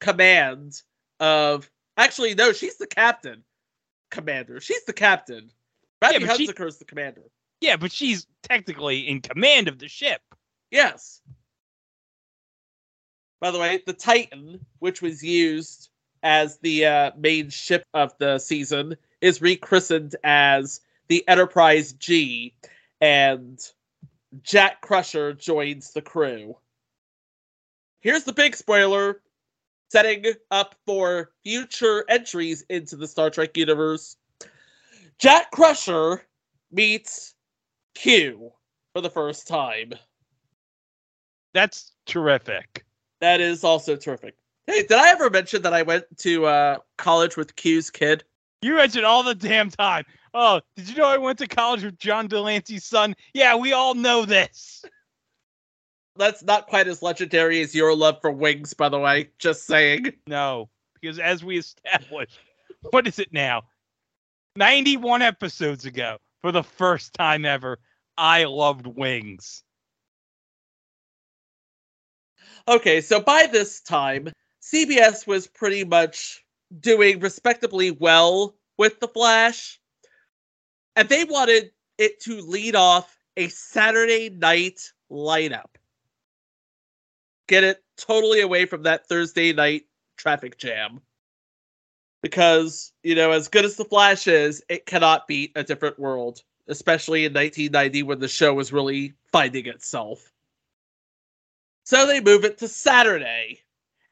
command 0.01 0.81
of. 1.21 1.71
Actually, 1.95 2.35
no, 2.35 2.51
she's 2.51 2.77
the 2.77 2.87
captain. 2.87 3.43
Commander. 4.09 4.59
She's 4.59 4.83
the 4.83 4.93
captain. 4.93 5.51
Matthew 6.01 6.27
she- 6.35 6.47
Hunziker 6.47 6.67
is 6.67 6.79
the 6.79 6.85
commander. 6.85 7.23
Yeah, 7.61 7.77
but 7.77 7.93
she's 7.93 8.27
technically 8.43 9.07
in 9.07 9.21
command 9.21 9.69
of 9.69 9.79
the 9.79 9.87
ship. 9.87 10.21
Yes. 10.69 11.21
By 13.41 13.49
the 13.49 13.59
way, 13.59 13.81
the 13.85 13.93
Titan, 13.93 14.63
which 14.79 15.01
was 15.01 15.23
used 15.23 15.89
as 16.23 16.59
the 16.59 16.85
uh, 16.85 17.11
main 17.17 17.49
ship 17.49 17.83
of 17.95 18.13
the 18.19 18.37
season, 18.37 18.95
is 19.19 19.41
rechristened 19.41 20.15
as 20.23 20.79
the 21.07 21.27
Enterprise 21.27 21.93
G, 21.93 22.53
and 23.01 23.59
Jack 24.43 24.81
Crusher 24.81 25.33
joins 25.33 25.91
the 25.91 26.03
crew. 26.03 26.55
Here's 27.99 28.23
the 28.23 28.33
big 28.33 28.55
spoiler 28.55 29.21
setting 29.89 30.23
up 30.51 30.75
for 30.85 31.31
future 31.43 32.05
entries 32.07 32.63
into 32.69 32.95
the 32.95 33.07
Star 33.07 33.31
Trek 33.31 33.57
universe. 33.57 34.15
Jack 35.17 35.49
Crusher 35.51 36.21
meets 36.71 37.33
Q 37.95 38.51
for 38.93 39.01
the 39.01 39.09
first 39.09 39.47
time. 39.47 39.93
That's 41.53 41.91
terrific. 42.05 42.85
That 43.21 43.39
is 43.39 43.63
also 43.63 43.95
terrific. 43.95 44.35
Hey, 44.67 44.81
did 44.81 44.93
I 44.93 45.09
ever 45.09 45.29
mention 45.29 45.61
that 45.61 45.73
I 45.73 45.83
went 45.83 46.05
to 46.19 46.45
uh, 46.45 46.77
college 46.97 47.37
with 47.37 47.55
Q's 47.55 47.89
kid? 47.89 48.23
You 48.61 48.75
mention 48.75 49.05
all 49.05 49.23
the 49.23 49.35
damn 49.35 49.69
time. 49.69 50.05
Oh, 50.33 50.61
did 50.75 50.89
you 50.89 50.95
know 50.95 51.07
I 51.07 51.17
went 51.17 51.39
to 51.39 51.47
college 51.47 51.83
with 51.83 51.97
John 51.97 52.27
de 52.27 52.39
Lancie's 52.39 52.85
son? 52.85 53.15
Yeah, 53.33 53.55
we 53.55 53.73
all 53.73 53.95
know 53.95 54.25
this. 54.25 54.83
That's 56.15 56.43
not 56.43 56.67
quite 56.67 56.87
as 56.87 57.01
legendary 57.01 57.61
as 57.61 57.73
your 57.73 57.95
love 57.95 58.19
for 58.21 58.31
wings, 58.31 58.73
by 58.73 58.89
the 58.89 58.99
way. 58.99 59.29
Just 59.39 59.65
saying. 59.65 60.13
No, 60.27 60.69
because 60.99 61.19
as 61.19 61.43
we 61.43 61.57
established, 61.57 62.39
what 62.91 63.07
is 63.07 63.19
it 63.19 63.31
now? 63.31 63.63
91 64.55 65.21
episodes 65.21 65.85
ago, 65.85 66.17
for 66.41 66.51
the 66.51 66.63
first 66.63 67.13
time 67.13 67.45
ever, 67.45 67.79
I 68.17 68.43
loved 68.43 68.87
wings. 68.87 69.63
Okay, 72.67 73.01
so 73.01 73.19
by 73.19 73.47
this 73.47 73.81
time, 73.81 74.29
CBS 74.61 75.25
was 75.25 75.47
pretty 75.47 75.83
much 75.83 76.43
doing 76.79 77.19
respectably 77.19 77.91
well 77.91 78.55
with 78.77 78.99
The 78.99 79.07
Flash. 79.07 79.79
And 80.95 81.09
they 81.09 81.23
wanted 81.23 81.71
it 81.97 82.19
to 82.21 82.41
lead 82.41 82.75
off 82.75 83.17
a 83.37 83.47
Saturday 83.47 84.29
night 84.29 84.91
lineup. 85.11 85.75
Get 87.47 87.63
it 87.63 87.83
totally 87.97 88.41
away 88.41 88.65
from 88.65 88.83
that 88.83 89.07
Thursday 89.07 89.53
night 89.53 89.83
traffic 90.17 90.57
jam. 90.57 91.01
Because, 92.21 92.93
you 93.03 93.15
know, 93.15 93.31
as 93.31 93.47
good 93.47 93.65
as 93.65 93.75
The 93.75 93.85
Flash 93.85 94.27
is, 94.27 94.63
it 94.69 94.85
cannot 94.85 95.27
beat 95.27 95.51
a 95.55 95.63
different 95.63 95.97
world, 95.97 96.43
especially 96.67 97.25
in 97.25 97.33
1990 97.33 98.03
when 98.03 98.19
the 98.19 98.27
show 98.27 98.53
was 98.53 98.71
really 98.71 99.13
finding 99.31 99.65
itself. 99.65 100.30
So 101.83 102.05
they 102.05 102.21
move 102.21 102.45
it 102.45 102.57
to 102.59 102.67
Saturday. 102.67 103.61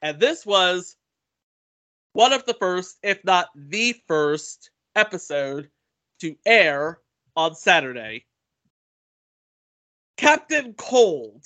And 0.02 0.20
this 0.20 0.46
was 0.46 0.96
one 2.14 2.34
of 2.34 2.46
the 2.46 2.54
first, 2.56 2.98
if 3.04 3.24
not 3.24 3.50
the 3.56 3.96
first, 4.08 4.72
episode 4.96 5.70
to 6.22 6.36
air 6.46 7.00
on 7.36 7.56
Saturday. 7.56 8.26
Captain 10.18 10.74
Cold. 10.74 11.46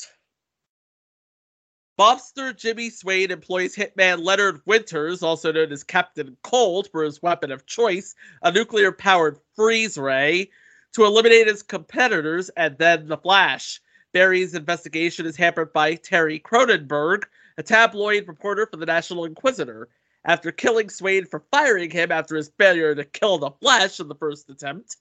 Bobster 1.99 2.57
Jimmy 2.57 2.89
Swain 2.89 3.30
employs 3.30 3.76
hitman 3.76 4.24
Leonard 4.24 4.61
Winters, 4.65 5.21
also 5.21 5.51
known 5.51 5.71
as 5.71 5.84
Captain 5.84 6.36
Cold, 6.41 6.89
for 6.91 7.03
his 7.03 7.21
weapon 7.21 7.51
of 7.51 7.67
choice, 7.67 8.15
a 8.41 8.51
nuclear 8.51 8.91
powered 8.91 9.38
freeze 9.55 9.95
ray, 9.95 10.49
to 10.93 11.05
eliminate 11.05 11.45
his 11.45 11.61
competitors 11.61 12.49
and 12.57 12.76
then 12.80 13.07
the 13.07 13.17
Flash. 13.17 13.80
Barry's 14.14 14.53
investigation 14.53 15.26
is 15.26 15.36
hampered 15.36 15.74
by 15.74 15.95
Terry 15.95 16.39
Cronenberg, 16.39 17.24
a 17.57 17.64
tabloid 17.64 18.28
reporter 18.28 18.68
for 18.68 18.78
the 18.78 18.86
National 18.86 19.26
Inquisitor. 19.26 19.89
After 20.24 20.51
killing 20.51 20.89
Swain 20.89 21.26
for 21.26 21.43
firing 21.51 21.89
him 21.89 22.11
after 22.11 22.36
his 22.36 22.51
failure 22.57 22.95
to 22.95 23.03
kill 23.03 23.39
the 23.39 23.51
Flash 23.59 23.99
in 23.99 24.07
the 24.07 24.16
first 24.16 24.49
attempt, 24.49 24.97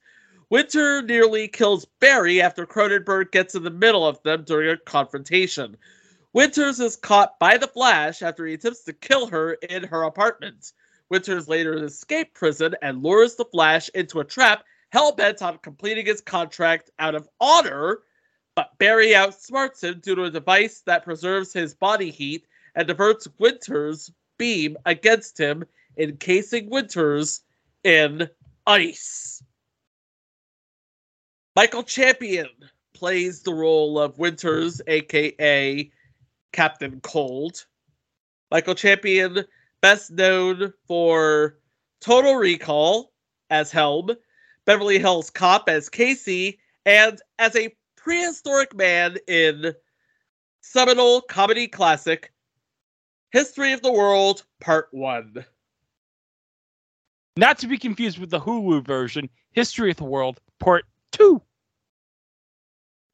Winter 0.49 1.03
nearly 1.03 1.47
kills 1.47 1.87
Barry 2.01 2.43
after 2.43 2.67
Cronenberg 2.67 3.31
gets 3.33 3.55
in 3.55 3.63
the 3.63 3.71
middle 3.71 4.07
of 4.07 4.23
them 4.23 4.45
during 4.45 4.71
a 4.71 4.77
confrontation. 4.79 5.77
Winters 6.33 6.81
is 6.81 6.97
caught 6.97 7.39
by 7.39 7.59
the 7.59 7.69
Flash 7.69 8.23
after 8.23 8.47
he 8.47 8.55
attempts 8.55 8.85
to 8.85 8.93
kill 8.95 9.27
her 9.27 9.53
in 9.55 9.85
her 9.85 10.03
apartment. 10.05 10.73
Winters 11.11 11.49
later 11.49 11.85
escapes 11.85 12.31
prison 12.35 12.75
and 12.81 13.03
lures 13.03 13.35
the 13.37 13.45
Flash 13.45 13.91
into 13.91 14.21
a 14.21 14.25
trap 14.25 14.65
hell 14.91 15.13
bent 15.13 15.43
on 15.43 15.59
completing 15.59 16.07
his 16.07 16.21
contract 16.21 16.91
out 16.99 17.15
of 17.15 17.29
honor, 17.41 18.01
Uh, 18.57 18.63
but 18.63 18.79
Barry 18.79 19.09
outsmarts 19.09 19.83
him 19.83 20.01
due 20.01 20.15
to 20.15 20.25
a 20.25 20.31
device 20.31 20.83
that 20.87 21.05
preserves 21.05 21.53
his 21.53 21.75
body 21.75 22.11
heat 22.11 22.47
and 22.75 22.87
diverts 22.87 23.29
Winters' 23.39 24.11
beam 24.39 24.77
against 24.87 25.39
him, 25.39 25.65
encasing 25.99 26.71
Winters 26.71 27.41
in 27.85 28.29
ice. 28.67 29.43
Michael 31.55 31.83
Champion 31.83 32.49
plays 32.95 33.43
the 33.43 33.53
role 33.53 33.99
of 33.99 34.19
Winters, 34.19 34.81
aka 34.87 35.91
Captain 36.53 37.01
Cold. 37.01 37.67
Michael 38.51 38.75
Champion, 38.75 39.45
best 39.81 40.11
known 40.11 40.73
for 40.87 41.59
Total 42.01 42.37
Recall 42.37 43.13
as 43.51 43.71
Helm, 43.71 44.11
Beverly 44.65 44.99
Hills 44.99 45.31
Cop 45.31 45.69
as 45.69 45.89
Casey, 45.89 46.59
and 46.85 47.21
as 47.39 47.55
a 47.57 47.75
prehistoric 48.03 48.75
man 48.75 49.17
in 49.29 49.73
seminal 50.61 51.21
comedy 51.21 51.69
classic 51.69 52.33
History 53.31 53.73
of 53.73 53.83
the 53.83 53.93
World 53.93 54.45
Part 54.61 54.89
1. 54.91 55.45
Not 57.37 57.59
to 57.59 57.67
be 57.67 57.79
confused 57.79 58.19
with 58.19 58.31
the 58.31 58.41
Hulu 58.41 58.85
version, 58.85 59.31
History 59.53 59.91
of 59.91 59.97
the 59.97 60.05
World 60.05 60.41
Part 60.59 60.85
2. 61.13 61.41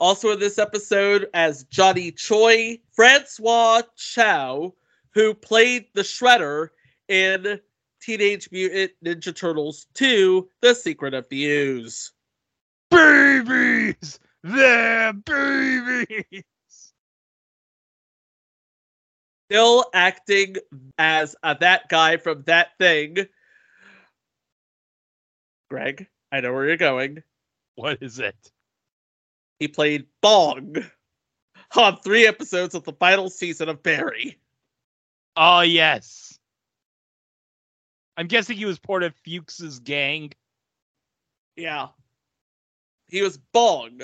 Also 0.00 0.32
in 0.32 0.40
this 0.40 0.58
episode 0.58 1.28
as 1.34 1.64
Johnny 1.64 2.10
Choi, 2.10 2.78
François 2.98 3.84
Chau, 3.96 4.74
who 5.12 5.34
played 5.34 5.86
the 5.94 6.02
Shredder 6.02 6.68
in 7.08 7.60
Teenage 8.00 8.48
Mutant 8.50 8.92
Ninja 9.04 9.36
Turtles 9.36 9.86
2, 9.94 10.48
The 10.62 10.74
Secret 10.74 11.14
of 11.14 11.28
the 11.28 11.44
Ooze. 11.44 12.12
Babies! 12.90 14.18
They're 14.42 15.12
babies! 15.12 16.44
Still 19.50 19.86
acting 19.94 20.56
as 20.98 21.34
uh, 21.42 21.54
that 21.54 21.88
guy 21.88 22.18
from 22.18 22.42
that 22.46 22.76
thing. 22.78 23.16
Greg, 25.70 26.06
I 26.30 26.40
know 26.40 26.52
where 26.52 26.66
you're 26.66 26.76
going. 26.76 27.22
What 27.74 28.02
is 28.02 28.18
it? 28.18 28.36
He 29.58 29.68
played 29.68 30.06
Bong 30.20 30.76
on 31.76 31.96
three 31.98 32.26
episodes 32.26 32.74
of 32.74 32.84
the 32.84 32.92
final 32.92 33.28
season 33.30 33.68
of 33.68 33.82
Barry. 33.82 34.38
Oh, 35.36 35.60
yes. 35.60 36.38
I'm 38.16 38.26
guessing 38.26 38.56
he 38.56 38.64
was 38.64 38.78
part 38.78 39.02
of 39.02 39.14
Fuchs's 39.24 39.78
gang. 39.78 40.32
Yeah. 41.56 41.88
He 43.08 43.22
was 43.22 43.38
Bong. 43.52 44.00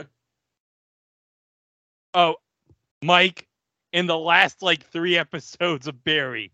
Oh, 2.15 2.37
Mike, 3.03 3.49
in 3.93 4.07
the 4.07 4.19
last 4.19 4.63
like 4.63 4.87
three 4.87 5.19
episodes 5.19 5.87
of 5.87 6.05
Barry, 6.05 6.53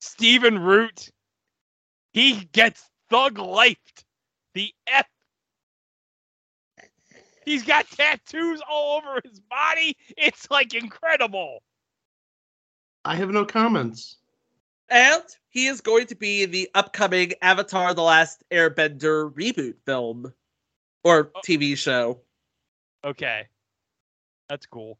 Stephen 0.00 0.58
Root, 0.58 1.10
he 2.12 2.48
gets 2.52 2.88
thug 3.10 3.36
lifed. 3.36 4.04
The 4.54 4.72
F. 4.86 5.06
He's 7.44 7.64
got 7.64 7.88
tattoos 7.90 8.60
all 8.68 8.98
over 8.98 9.20
his 9.24 9.40
body. 9.40 9.96
It's 10.16 10.50
like 10.50 10.74
incredible. 10.74 11.62
I 13.04 13.16
have 13.16 13.30
no 13.30 13.44
comments. 13.44 14.16
And 14.88 15.22
he 15.48 15.66
is 15.66 15.80
going 15.80 16.06
to 16.08 16.14
be 16.14 16.42
in 16.42 16.50
the 16.50 16.68
upcoming 16.74 17.32
Avatar 17.40 17.94
The 17.94 18.02
Last 18.02 18.44
Airbender 18.50 19.32
reboot 19.32 19.74
film 19.86 20.32
or 21.02 21.30
oh. 21.34 21.40
TV 21.46 21.76
show. 21.76 22.20
Okay. 23.04 23.48
That's 24.52 24.66
cool. 24.66 24.98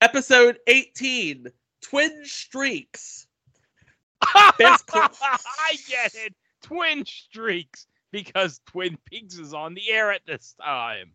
Episode 0.00 0.58
18 0.66 1.46
Twin 1.80 2.24
Streaks. 2.24 3.28
Best 4.58 4.90
cl- 4.90 5.12
I 5.22 5.76
get 5.88 6.12
it. 6.16 6.34
Twin 6.60 7.06
streaks 7.06 7.86
because 8.10 8.60
Twin 8.66 8.98
Peaks 9.04 9.38
is 9.38 9.54
on 9.54 9.74
the 9.74 9.92
air 9.92 10.10
at 10.10 10.26
this 10.26 10.56
time. 10.60 11.12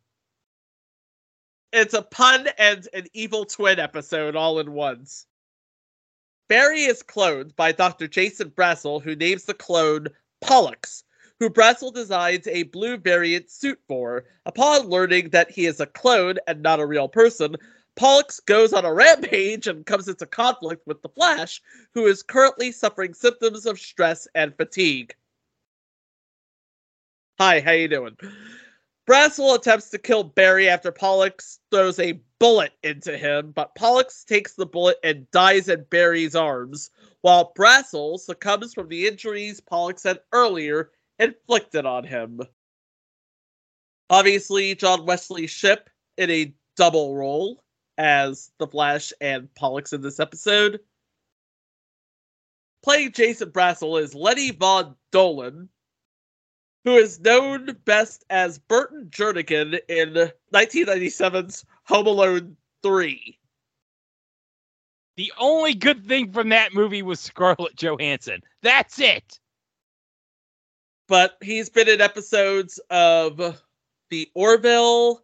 It's 1.73 1.93
a 1.93 2.03
pun 2.03 2.47
and 2.57 2.87
an 2.93 3.07
evil 3.11 3.43
twin 3.43 3.77
episode 3.77 4.37
all 4.37 4.59
in 4.59 4.71
once. 4.71 5.25
Barry 6.47 6.83
is 6.83 7.03
cloned 7.03 7.57
by 7.57 7.73
Dr. 7.73 8.07
Jason 8.07 8.51
Brassel, 8.51 9.03
who 9.03 9.17
names 9.17 9.43
the 9.43 9.53
clone 9.53 10.07
Pollux, 10.39 11.03
who 11.39 11.49
Brassel 11.49 11.93
designs 11.93 12.47
a 12.47 12.63
blue 12.63 12.97
variant 12.97 13.49
suit 13.49 13.79
for. 13.87 14.25
Upon 14.45 14.87
learning 14.87 15.29
that 15.29 15.51
he 15.51 15.65
is 15.65 15.79
a 15.79 15.85
clone 15.85 16.35
and 16.47 16.61
not 16.61 16.79
a 16.79 16.85
real 16.85 17.07
person, 17.07 17.55
Pollux 17.95 18.39
goes 18.41 18.73
on 18.73 18.85
a 18.85 18.93
rampage 18.93 19.67
and 19.67 19.85
comes 19.85 20.07
into 20.07 20.25
conflict 20.25 20.85
with 20.85 21.01
the 21.01 21.09
Flash, 21.09 21.61
who 21.93 22.05
is 22.05 22.23
currently 22.23 22.71
suffering 22.71 23.13
symptoms 23.13 23.65
of 23.65 23.79
stress 23.79 24.27
and 24.35 24.55
fatigue. 24.55 25.13
Hi, 27.39 27.59
how 27.59 27.71
you 27.71 27.87
doing? 27.87 28.17
Brassel 29.05 29.55
attempts 29.55 29.89
to 29.91 29.97
kill 29.97 30.23
Barry 30.23 30.67
after 30.67 30.91
Pollux 30.91 31.59
throws 31.69 31.99
a 31.99 32.19
bullet 32.39 32.71
into 32.83 33.17
him, 33.17 33.51
but 33.51 33.75
Pollux 33.75 34.23
takes 34.23 34.55
the 34.55 34.65
bullet 34.65 34.97
and 35.03 35.29
dies 35.31 35.69
in 35.69 35.85
Barry's 35.89 36.35
arms, 36.35 36.89
while 37.21 37.53
Brassel 37.57 38.19
succumbs 38.19 38.73
from 38.73 38.89
the 38.89 39.05
injuries 39.05 39.61
Pollux 39.61 40.03
had 40.03 40.21
earlier 40.31 40.91
inflicted 41.19 41.85
on 41.85 42.03
him. 42.03 42.41
Obviously, 44.09 44.75
John 44.75 45.05
Wesley 45.05 45.47
Shipp 45.47 45.89
in 46.17 46.29
a 46.29 46.53
double 46.77 47.15
role 47.15 47.63
as 47.97 48.51
the 48.59 48.67
Flash 48.67 49.13
and 49.21 49.53
Pollux 49.55 49.93
in 49.93 50.01
this 50.01 50.19
episode. 50.19 50.79
Playing 52.83 53.13
Jason 53.13 53.49
Brassel 53.49 53.99
is 53.99 54.13
Lenny 54.13 54.51
Von 54.51 54.95
Dohlen, 55.11 55.67
who 56.83 56.95
is 56.95 57.19
known 57.19 57.75
best 57.85 58.23
as 58.29 58.59
Burton 58.59 59.07
Jernigan 59.09 59.79
in 59.89 60.31
1997's 60.53 61.65
Home 61.85 62.05
Alone 62.05 62.55
3. 62.83 63.39
The 65.17 65.33
only 65.39 65.73
good 65.73 66.05
thing 66.05 66.31
from 66.31 66.49
that 66.49 66.73
movie 66.73 67.01
was 67.01 67.19
Scarlett 67.19 67.75
Johansson. 67.75 68.41
That's 68.61 68.99
it. 68.99 69.39
But 71.07 71.37
he's 71.41 71.69
been 71.69 71.87
in 71.87 72.01
episodes 72.01 72.79
of 72.89 73.61
The 74.09 74.29
Orville, 74.33 75.23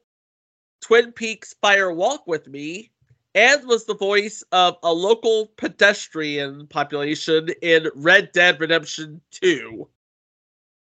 Twin 0.82 1.11
Peaks 1.11 1.55
Fire 1.61 1.91
Walk 1.91 2.27
with 2.27 2.47
Me, 2.47 2.91
and 3.34 3.65
was 3.65 3.86
the 3.86 3.95
voice 3.95 4.43
of 4.51 4.77
a 4.84 4.93
local 4.93 5.47
pedestrian 5.57 6.67
population 6.67 7.49
in 7.61 7.89
Red 7.95 8.32
Dead 8.32 8.59
Redemption 8.59 9.21
2. 9.32 9.88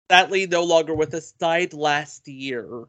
Sadly, 0.10 0.48
no 0.48 0.64
longer 0.64 0.96
with 0.96 1.14
us, 1.14 1.34
died 1.34 1.74
last 1.74 2.28
year. 2.28 2.86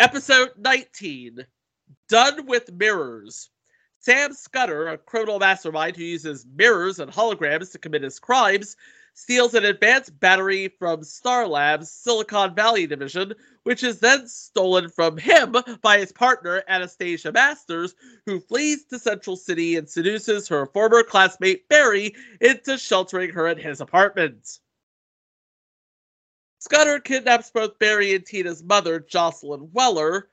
Episode 0.00 0.50
19 0.56 1.46
Done 2.08 2.46
with 2.46 2.72
Mirrors. 2.72 3.50
Sam 3.98 4.32
Scudder, 4.32 4.88
a 4.88 4.98
criminal 4.98 5.38
mastermind 5.38 5.96
who 5.96 6.04
uses 6.04 6.46
mirrors 6.54 7.00
and 7.00 7.10
holograms 7.10 7.72
to 7.72 7.78
commit 7.78 8.02
his 8.02 8.18
crimes, 8.18 8.76
steals 9.16 9.54
an 9.54 9.64
advanced 9.64 10.20
battery 10.20 10.68
from 10.78 11.02
Star 11.02 11.48
Labs' 11.48 11.90
Silicon 11.90 12.54
Valley 12.54 12.86
division, 12.86 13.32
which 13.64 13.82
is 13.82 13.98
then 13.98 14.28
stolen 14.28 14.90
from 14.90 15.16
him 15.16 15.56
by 15.82 15.98
his 15.98 16.12
partner 16.12 16.62
Anastasia 16.68 17.32
Masters, 17.32 17.94
who 18.26 18.38
flees 18.38 18.84
to 18.84 18.98
Central 18.98 19.34
City 19.34 19.76
and 19.76 19.88
seduces 19.88 20.46
her 20.46 20.66
former 20.66 21.02
classmate 21.02 21.66
Barry 21.68 22.14
into 22.42 22.76
sheltering 22.76 23.30
her 23.30 23.48
at 23.48 23.58
his 23.58 23.80
apartment. 23.80 24.60
Scudder 26.58 27.00
kidnaps 27.00 27.50
both 27.50 27.78
Barry 27.78 28.14
and 28.14 28.26
Tina's 28.26 28.62
mother, 28.62 29.00
Jocelyn 29.00 29.70
Weller, 29.72 30.28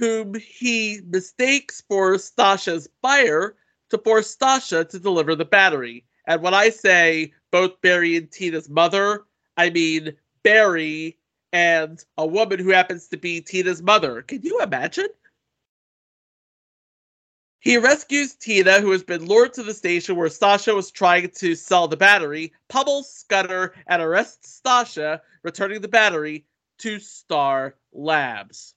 whom 0.00 0.34
he 0.34 1.00
mistakes 1.06 1.82
for 1.88 2.14
Stasha's 2.14 2.88
buyer 3.02 3.56
to 3.90 3.98
force 3.98 4.34
Stasha 4.34 4.88
to 4.88 4.98
deliver 4.98 5.36
the 5.36 5.44
battery. 5.44 6.04
And 6.26 6.42
when 6.42 6.54
I 6.54 6.70
say 6.70 7.32
both 7.50 7.80
Barry 7.80 8.16
and 8.16 8.30
Tina's 8.30 8.68
mother, 8.68 9.24
I 9.56 9.70
mean 9.70 10.16
Barry 10.42 11.18
and 11.52 12.04
a 12.18 12.26
woman 12.26 12.58
who 12.58 12.70
happens 12.70 13.08
to 13.08 13.16
be 13.16 13.40
Tina's 13.40 13.82
mother. 13.82 14.22
Can 14.22 14.42
you 14.42 14.60
imagine? 14.60 15.08
He 17.60 17.78
rescues 17.78 18.34
Tina, 18.34 18.80
who 18.80 18.92
has 18.92 19.02
been 19.02 19.26
lured 19.26 19.54
to 19.54 19.62
the 19.62 19.74
station 19.74 20.14
where 20.14 20.28
Sasha 20.28 20.74
was 20.74 20.90
trying 20.90 21.30
to 21.30 21.54
sell 21.56 21.88
the 21.88 21.96
battery, 21.96 22.52
pummels 22.68 23.12
Scudder, 23.12 23.74
and 23.88 24.00
arrests 24.00 24.60
Sasha, 24.64 25.20
returning 25.42 25.80
the 25.80 25.88
battery 25.88 26.46
to 26.78 27.00
Star 27.00 27.74
Labs. 27.92 28.74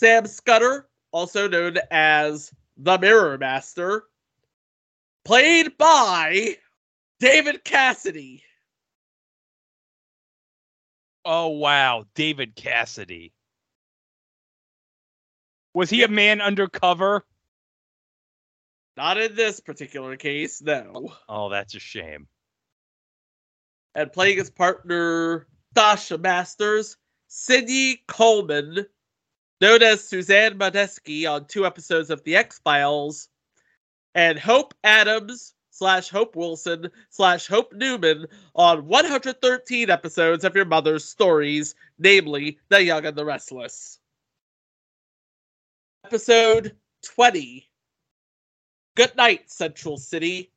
Sam 0.00 0.26
Scudder, 0.26 0.88
also 1.12 1.48
known 1.48 1.78
as 1.90 2.52
the 2.76 2.98
Mirror 2.98 3.38
Master, 3.38 4.04
played 5.24 5.78
by 5.78 6.56
David 7.20 7.62
Cassidy. 7.64 8.42
Oh 11.22 11.48
wow, 11.48 12.06
David 12.14 12.56
Cassidy. 12.56 13.34
Was 15.74 15.90
he 15.90 16.02
a 16.02 16.08
man 16.08 16.40
undercover? 16.40 17.26
Not 18.96 19.18
in 19.18 19.34
this 19.36 19.60
particular 19.60 20.16
case, 20.16 20.62
no. 20.62 21.12
Oh, 21.28 21.50
that's 21.50 21.74
a 21.74 21.78
shame. 21.78 22.26
And 23.94 24.10
playing 24.10 24.38
his 24.38 24.50
partner, 24.50 25.46
Sasha 25.76 26.16
Masters, 26.16 26.96
Sydney 27.28 28.02
Coleman, 28.08 28.86
known 29.60 29.82
as 29.82 30.02
Suzanne 30.02 30.58
Modesky 30.58 31.30
on 31.30 31.44
two 31.46 31.66
episodes 31.66 32.08
of 32.08 32.24
The 32.24 32.36
X 32.36 32.60
Files, 32.60 33.28
and 34.14 34.38
Hope 34.38 34.74
Adams 34.82 35.54
slash 35.80 36.10
Hope 36.10 36.36
Wilson 36.36 36.90
slash 37.08 37.46
Hope 37.46 37.72
Newman 37.72 38.26
on 38.54 38.86
113 38.86 39.88
episodes 39.88 40.44
of 40.44 40.54
Your 40.54 40.66
Mother's 40.66 41.06
Stories, 41.06 41.74
namely 41.98 42.58
The 42.68 42.84
Young 42.84 43.06
and 43.06 43.16
the 43.16 43.24
Restless. 43.24 43.98
Episode 46.04 46.76
20 47.14 47.66
Good 48.94 49.16
night, 49.16 49.50
Central 49.50 49.96
City. 49.96 50.52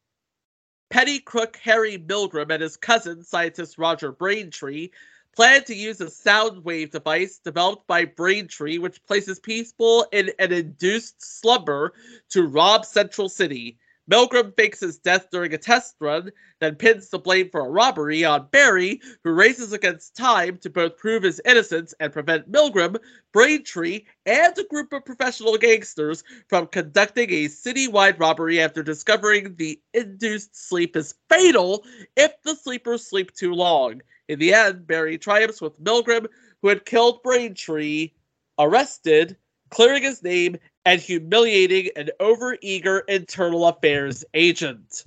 Petty 0.90 1.20
crook 1.20 1.58
Harry 1.64 1.98
Milgram 1.98 2.52
and 2.52 2.62
his 2.62 2.76
cousin, 2.76 3.24
scientist 3.24 3.78
Roger 3.78 4.12
Braintree, 4.12 4.90
plan 5.38 5.64
to 5.64 5.74
use 5.74 6.02
a 6.02 6.10
sound 6.10 6.66
wave 6.66 6.92
device 6.92 7.40
developed 7.40 7.88
by 7.88 8.04
Braintree, 8.04 8.78
which 8.78 9.02
places 9.06 9.40
people 9.40 10.06
in 10.12 10.32
an 10.40 10.52
induced 10.52 11.24
slumber 11.24 11.94
to 12.32 12.46
rob 12.46 12.84
Central 12.84 13.30
City. 13.30 13.78
Milgram 14.12 14.54
fakes 14.58 14.82
his 14.82 14.98
death 14.98 15.28
during 15.32 15.54
a 15.54 15.58
test 15.58 15.96
run, 16.00 16.32
then 16.60 16.76
pins 16.76 17.10
the 17.10 17.20
blame 17.20 17.50
for 17.50 17.62
a 17.62 17.70
robbery 17.70 18.26
on 18.26 18.48
Barry, 18.52 19.00
who 19.24 19.32
races 19.32 19.72
against 19.72 20.16
time 20.16 20.58
to 20.58 20.70
both 20.70 20.98
prove 20.98 21.24
his 21.24 21.42
innocence 21.46 21.94
and 22.00 22.12
prevent 22.12 22.52
Milgram, 22.52 22.98
Braintree, 23.32 24.04
and 24.26 24.58
a 24.58 24.64
group 24.66 24.92
of 24.92 25.06
professional 25.06 25.58
gangsters 25.58 26.24
from 26.50 26.68
conducting 26.68 27.32
a 27.32 27.46
citywide 27.46 28.20
robbery 28.20 28.60
after 28.60 28.84
discovering 28.84 29.56
the 29.56 29.80
induced 29.94 30.56
sleep 30.56 30.96
is 30.98 31.16
fatal 31.30 31.86
if 32.18 32.34
the 32.44 32.56
sleepers 32.56 33.08
sleep 33.08 33.34
too 33.34 33.54
long. 33.54 34.02
In 34.28 34.40
the 34.40 34.54
end, 34.54 34.86
Barry 34.86 35.18
triumphs 35.18 35.62
with 35.62 35.82
Milgram, 35.82 36.28
who 36.62 36.68
had 36.68 36.86
killed 36.86 37.24
Braintree, 37.24 38.12
arrested, 38.60 39.38
clearing 39.70 40.04
his 40.04 40.24
name, 40.24 40.58
and 40.86 41.00
humiliating 41.00 41.90
an 41.96 42.10
overeager 42.20 43.02
internal 43.08 43.68
affairs 43.68 44.26
agent. 44.34 45.06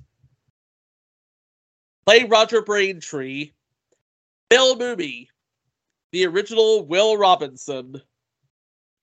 Play 2.05 2.23
Roger 2.23 2.61
Braintree, 2.61 3.51
Bill 4.49 4.75
Mumy, 4.77 5.27
the 6.11 6.25
original 6.25 6.85
Will 6.85 7.17
Robinson, 7.17 8.01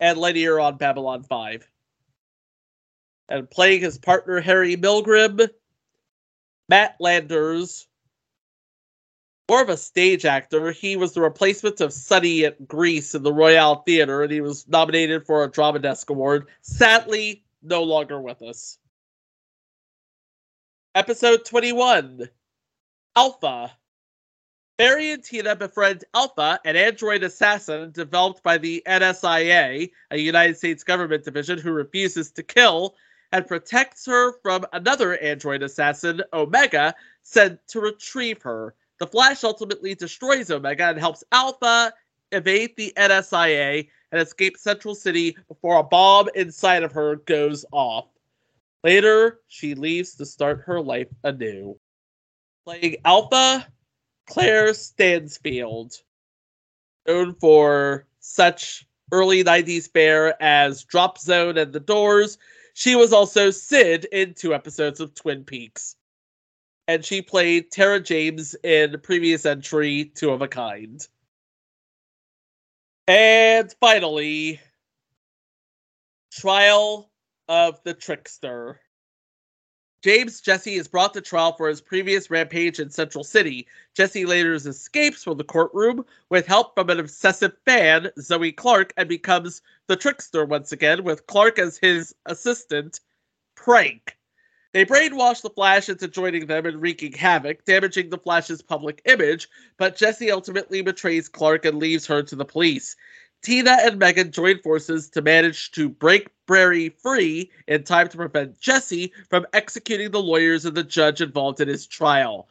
and 0.01 0.19
Lennier 0.19 0.59
on 0.61 0.77
Babylon 0.77 1.23
5. 1.23 1.69
And 3.29 3.51
playing 3.51 3.81
his 3.81 3.99
partner 3.99 4.41
Harry 4.41 4.77
Milgram, 4.77 5.49
Matt 6.69 6.97
Landers, 6.99 7.87
more 9.49 9.63
of 9.63 9.69
a 9.69 9.77
stage 9.77 10.25
actor. 10.25 10.71
He 10.73 10.97
was 10.97 11.13
the 11.13 11.21
replacement 11.21 11.81
of 11.81 11.93
Sonny 11.93 12.45
at 12.45 12.67
Grease 12.67 13.15
in 13.15 13.23
the 13.23 13.33
Royale 13.33 13.83
Theater, 13.83 14.23
and 14.23 14.33
he 14.33 14.41
was 14.41 14.67
nominated 14.69 15.27
for 15.27 15.45
a 15.45 15.51
Drama 15.51 15.79
Desk 15.79 16.09
Award. 16.11 16.49
Sadly, 16.63 17.45
no 17.63 17.83
longer 17.83 18.21
with 18.21 18.41
us. 18.43 18.79
Episode 20.95 21.45
21 21.45 22.29
Alpha. 23.17 23.73
Barry 24.77 25.13
and 25.13 25.23
Tina 25.23 25.55
befriend 25.55 26.05
Alpha, 26.15 26.59
an 26.65 26.75
android 26.75 27.23
assassin 27.23 27.93
developed 27.93 28.43
by 28.43 28.59
the 28.59 28.83
NSIA, 28.87 29.91
a 30.11 30.19
United 30.19 30.57
States 30.57 30.83
government 30.83 31.25
division 31.25 31.59
who 31.59 31.71
refuses 31.71 32.33
to 32.33 32.43
kill 32.43 32.97
and 33.31 33.47
protects 33.47 34.05
her 34.07 34.33
from 34.43 34.67
another 34.73 35.17
android 35.19 35.63
assassin, 35.63 36.23
Omega, 36.33 36.93
sent 37.23 37.61
to 37.69 37.81
retrieve 37.81 38.43
her. 38.43 38.75
The 38.99 39.07
Flash 39.07 39.43
ultimately 39.43 39.95
destroys 39.95 40.51
Omega 40.51 40.85
and 40.89 40.99
helps 40.99 41.25
Alpha 41.33 41.93
evade 42.33 42.77
the 42.77 42.93
NSIA 42.97 43.89
and 44.13 44.21
escape 44.21 44.57
Central 44.57 44.95
City 44.95 45.37
before 45.49 45.79
a 45.79 45.83
bomb 45.83 46.29
inside 46.35 46.83
of 46.83 46.93
her 46.93 47.17
goes 47.17 47.65
off. 47.73 48.07
Later, 48.85 49.41
she 49.49 49.75
leaves 49.75 50.15
to 50.17 50.27
start 50.27 50.63
her 50.67 50.81
life 50.81 51.09
anew. 51.25 51.79
Playing 52.65 52.97
Alpha, 53.05 53.67
Claire 54.27 54.75
Stansfield, 54.75 55.95
known 57.07 57.35
for 57.35 58.07
such 58.21 58.87
early 59.11 59.43
90s 59.43 59.91
fare 59.91 60.41
as 60.43 60.85
Drop 60.85 61.19
Zone 61.19 61.59
and 61.59 61.73
The 61.73 61.81
Doors. 61.81 62.39
She 62.75 62.95
was 62.95 63.13
also 63.13 63.51
Sid 63.51 64.07
in 64.13 64.35
two 64.35 64.55
episodes 64.55 65.01
of 65.01 65.15
Twin 65.15 65.45
Peaks. 65.45 65.97
And 66.87 67.05
she 67.05 67.23
played 67.23 67.71
Tara 67.71 68.01
James 68.01 68.55
in 68.63 69.01
previous 69.03 69.47
entry, 69.47 70.13
Two 70.15 70.31
of 70.31 70.43
a 70.43 70.49
Kind. 70.49 71.07
And 73.07 73.75
finally, 73.81 74.61
Trial 76.31 77.11
of 77.49 77.83
the 77.85 77.95
Trickster. 77.95 78.81
James 80.03 80.43
Jesse 80.43 80.75
is 80.75 80.87
brought 80.87 81.15
to 81.15 81.23
trial 81.23 81.57
for 81.57 81.67
his 81.67 81.81
previous 81.81 82.29
rampage 82.29 82.79
in 82.79 82.91
Central 82.91 83.25
City. 83.25 83.67
Jesse 83.95 84.27
later 84.27 84.53
escapes 84.53 85.25
from 85.25 85.39
the 85.39 85.45
courtroom 85.45 86.05
with 86.29 86.47
help 86.47 86.75
from 86.75 86.91
an 86.91 87.01
obsessive 87.01 87.57
fan, 87.65 88.11
Zoe 88.21 88.53
Clark, 88.53 88.93
and 88.99 89.09
becomes 89.09 89.63
the 89.87 89.97
trickster 89.97 90.45
once 90.45 90.73
again, 90.73 91.05
with 91.05 91.27
Clark 91.27 91.59
as 91.59 91.79
his 91.79 92.15
assistant, 92.27 93.01
Prank. 93.55 94.19
They 94.75 94.85
brainwash 94.85 95.41
the 95.41 95.51
Flash 95.51 95.89
into 95.89 96.09
joining 96.09 96.47
them 96.47 96.67
and 96.67 96.83
wreaking 96.83 97.13
havoc, 97.13 97.65
damaging 97.65 98.11
the 98.11 98.19
Flash's 98.19 98.61
public 98.61 99.01
image, 99.05 99.49
but 99.79 99.97
Jesse 99.97 100.33
ultimately 100.33 100.83
betrays 100.83 101.29
Clark 101.29 101.65
and 101.65 101.79
leaves 101.79 102.07
her 102.09 102.25
to 102.25 102.35
the 102.35 102.45
police. 102.45 102.97
Tina 103.41 103.79
and 103.83 104.01
Megan 104.01 104.33
join 104.33 104.59
forces 104.59 105.09
to 105.11 105.23
manage 105.23 105.71
to 105.73 105.89
break 105.89 106.29
Barry 106.49 106.89
free 106.89 107.53
in 107.69 107.85
time 107.85 108.09
to 108.09 108.17
prevent 108.17 108.59
Jesse 108.59 109.13
from 109.31 109.47
executing 109.53 110.11
the 110.11 110.21
lawyers 110.21 110.65
and 110.65 110.77
the 110.77 110.83
judge 110.83 111.21
involved 111.21 111.61
in 111.61 111.69
his 111.69 111.87
trial. 111.87 112.49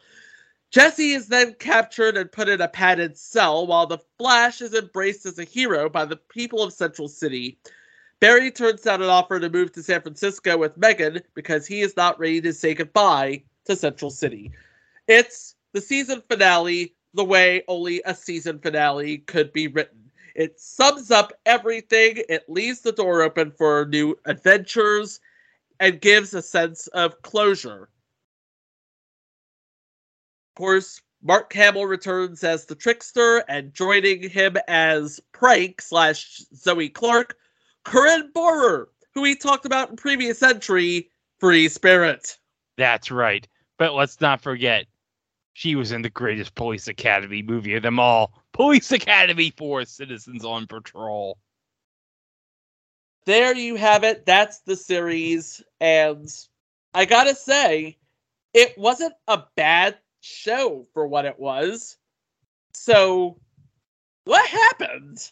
Jesse 0.72 1.12
is 1.12 1.28
then 1.28 1.54
captured 1.56 2.16
and 2.16 2.32
put 2.32 2.48
in 2.48 2.62
a 2.62 2.70
padded 2.70 3.18
cell 3.18 3.68
while 3.68 3.86
the 3.86 4.00
Flash 4.18 4.62
is 4.62 4.74
embraced 4.74 5.26
as 5.26 5.40
a 5.40 5.44
hero 5.44 5.90
by 5.90 6.06
the 6.06 6.16
people 6.16 6.64
of 6.64 6.72
Central 6.72 7.10
City. 7.10 7.60
Barry 8.24 8.52
turns 8.52 8.84
down 8.84 9.02
an 9.02 9.10
offer 9.10 9.38
to 9.38 9.50
move 9.50 9.74
to 9.74 9.84
San 9.84 10.02
Francisco 10.02 10.58
with 10.58 10.78
Megan 10.78 11.20
because 11.34 11.68
he 11.68 11.82
is 11.82 11.98
not 11.98 12.18
ready 12.18 12.40
to 12.40 12.54
say 12.54 12.74
goodbye 12.74 13.44
to 13.66 13.76
Central 13.76 14.10
City. 14.10 14.50
It's 15.10 15.56
the 15.74 15.82
season 15.82 16.24
finale 16.30 16.96
the 17.14 17.26
way 17.26 17.66
only 17.68 18.02
a 18.06 18.16
season 18.16 18.60
finale 18.60 19.18
could 19.18 19.52
be 19.52 19.68
written. 19.68 20.10
It 20.36 20.58
sums 20.58 21.12
up 21.12 21.34
everything, 21.46 22.24
it 22.30 22.48
leaves 22.48 22.80
the 22.80 22.94
door 22.94 23.24
open 23.24 23.52
for 23.52 23.88
new 23.88 24.18
adventures, 24.24 25.20
and 25.82 26.00
gives 26.00 26.34
a 26.34 26.42
sense 26.42 26.88
of 26.94 27.22
closure. 27.24 27.90
Of 30.52 30.56
course, 30.56 31.02
Mark 31.22 31.52
Hamill 31.52 31.88
returns 31.88 32.42
as 32.46 32.68
the 32.68 32.76
trickster, 32.76 33.44
and 33.50 33.74
joining 33.74 34.30
him 34.30 34.56
as 34.70 35.20
Prank 35.34 35.82
slash 35.82 36.42
Zoe 36.56 36.88
Clark, 36.88 37.36
Corinne 37.84 38.32
Bohrer, 38.34 38.88
who 39.14 39.22
we 39.22 39.36
talked 39.36 39.66
about 39.66 39.90
in 39.90 39.96
previous 39.96 40.42
entry, 40.42 41.10
Free 41.40 41.68
Spirit. 41.70 42.38
That's 42.78 43.12
right. 43.12 43.48
But 43.78 43.94
let's 43.94 44.22
not 44.22 44.42
forget, 44.42 44.86
she 45.54 45.76
was 45.76 45.92
in 45.92 46.02
the 46.02 46.10
greatest 46.10 46.56
Police 46.56 46.88
Academy 46.88 47.42
movie 47.42 47.76
of 47.76 47.84
them 47.84 48.00
all 48.00 48.34
Police 48.54 48.92
Academy 48.92 49.52
for 49.58 49.84
Citizens 49.86 50.46
on 50.46 50.68
Patrol. 50.68 51.38
There 53.26 53.56
you 53.56 53.76
have 53.76 54.04
it. 54.04 54.26
That's 54.26 54.60
the 54.60 54.76
series. 54.76 55.62
And 55.80 56.28
I 56.94 57.06
gotta 57.06 57.36
say, 57.36 57.98
it 58.54 58.78
wasn't 58.78 59.14
a 59.28 59.44
bad 59.56 59.98
show 60.22 60.88
for 60.94 61.08
what 61.08 61.26
it 61.26 61.40
was. 61.40 61.98
So, 62.74 63.38
what 64.26 64.48
happened? 64.48 65.32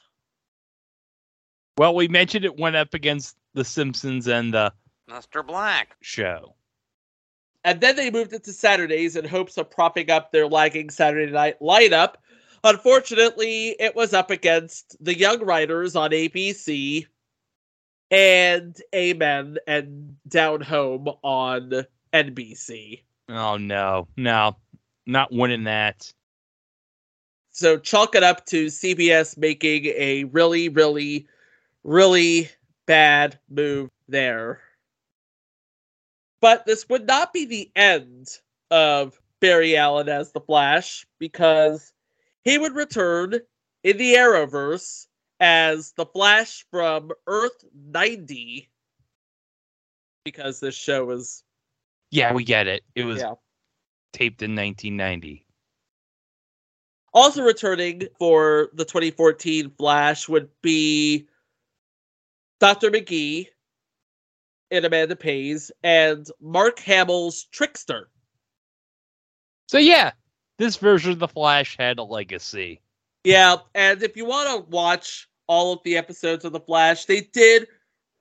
Well, 1.82 1.95
we 1.95 2.07
mentioned 2.07 2.45
it 2.45 2.59
went 2.59 2.75
up 2.75 2.93
against 2.93 3.38
The 3.55 3.65
Simpsons 3.65 4.27
and 4.27 4.53
the 4.53 4.71
Mr. 5.09 5.43
Black 5.43 5.95
show. 5.99 6.53
And 7.63 7.82
then 7.82 7.95
they 7.95 8.11
moved 8.11 8.34
it 8.34 8.43
to 8.43 8.53
Saturdays 8.53 9.15
in 9.15 9.25
hopes 9.25 9.57
of 9.57 9.71
propping 9.71 10.11
up 10.11 10.32
their 10.32 10.47
lagging 10.47 10.91
Saturday 10.91 11.32
night 11.32 11.59
lineup. 11.59 12.17
Unfortunately, 12.63 13.69
it 13.79 13.95
was 13.95 14.13
up 14.13 14.29
against 14.29 14.95
The 15.03 15.17
Young 15.17 15.43
Riders 15.43 15.95
on 15.95 16.11
ABC 16.11 17.07
and 18.11 18.79
Amen 18.93 19.57
and 19.65 20.15
Down 20.27 20.61
Home 20.61 21.07
on 21.23 21.84
NBC. 22.13 23.01
Oh 23.27 23.57
no, 23.57 24.07
no, 24.17 24.55
not 25.07 25.32
winning 25.32 25.63
that. 25.63 26.13
So 27.49 27.79
chalk 27.79 28.13
it 28.13 28.21
up 28.21 28.45
to 28.45 28.67
CBS 28.67 29.36
making 29.36 29.86
a 29.88 30.25
really, 30.25 30.69
really, 30.69 31.25
really 31.84 32.49
bad 32.86 33.39
move 33.49 33.89
there. 34.07 34.61
But 36.41 36.65
this 36.65 36.89
would 36.89 37.05
not 37.07 37.34
be 37.34 37.45
the 37.45 37.71
end 37.75 38.27
of 38.71 39.19
Barry 39.39 39.77
Allen 39.77 40.09
as 40.09 40.32
the 40.32 40.41
Flash 40.41 41.05
because 41.19 41.93
he 42.43 42.57
would 42.57 42.73
return 42.73 43.39
in 43.84 43.97
the 43.97 44.15
Arrowverse 44.15 45.07
as 45.39 45.93
the 45.93 46.05
Flash 46.05 46.65
from 46.71 47.11
Earth 47.27 47.63
90 47.73 48.69
because 50.23 50.59
this 50.59 50.75
show 50.75 51.05
was 51.05 51.43
Yeah, 52.11 52.34
we 52.34 52.43
get 52.43 52.67
it. 52.67 52.84
It 52.95 53.03
was 53.03 53.21
Yeah. 53.21 53.36
taped 54.13 54.41
in 54.41 54.55
1990. 54.55 55.45
also 57.13 57.43
returning 57.43 58.07
for 58.17 58.69
the 58.73 58.86
2014 58.86 59.69
Flash 59.71 60.29
would 60.29 60.49
be 60.61 61.27
Dr. 62.62 62.91
McGee 62.91 63.47
and 64.70 64.86
Amanda 64.86 65.16
Pays 65.16 65.72
and 65.84 66.28
Mark 66.39 66.80
Hamill's 66.80 67.45
Trickster. 67.45 68.07
So 69.68 69.80
yeah, 69.80 70.12
this 70.59 70.78
version 70.78 71.12
of 71.12 71.20
the 71.20 71.28
Flash 71.28 71.76
had 71.76 71.97
a 71.97 72.03
legacy. 72.03 72.80
Yeah, 73.24 73.57
and 73.74 74.03
if 74.03 74.16
you 74.16 74.26
want 74.26 74.49
to 74.49 74.70
watch 74.70 75.28
all 75.47 75.74
of 75.74 75.80
the 75.84 75.97
episodes 75.97 76.45
of 76.45 76.53
The 76.53 76.59
Flash, 76.59 77.05
they 77.05 77.22
did 77.22 77.68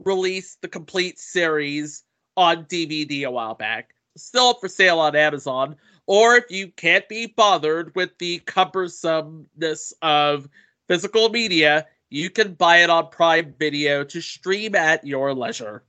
release 0.04 0.56
the 0.62 0.68
complete 0.68 1.18
series 1.18 2.02
on 2.36 2.64
DVD 2.64 3.26
a 3.26 3.30
while 3.30 3.54
back. 3.54 3.94
Still 4.16 4.48
up 4.48 4.60
for 4.60 4.68
sale 4.68 5.00
on 5.00 5.14
Amazon. 5.14 5.76
Or 6.06 6.36
if 6.36 6.44
you 6.50 6.68
can't 6.68 7.08
be 7.08 7.26
bothered 7.26 7.94
with 7.94 8.16
the 8.18 8.40
cumbersomeness 8.40 9.92
of 10.02 10.48
physical 10.88 11.28
media, 11.28 11.86
you 12.10 12.28
can 12.28 12.54
buy 12.54 12.78
it 12.78 12.90
on 12.90 13.08
Prime 13.08 13.54
Video 13.58 14.04
to 14.04 14.20
stream 14.20 14.74
at 14.74 15.06
your 15.06 15.32
leisure. 15.32 15.84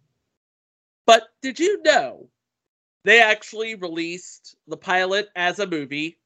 But 1.07 1.23
did 1.41 1.59
you 1.59 1.81
know 1.81 2.29
they 3.03 3.19
actually 3.21 3.75
released 3.75 4.55
the 4.67 4.77
pilot 4.77 5.29
as 5.35 5.59
a 5.59 5.67
movie? 5.67 6.19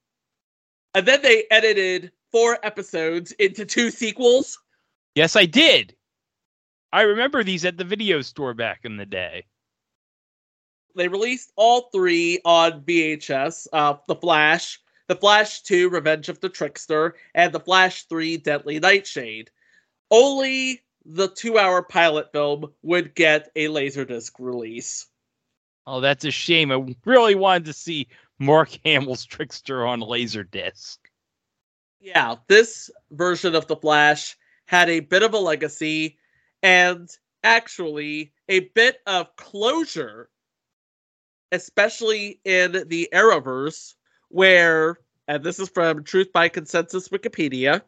And 0.94 1.06
then 1.06 1.22
they 1.22 1.46
edited 1.50 2.12
four 2.32 2.60
episodes 2.64 3.32
into 3.34 3.66
two 3.66 3.90
sequels. 3.90 4.60
Yes, 5.16 5.38
I 5.38 5.46
did. 5.46 5.96
I 6.92 7.02
remember 7.02 7.44
these 7.44 7.66
at 7.66 7.78
the 7.78 7.84
video 7.84 8.22
store 8.22 8.54
back 8.54 8.82
in 8.84 8.98
the 8.98 9.06
day. 9.06 9.46
They 10.96 11.08
released 11.08 11.52
all 11.56 11.90
three 11.94 12.40
on 12.46 12.82
VHS 12.82 13.68
uh, 13.74 13.96
The 14.08 14.16
Flash, 14.16 14.80
The 15.08 15.16
Flash 15.16 15.62
2 15.64 15.90
Revenge 15.90 16.30
of 16.30 16.40
the 16.40 16.50
Trickster, 16.50 17.16
and 17.34 17.52
The 17.52 17.60
Flash 17.60 18.04
3 18.04 18.38
Deadly 18.38 18.80
Nightshade. 18.80 19.52
Only 20.12 20.84
the 21.06 21.28
two 21.28 21.58
hour 21.58 21.82
pilot 21.84 22.32
film 22.32 22.74
would 22.82 23.16
get 23.16 23.52
a 23.56 23.68
Laserdisc 23.68 24.32
release. 24.40 25.08
Oh, 25.88 26.02
that's 26.02 26.26
a 26.26 26.32
shame. 26.32 26.72
I 26.72 26.84
really 27.06 27.36
wanted 27.36 27.66
to 27.66 27.74
see 27.74 28.08
Mark 28.40 28.70
Hamill's 28.86 29.26
Trickster 29.26 29.86
on 29.86 30.02
Laserdisc. 30.02 30.98
Yeah, 32.00 32.36
this 32.48 32.90
version 33.12 33.56
of 33.56 33.68
The 33.68 33.76
Flash 33.76 34.38
had 34.66 34.90
a 34.90 35.00
bit 35.00 35.24
of 35.24 35.34
a 35.34 35.40
legacy 35.40 36.18
and 36.62 37.10
actually 37.44 38.34
a 38.50 38.62
bit 38.62 38.98
of 39.06 39.36
closure 39.36 40.30
especially 41.52 42.40
in 42.44 42.84
the 42.88 43.10
Arrowverse, 43.14 43.96
where, 44.30 44.98
and 45.28 45.44
this 45.44 45.60
is 45.60 45.70
from 45.70 46.04
Truth 46.04 46.32
by 46.34 46.50
Consensus 46.50 47.10
Wikipedia, 47.10 47.82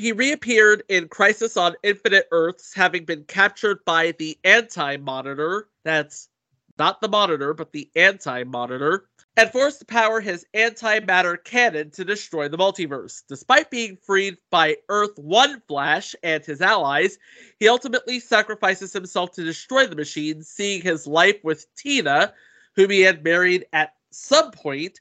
he 0.00 0.12
reappeared 0.12 0.82
in 0.88 1.08
Crisis 1.08 1.58
on 1.58 1.76
Infinite 1.82 2.26
Earths, 2.32 2.72
having 2.74 3.04
been 3.04 3.22
captured 3.24 3.84
by 3.84 4.12
the 4.12 4.38
Anti 4.44 4.96
Monitor. 4.96 5.68
That's 5.84 6.30
not 6.78 7.02
the 7.02 7.08
Monitor, 7.08 7.52
but 7.52 7.72
the 7.72 7.90
Anti 7.94 8.44
Monitor. 8.44 9.08
And 9.36 9.50
forced 9.50 9.80
to 9.80 9.84
power 9.84 10.20
his 10.20 10.46
antimatter 10.54 11.42
cannon 11.44 11.90
to 11.92 12.04
destroy 12.04 12.48
the 12.48 12.56
multiverse. 12.56 13.22
Despite 13.28 13.70
being 13.70 13.96
freed 13.96 14.38
by 14.50 14.76
Earth 14.88 15.18
1 15.18 15.62
Flash 15.68 16.16
and 16.22 16.44
his 16.44 16.60
allies, 16.60 17.18
he 17.58 17.68
ultimately 17.68 18.20
sacrifices 18.20 18.92
himself 18.92 19.32
to 19.32 19.44
destroy 19.44 19.86
the 19.86 19.96
machine, 19.96 20.42
seeing 20.42 20.82
his 20.82 21.06
life 21.06 21.36
with 21.44 21.66
Tina, 21.74 22.32
whom 22.74 22.90
he 22.90 23.02
had 23.02 23.22
married 23.22 23.66
at 23.72 23.94
some 24.10 24.50
point, 24.50 25.00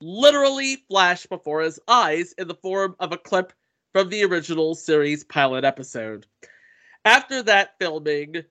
literally 0.00 0.76
flash 0.88 1.26
before 1.26 1.62
his 1.62 1.80
eyes 1.88 2.34
in 2.38 2.48
the 2.48 2.56
form 2.56 2.94
of 3.00 3.12
a 3.12 3.16
clip 3.16 3.52
from 3.92 4.08
the 4.08 4.24
original 4.24 4.74
series 4.74 5.24
pilot 5.24 5.64
episode. 5.64 6.26
After 7.04 7.42
that 7.42 7.74
filming, 7.78 8.44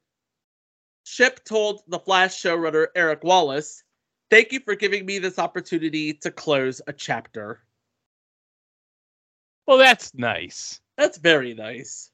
Shipp 1.04 1.44
told 1.44 1.82
the 1.88 2.00
Flash 2.00 2.42
showrunner 2.42 2.88
Eric 2.96 3.24
Wallace, 3.24 3.84
Thank 4.30 4.54
you 4.54 4.62
for 4.62 4.76
giving 4.76 5.06
me 5.06 5.20
this 5.20 5.38
opportunity 5.38 6.14
to 6.14 6.32
close 6.32 6.82
a 6.88 6.94
chapter. 6.94 7.62
Well, 9.68 9.78
that's 9.78 10.14
nice. 10.14 10.80
That's 10.98 11.18
very 11.18 11.54
nice. 11.54 12.12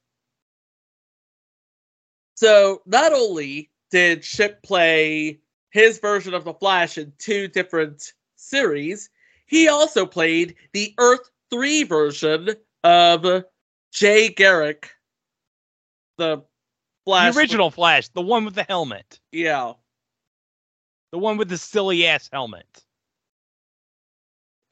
So, 2.33 2.81
not 2.87 3.13
only 3.13 3.69
did 3.91 4.25
Shipp 4.25 4.63
play 4.63 5.39
his 5.69 5.99
version 5.99 6.33
of 6.33 6.43
The 6.43 6.55
Flash 6.55 6.97
in 6.97 7.13
two 7.19 7.47
different 7.47 8.13
series, 8.35 9.11
he 9.45 9.67
also 9.67 10.05
played 10.05 10.55
the 10.73 10.95
Earth 10.97 11.29
3 11.51 11.83
version 11.83 12.55
of 12.87 13.43
Jay 13.91 14.29
Garrick, 14.29 14.91
the 16.17 16.41
Flash. 17.03 17.33
The 17.33 17.39
original 17.39 17.69
Flash, 17.69 18.07
the 18.09 18.21
one 18.21 18.45
with 18.45 18.55
the 18.55 18.63
helmet. 18.63 19.19
Yeah. 19.31 19.73
The 21.11 21.17
one 21.17 21.35
with 21.37 21.49
the 21.49 21.57
silly 21.57 22.07
ass 22.07 22.29
helmet. 22.31 22.83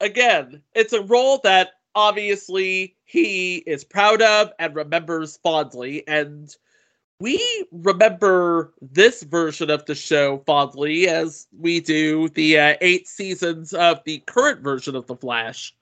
Again, 0.00 0.62
it's 0.74 0.94
a 0.94 1.02
role 1.02 1.40
that 1.44 1.72
obviously 1.94 2.96
he 3.04 3.56
is 3.58 3.84
proud 3.84 4.22
of 4.22 4.50
and 4.58 4.74
remembers 4.74 5.38
fondly. 5.42 6.06
And 6.08 6.54
we 7.20 7.66
remember 7.70 8.72
this 8.80 9.22
version 9.24 9.70
of 9.70 9.84
the 9.84 9.94
show 9.94 10.42
fondly 10.46 11.08
as 11.08 11.46
we 11.58 11.80
do 11.80 12.30
the 12.30 12.58
uh, 12.58 12.74
eight 12.80 13.08
seasons 13.08 13.74
of 13.74 14.02
the 14.04 14.18
current 14.20 14.60
version 14.60 14.96
of 14.96 15.06
The 15.06 15.16
Flash. 15.16 15.74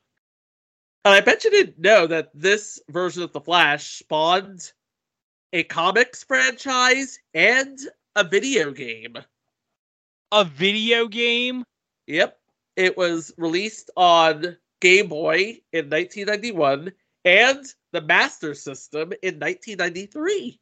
And 1.05 1.15
I 1.15 1.21
bet 1.21 1.45
you 1.45 1.51
didn't 1.51 1.79
know 1.79 2.07
that 2.07 2.31
this 2.35 2.81
version 2.89 3.23
of 3.23 3.33
The 3.33 3.41
Flash 3.41 3.99
spawned 3.99 4.73
a 5.53 5.63
comics 5.65 6.25
franchise 6.25 7.19
and 7.35 7.79
a 8.17 8.25
video 8.25 8.73
game. 8.73 9.17
A 10.33 10.45
video 10.45 11.07
game? 11.07 11.65
Yep. 12.07 12.39
It 12.77 12.97
was 12.97 13.33
released 13.37 13.91
on 13.97 14.57
Game 14.81 15.09
Boy 15.09 15.61
in 15.73 15.91
1991 15.91 16.93
and 17.25 17.67
the 17.93 18.01
Master 18.01 18.55
System 18.55 19.13
in 19.23 19.39
1993. 19.39 20.59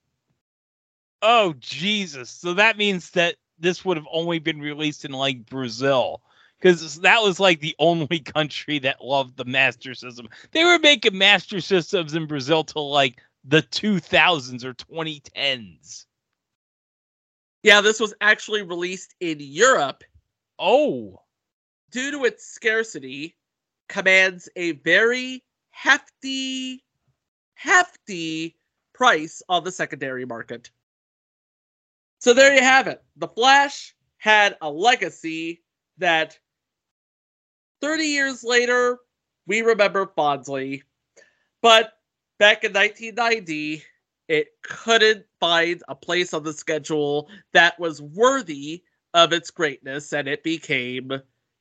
Oh, 1.22 1.55
Jesus. 1.59 2.30
So 2.30 2.55
that 2.55 2.76
means 2.76 3.11
that 3.11 3.36
this 3.59 3.84
would 3.84 3.97
have 3.97 4.09
only 4.12 4.40
been 4.40 4.61
released 4.61 5.05
in 5.05 5.12
like 5.12 5.47
Brazil. 5.47 6.20
Because 6.62 7.00
that 7.00 7.20
was 7.22 7.40
like 7.40 7.60
the 7.60 7.74
only 7.80 8.20
country 8.20 8.78
that 8.78 9.04
loved 9.04 9.36
the 9.36 9.44
Master 9.44 9.94
System. 9.94 10.28
They 10.52 10.64
were 10.64 10.78
making 10.78 11.18
Master 11.18 11.60
Systems 11.60 12.14
in 12.14 12.26
Brazil 12.26 12.62
till 12.62 12.88
like 12.90 13.20
the 13.44 13.62
2000s 13.62 14.64
or 14.64 14.72
2010s. 14.74 16.06
Yeah, 17.64 17.80
this 17.80 17.98
was 17.98 18.14
actually 18.20 18.62
released 18.62 19.14
in 19.20 19.38
Europe. 19.40 20.04
Oh. 20.58 21.22
Due 21.90 22.12
to 22.12 22.24
its 22.24 22.46
scarcity, 22.46 23.36
commands 23.88 24.48
a 24.54 24.72
very 24.72 25.44
hefty, 25.70 26.84
hefty 27.54 28.56
price 28.94 29.42
on 29.48 29.64
the 29.64 29.72
secondary 29.72 30.24
market. 30.24 30.70
So 32.20 32.32
there 32.32 32.54
you 32.54 32.62
have 32.62 32.86
it. 32.86 33.02
The 33.16 33.28
Flash 33.28 33.94
had 34.18 34.56
a 34.62 34.70
legacy 34.70 35.62
that 35.98 36.38
30 37.83 38.05
years 38.05 38.45
later, 38.45 38.99
we 39.47 39.61
remember 39.61 40.11
fondly. 40.14 40.85
But 41.61 41.93
back 42.39 42.64
in 42.64 42.72
1990, 42.72 43.83
it 44.28 44.49
couldn't 44.62 45.26
find 45.41 45.83
a 45.89 45.95
place 45.95 46.33
on 46.33 46.45
the 46.45 46.53
schedule 46.53 47.28
that 47.53 47.78
was 47.78 48.01
worthy 48.01 48.83
of 49.12 49.33
its 49.33 49.51
greatness, 49.51 50.12
and 50.12 50.26
it 50.28 50.43
became 50.43 51.12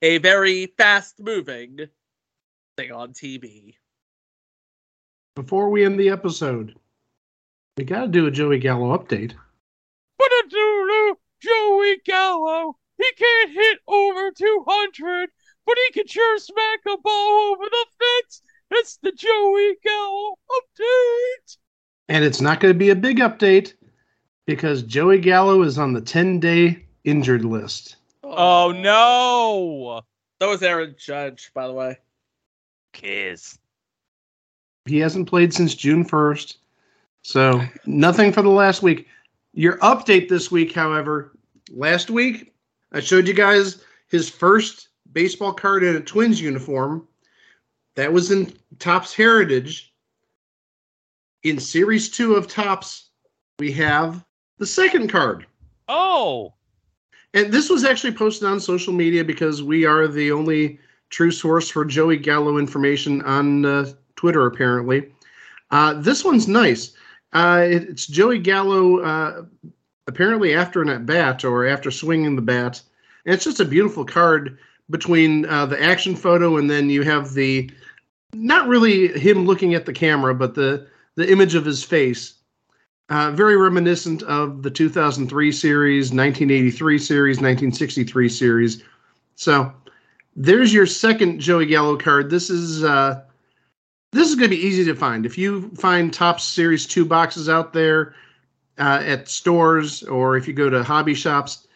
a 0.02 0.20
very 0.20 0.68
fast 0.78 1.20
moving 1.20 1.80
thing 2.78 2.92
on 2.92 3.14
TV. 3.14 3.76
Before 5.36 5.70
we 5.70 5.84
end 5.84 6.00
the 6.00 6.10
episode, 6.10 6.76
we 7.78 7.84
got 7.84 8.02
to 8.02 8.08
do 8.08 8.28
a 8.28 8.32
Joey 8.32 8.60
Gallo 8.60 8.98
update. 8.98 9.34
But 10.18 10.28
a 10.28 10.44
doodle, 10.50 11.20
Joey 11.42 11.98
Gallo. 12.06 12.78
He 12.98 13.12
can't 13.18 13.52
hit 13.52 13.80
over 13.88 14.32
200, 14.32 15.30
but 15.66 15.76
he 15.88 15.94
can 15.94 16.08
sure 16.08 16.38
smack 16.40 16.80
a 16.88 16.98
ball 16.98 17.52
over 17.52 17.64
the 17.64 17.86
fence. 18.00 18.42
It's 18.72 18.98
the 18.98 19.12
Joey 19.12 19.76
Gallo 19.84 20.38
update. 20.50 21.58
And 22.10 22.24
it's 22.24 22.42
not 22.42 22.60
going 22.60 22.74
to 22.74 22.78
be 22.78 22.90
a 22.90 22.96
big 22.96 23.20
update 23.20 23.74
because 24.46 24.84
Joey 24.84 25.20
Gallo 25.20 25.62
is 25.64 25.78
on 25.78 25.94
the 25.94 26.02
10 26.02 26.40
day 26.40 26.86
injured 27.04 27.46
list. 27.46 27.98
Oh, 28.24 28.70
oh, 28.70 28.72
no. 28.72 30.02
That 30.40 30.48
was 30.48 30.64
Aaron 30.64 30.96
Judge, 30.98 31.52
by 31.54 31.68
the 31.68 31.74
way. 31.74 31.98
Kiss. 32.94 33.58
He 34.86 35.00
hasn't 35.00 35.30
played 35.30 35.54
since 35.54 35.76
June 35.76 36.06
1st. 36.06 36.56
So 37.24 37.62
nothing 37.86 38.32
for 38.32 38.42
the 38.42 38.50
last 38.50 38.82
week. 38.82 39.08
Your 39.54 39.78
update 39.80 40.30
this 40.30 40.50
week, 40.50 40.74
however, 40.74 41.38
last 41.72 42.10
week 42.10 42.54
I 42.92 43.00
showed 43.00 43.28
you 43.28 43.34
guys 43.34 43.84
his 44.08 44.30
first 44.30 44.90
baseball 45.14 45.54
card 45.54 45.84
in 45.84 45.96
a 45.96 46.02
Twins 46.02 46.42
uniform. 46.42 47.08
That 47.96 48.12
was 48.12 48.32
in 48.32 48.54
Topps 48.80 49.14
Heritage. 49.14 49.94
In 51.44 51.60
Series 51.60 52.10
2 52.10 52.36
of 52.36 52.48
Topps, 52.48 53.10
we 53.60 53.72
have 53.74 54.24
the 54.60 54.66
second 54.66 55.10
card. 55.10 55.46
Oh. 55.88 56.54
And 57.34 57.52
this 57.52 57.70
was 57.70 57.84
actually 57.84 58.14
posted 58.14 58.48
on 58.48 58.60
social 58.60 58.94
media 58.94 59.24
because 59.24 59.64
we 59.64 59.86
are 59.86 60.08
the 60.08 60.32
only 60.32 60.80
true 61.10 61.32
source 61.32 61.70
for 61.70 61.84
Joey 61.84 62.18
Gallo 62.18 62.58
information 62.58 63.22
on 63.24 63.66
uh, 63.66 63.92
Twitter, 64.16 64.46
apparently. 64.46 65.12
Uh, 65.72 65.94
this 65.96 66.24
one's 66.24 66.48
nice. 66.48 66.94
Uh, 67.34 67.66
it, 67.66 67.84
it's 67.84 68.08
Joey 68.08 68.40
Gallo 68.40 69.00
uh, 69.00 69.44
apparently 70.08 70.54
after 70.54 70.82
an 70.82 70.90
at 70.90 71.06
bat 71.06 71.44
or 71.46 71.66
after 71.66 71.92
swinging 71.92 72.36
the 72.36 72.42
bat. 72.42 72.82
And 73.26 73.34
it's 73.34 73.46
just 73.46 73.60
a 73.60 73.66
beautiful 73.66 74.06
card 74.06 74.58
between 74.92 75.46
uh, 75.46 75.66
the 75.66 75.82
action 75.82 76.16
photo 76.16 76.58
and 76.58 76.70
then 76.70 76.90
you 76.90 77.02
have 77.02 77.34
the 77.34 77.72
not 78.34 78.68
really 78.68 79.08
him 79.20 79.46
looking 79.46 79.74
at 79.74 79.86
the 79.86 79.94
camera, 79.94 80.36
but 80.36 80.54
the 80.56 80.88
the 81.16 81.30
image 81.30 81.56
of 81.56 81.66
his 81.66 81.84
face. 81.84 82.36
Uh, 83.10 83.32
very 83.32 83.58
reminiscent 83.58 84.24
of 84.24 84.64
the 84.64 84.72
2003 84.72 85.52
series, 85.52 86.14
1983 86.14 86.98
series, 86.98 87.38
1963 87.38 88.30
series. 88.30 88.84
So 89.36 89.74
there's 90.36 90.74
your 90.74 90.86
second 90.86 91.40
Joey 91.40 91.66
Gallo 91.66 91.98
card. 91.98 92.30
This 92.30 92.50
is 92.50 92.84
uh, 92.84 93.22
this 94.12 94.30
is 94.30 94.36
going 94.36 94.50
to 94.50 94.56
be 94.56 94.62
easy 94.62 94.86
to 94.86 94.96
find. 94.96 95.26
If 95.26 95.38
you 95.38 95.70
find 95.76 96.14
Topps 96.14 96.44
Series 96.44 96.86
2 96.86 97.06
boxes 97.06 97.50
out 97.50 97.74
there 97.74 98.14
uh, 98.78 99.02
at 99.06 99.28
stores 99.28 100.04
or 100.04 100.38
if 100.38 100.48
you 100.48 100.54
go 100.54 100.70
to 100.70 100.84
hobby 100.84 101.14
shops, 101.14 101.68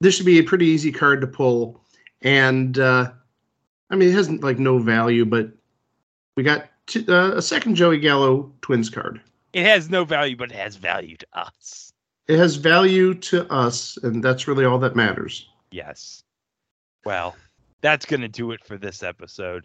this 0.00 0.16
should 0.16 0.26
be 0.26 0.38
a 0.38 0.44
pretty 0.44 0.66
easy 0.66 0.92
card 0.92 1.20
to 1.20 1.26
pull. 1.26 1.80
And 2.22 2.78
uh, 2.78 3.10
I 3.90 3.96
mean, 3.96 4.08
it 4.08 4.14
hasn't 4.14 4.42
like 4.42 4.58
no 4.58 4.78
value, 4.78 5.24
but 5.24 5.50
we 6.36 6.42
got 6.42 6.68
t- 6.86 7.06
uh, 7.08 7.32
a 7.32 7.42
second 7.42 7.76
Joey 7.76 7.98
Gallo 7.98 8.52
Twins 8.62 8.90
card. 8.90 9.20
It 9.52 9.64
has 9.64 9.88
no 9.88 10.04
value, 10.04 10.36
but 10.36 10.50
it 10.50 10.56
has 10.56 10.76
value 10.76 11.16
to 11.16 11.26
us. 11.32 11.92
It 12.26 12.38
has 12.38 12.56
value 12.56 13.14
to 13.14 13.50
us, 13.50 13.96
and 14.02 14.22
that's 14.22 14.46
really 14.46 14.64
all 14.64 14.78
that 14.78 14.94
matters. 14.94 15.48
Yes. 15.70 16.22
Well, 17.04 17.34
that's 17.80 18.04
going 18.04 18.20
to 18.20 18.28
do 18.28 18.50
it 18.52 18.62
for 18.64 18.76
this 18.76 19.02
episode. 19.02 19.64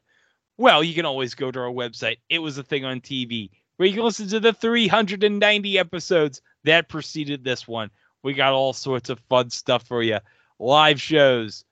Well, 0.58 0.84
you 0.84 0.94
can 0.94 1.06
always 1.06 1.34
go 1.34 1.52
to 1.52 1.60
our 1.60 1.72
website. 1.72 2.18
It 2.30 2.40
was 2.40 2.58
a 2.58 2.64
thing 2.64 2.86
on 2.86 3.02
TV 3.02 3.50
where 3.78 3.88
you 3.88 3.96
can 3.96 4.04
listen 4.04 4.28
to 4.30 4.40
the 4.40 4.54
390 4.54 5.80
episodes 5.80 6.42
that 6.64 6.90
preceded 6.90 7.44
this 7.44 7.68
one. 7.68 7.90
We 8.22 8.34
got 8.34 8.54
all 8.54 8.72
sorts 8.72 9.10
of 9.10 9.20
fun 9.30 9.50
stuff 9.50 9.86
for 9.88 10.04
you. 10.04 10.20
live 10.60 11.02
shows, 11.02 11.66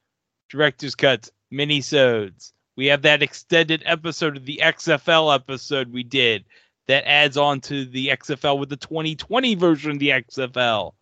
director's 0.51 0.95
cuts, 0.95 1.31
mini-sodes. 1.49 2.53
We 2.75 2.87
have 2.87 3.01
that 3.03 3.23
extended 3.23 3.83
episode 3.85 4.37
of 4.37 4.45
the 4.45 4.59
XFL 4.61 5.33
episode 5.33 5.91
we 5.91 6.03
did 6.03 6.45
that 6.87 7.07
adds 7.07 7.37
on 7.37 7.61
to 7.61 7.85
the 7.85 8.09
XFL 8.09 8.59
with 8.59 8.69
the 8.69 8.77
2020 8.77 9.55
version 9.55 9.91
of 9.91 9.99
the 9.99 10.09
XFL. 10.09 10.93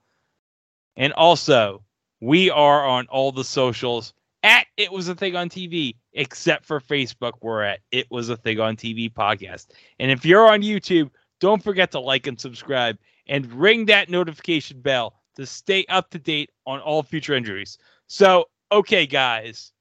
And 0.95 1.13
also, 1.13 1.83
we 2.21 2.49
are 2.49 2.85
on 2.85 3.07
all 3.07 3.31
the 3.31 3.43
socials 3.43 4.13
at 4.43 4.67
It 4.77 4.91
Was 4.91 5.07
a 5.07 5.15
Thing 5.15 5.35
on 5.35 5.49
TV, 5.49 5.95
except 6.13 6.65
for 6.65 6.79
Facebook. 6.79 7.33
We're 7.41 7.63
at 7.63 7.79
It 7.91 8.07
Was 8.11 8.29
a 8.29 8.37
Thing 8.37 8.59
on 8.59 8.75
TV 8.75 9.11
podcast. 9.11 9.67
And 9.99 10.11
if 10.11 10.25
you're 10.25 10.51
on 10.51 10.61
YouTube, 10.61 11.09
don't 11.39 11.63
forget 11.63 11.91
to 11.91 11.99
like 11.99 12.27
and 12.27 12.39
subscribe 12.39 12.97
and 13.27 13.51
ring 13.53 13.85
that 13.85 14.09
notification 14.09 14.81
bell 14.81 15.15
to 15.37 15.45
stay 15.45 15.85
up 15.87 16.09
to 16.11 16.19
date 16.19 16.51
on 16.65 16.79
all 16.81 17.01
future 17.01 17.33
injuries. 17.33 17.77
So, 18.07 18.45
okay, 18.71 19.05
guys, 19.05 19.71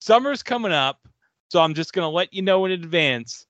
summer's 0.00 0.42
coming 0.42 0.72
up. 0.72 1.00
So 1.50 1.60
I'm 1.60 1.74
just 1.74 1.92
going 1.92 2.04
to 2.04 2.10
let 2.10 2.32
you 2.32 2.42
know 2.42 2.64
in 2.64 2.72
advance. 2.72 3.46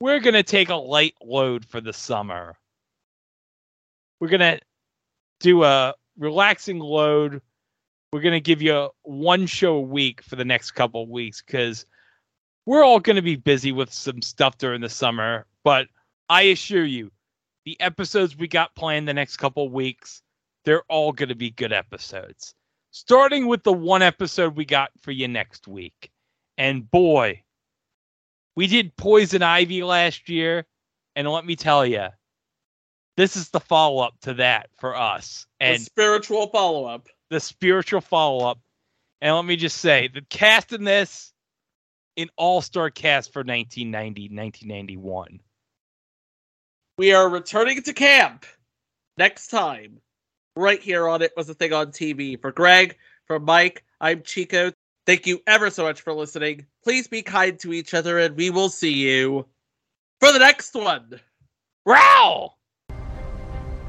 We're 0.00 0.20
going 0.20 0.34
to 0.34 0.42
take 0.42 0.68
a 0.68 0.76
light 0.76 1.14
load 1.22 1.64
for 1.64 1.80
the 1.80 1.92
summer. 1.92 2.56
We're 4.20 4.28
going 4.28 4.40
to 4.40 4.60
do 5.40 5.64
a 5.64 5.94
relaxing 6.18 6.78
load. 6.78 7.42
We're 8.12 8.20
going 8.20 8.34
to 8.34 8.40
give 8.40 8.62
you 8.62 8.90
one 9.02 9.46
show 9.46 9.76
a 9.76 9.80
week 9.80 10.22
for 10.22 10.36
the 10.36 10.44
next 10.44 10.72
couple 10.72 11.02
of 11.02 11.08
weeks 11.08 11.42
because 11.42 11.86
we're 12.66 12.84
all 12.84 13.00
going 13.00 13.16
to 13.16 13.22
be 13.22 13.36
busy 13.36 13.72
with 13.72 13.92
some 13.92 14.22
stuff 14.22 14.58
during 14.58 14.80
the 14.80 14.88
summer. 14.88 15.46
But 15.64 15.88
I 16.28 16.42
assure 16.42 16.84
you, 16.84 17.10
the 17.64 17.78
episodes 17.80 18.36
we 18.36 18.48
got 18.48 18.74
planned 18.76 19.08
the 19.08 19.14
next 19.14 19.38
couple 19.38 19.66
of 19.66 19.72
weeks, 19.72 20.22
they're 20.64 20.84
all 20.88 21.12
going 21.12 21.30
to 21.30 21.34
be 21.34 21.50
good 21.50 21.72
episodes. 21.72 22.54
Starting 22.98 23.46
with 23.46 23.62
the 23.62 23.74
one 23.74 24.00
episode 24.00 24.56
we 24.56 24.64
got 24.64 24.90
for 25.02 25.10
you 25.10 25.28
next 25.28 25.68
week. 25.68 26.10
And 26.56 26.90
boy, 26.90 27.42
we 28.54 28.68
did 28.68 28.96
Poison 28.96 29.42
Ivy 29.42 29.82
last 29.82 30.30
year. 30.30 30.64
And 31.14 31.28
let 31.28 31.44
me 31.44 31.56
tell 31.56 31.84
you, 31.84 32.06
this 33.18 33.36
is 33.36 33.50
the 33.50 33.60
follow 33.60 34.02
up 34.02 34.14
to 34.22 34.32
that 34.34 34.70
for 34.78 34.96
us. 34.96 35.46
And 35.60 35.78
the 35.78 35.84
spiritual 35.84 36.46
follow 36.46 36.86
up. 36.86 37.08
The 37.28 37.38
spiritual 37.38 38.00
follow 38.00 38.48
up. 38.48 38.60
And 39.20 39.36
let 39.36 39.44
me 39.44 39.56
just 39.56 39.76
say, 39.76 40.08
the 40.08 40.22
cast 40.22 40.72
in 40.72 40.82
this, 40.82 41.34
an 42.16 42.30
all 42.38 42.62
star 42.62 42.88
cast 42.88 43.30
for 43.30 43.40
1990, 43.40 44.34
1991. 44.34 45.40
We 46.96 47.12
are 47.12 47.28
returning 47.28 47.82
to 47.82 47.92
camp 47.92 48.46
next 49.18 49.48
time, 49.48 50.00
right 50.56 50.80
here 50.80 51.06
on 51.06 51.22
It 51.22 51.32
Was 51.36 51.48
a 51.48 51.54
Thing 51.54 51.72
on 51.72 51.92
TV. 51.92 52.40
For 52.40 52.50
Greg, 52.50 52.96
for 53.26 53.38
Mike, 53.38 53.84
I'm 54.00 54.22
Chico. 54.22 54.72
Thank 55.04 55.26
you 55.26 55.40
ever 55.46 55.70
so 55.70 55.84
much 55.84 56.00
for 56.00 56.12
listening. 56.12 56.66
Please 56.82 57.06
be 57.06 57.22
kind 57.22 57.58
to 57.60 57.72
each 57.72 57.94
other, 57.94 58.18
and 58.18 58.36
we 58.36 58.50
will 58.50 58.70
see 58.70 58.92
you 58.92 59.46
for 60.18 60.32
the 60.32 60.40
next 60.40 60.74
one. 60.74 61.20
Row! 61.84 62.54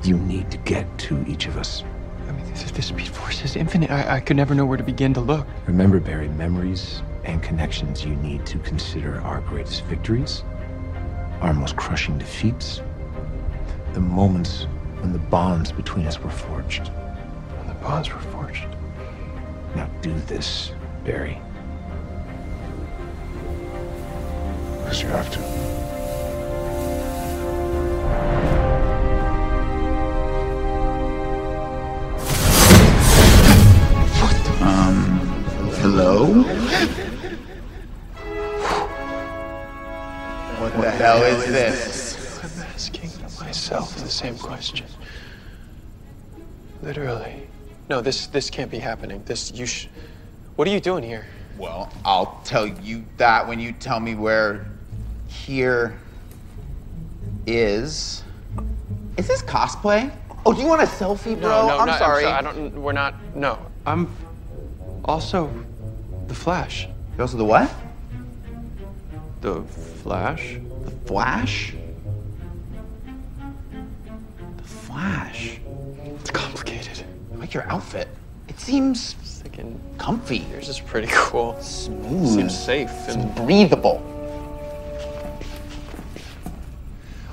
You 0.03 0.18
need 0.18 0.52
to 0.52 0.57
get 0.60 0.85
to 0.99 1.26
each 1.27 1.48
of 1.48 1.57
us. 1.57 1.84
I 2.27 2.31
mean, 2.34 2.45
this, 2.52 2.69
the 2.69 2.81
Speed 2.81 3.07
Force 3.07 3.44
is 3.44 3.56
infinite. 3.56 3.89
I, 3.89 4.18
I 4.18 4.19
could 4.19 4.38
never 4.38 4.53
know 4.53 4.65
where 4.65 4.77
to 4.77 4.84
begin 4.84 5.14
to 5.15 5.22
look. 5.22 5.48
Remember, 5.65 5.99
Barry, 5.99 6.27
memories 6.27 7.02
and 7.23 7.41
connections 7.41 8.06
you 8.06 8.15
need 8.18 8.45
to 8.45 8.60
consider 8.60 9.19
our 9.22 9.41
greatest 9.41 9.85
victories, 9.85 10.44
our 11.41 11.53
most 11.53 11.76
crushing 11.77 12.18
defeats, 12.18 12.81
the 13.94 13.99
moments 13.99 14.68
when 15.01 15.13
the 15.13 15.19
bonds 15.19 15.71
between 15.71 16.07
us 16.07 16.19
were 16.19 16.29
forged. 16.29 16.87
When 16.87 17.67
the 17.67 17.73
bonds 17.75 18.11
were 18.11 18.19
forged. 18.19 18.65
Now 19.75 19.87
do 20.01 20.13
this, 20.21 20.71
Barry. 21.05 21.39
Because 24.79 25.01
you 25.01 25.09
have 25.09 25.29
to. 25.31 25.39
Um, 34.63 35.19
hello? 35.81 36.43
What 40.59 40.81
the 40.81 40.91
hell 40.91 41.21
is 41.23 41.45
this? 41.45 42.06
I'm 43.72 43.81
asking 43.84 44.02
myself 44.02 44.03
the 44.03 44.10
same 44.10 44.38
question. 44.38 44.85
Literally. 46.81 47.48
No, 47.89 48.02
this 48.02 48.27
this 48.27 48.49
can't 48.49 48.69
be 48.69 48.80
happening. 48.80 49.23
This 49.26 49.52
you 49.52 49.65
sh- 49.65 49.88
What 50.56 50.68
are 50.68 50.72
you 50.72 50.80
doing 50.80 51.03
here? 51.03 51.26
Well, 51.57 51.91
I'll 52.06 52.39
tell 52.44 52.68
you 52.68 53.03
that 53.18 53.48
when 53.48 53.60
you 53.60 53.72
tell 53.72 53.99
me 53.99 54.15
where 54.15 54.68
here 55.27 55.99
is. 57.45 58.23
Is 59.18 59.27
this 59.27 59.41
cosplay? 59.41 60.11
Oh, 60.45 60.53
do 60.53 60.61
you 60.61 60.68
want 60.68 60.81
a 60.81 60.85
selfie, 60.85 61.39
bro? 61.39 61.49
No, 61.49 61.68
no, 61.68 61.77
I'm 61.80 61.88
not, 61.88 61.99
sorry. 61.99 62.26
I 62.26 62.41
don't. 62.41 62.73
We're 62.81 62.91
not. 62.94 63.15
No, 63.35 63.57
I'm 63.85 64.10
also 65.06 65.52
the 66.27 66.35
Flash. 66.35 66.88
You're 67.14 67.22
also 67.22 67.38
the 67.38 67.45
what? 67.45 67.73
The 69.41 69.64
Flash. 69.64 70.57
The 70.85 70.91
Flash? 71.06 71.73
Flash? 74.97 75.59
It's 76.15 76.31
complicated. 76.31 77.05
I 77.31 77.35
like 77.35 77.53
your 77.53 77.69
outfit. 77.71 78.07
It 78.47 78.59
seems 78.59 79.13
Thinking 79.13 79.79
comfy. 79.99 80.39
yours 80.51 80.69
is 80.69 80.79
pretty 80.79 81.07
cool. 81.11 81.55
Smooth. 81.61 82.27
Seems 82.27 82.57
safe 82.57 82.89
It's 83.05 83.13
and 83.13 83.35
breathable. 83.35 84.01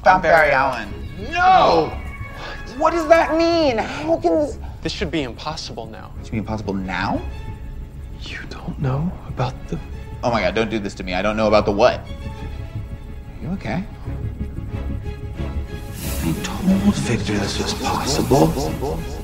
Found 0.02 0.22
Barry 0.22 0.50
Allen. 0.50 0.92
No! 1.30 1.98
What 2.76 2.90
does 2.90 3.08
that 3.08 3.34
mean? 3.38 3.78
How 3.78 4.18
can 4.18 4.34
this 4.40 4.58
this 4.82 4.92
should 4.92 5.10
be 5.10 5.22
impossible 5.22 5.86
now. 5.86 6.12
It 6.20 6.26
should 6.26 6.32
be 6.32 6.38
impossible 6.38 6.74
now? 6.74 7.22
You 8.20 8.40
don't 8.50 8.78
know 8.78 9.10
about 9.26 9.54
the. 9.68 9.78
Oh 10.22 10.30
my 10.30 10.42
god, 10.42 10.54
don't 10.54 10.68
do 10.70 10.78
this 10.78 10.92
to 10.96 11.02
me. 11.02 11.14
I 11.14 11.22
don't 11.22 11.38
know 11.38 11.48
about 11.48 11.64
the 11.64 11.72
what. 11.72 12.06
You 13.40 13.48
okay? 13.52 13.84
I 16.26 16.32
told 16.42 16.94
Victor 16.94 17.34
this 17.34 17.58
was 17.58 17.74
possible. 17.74 19.23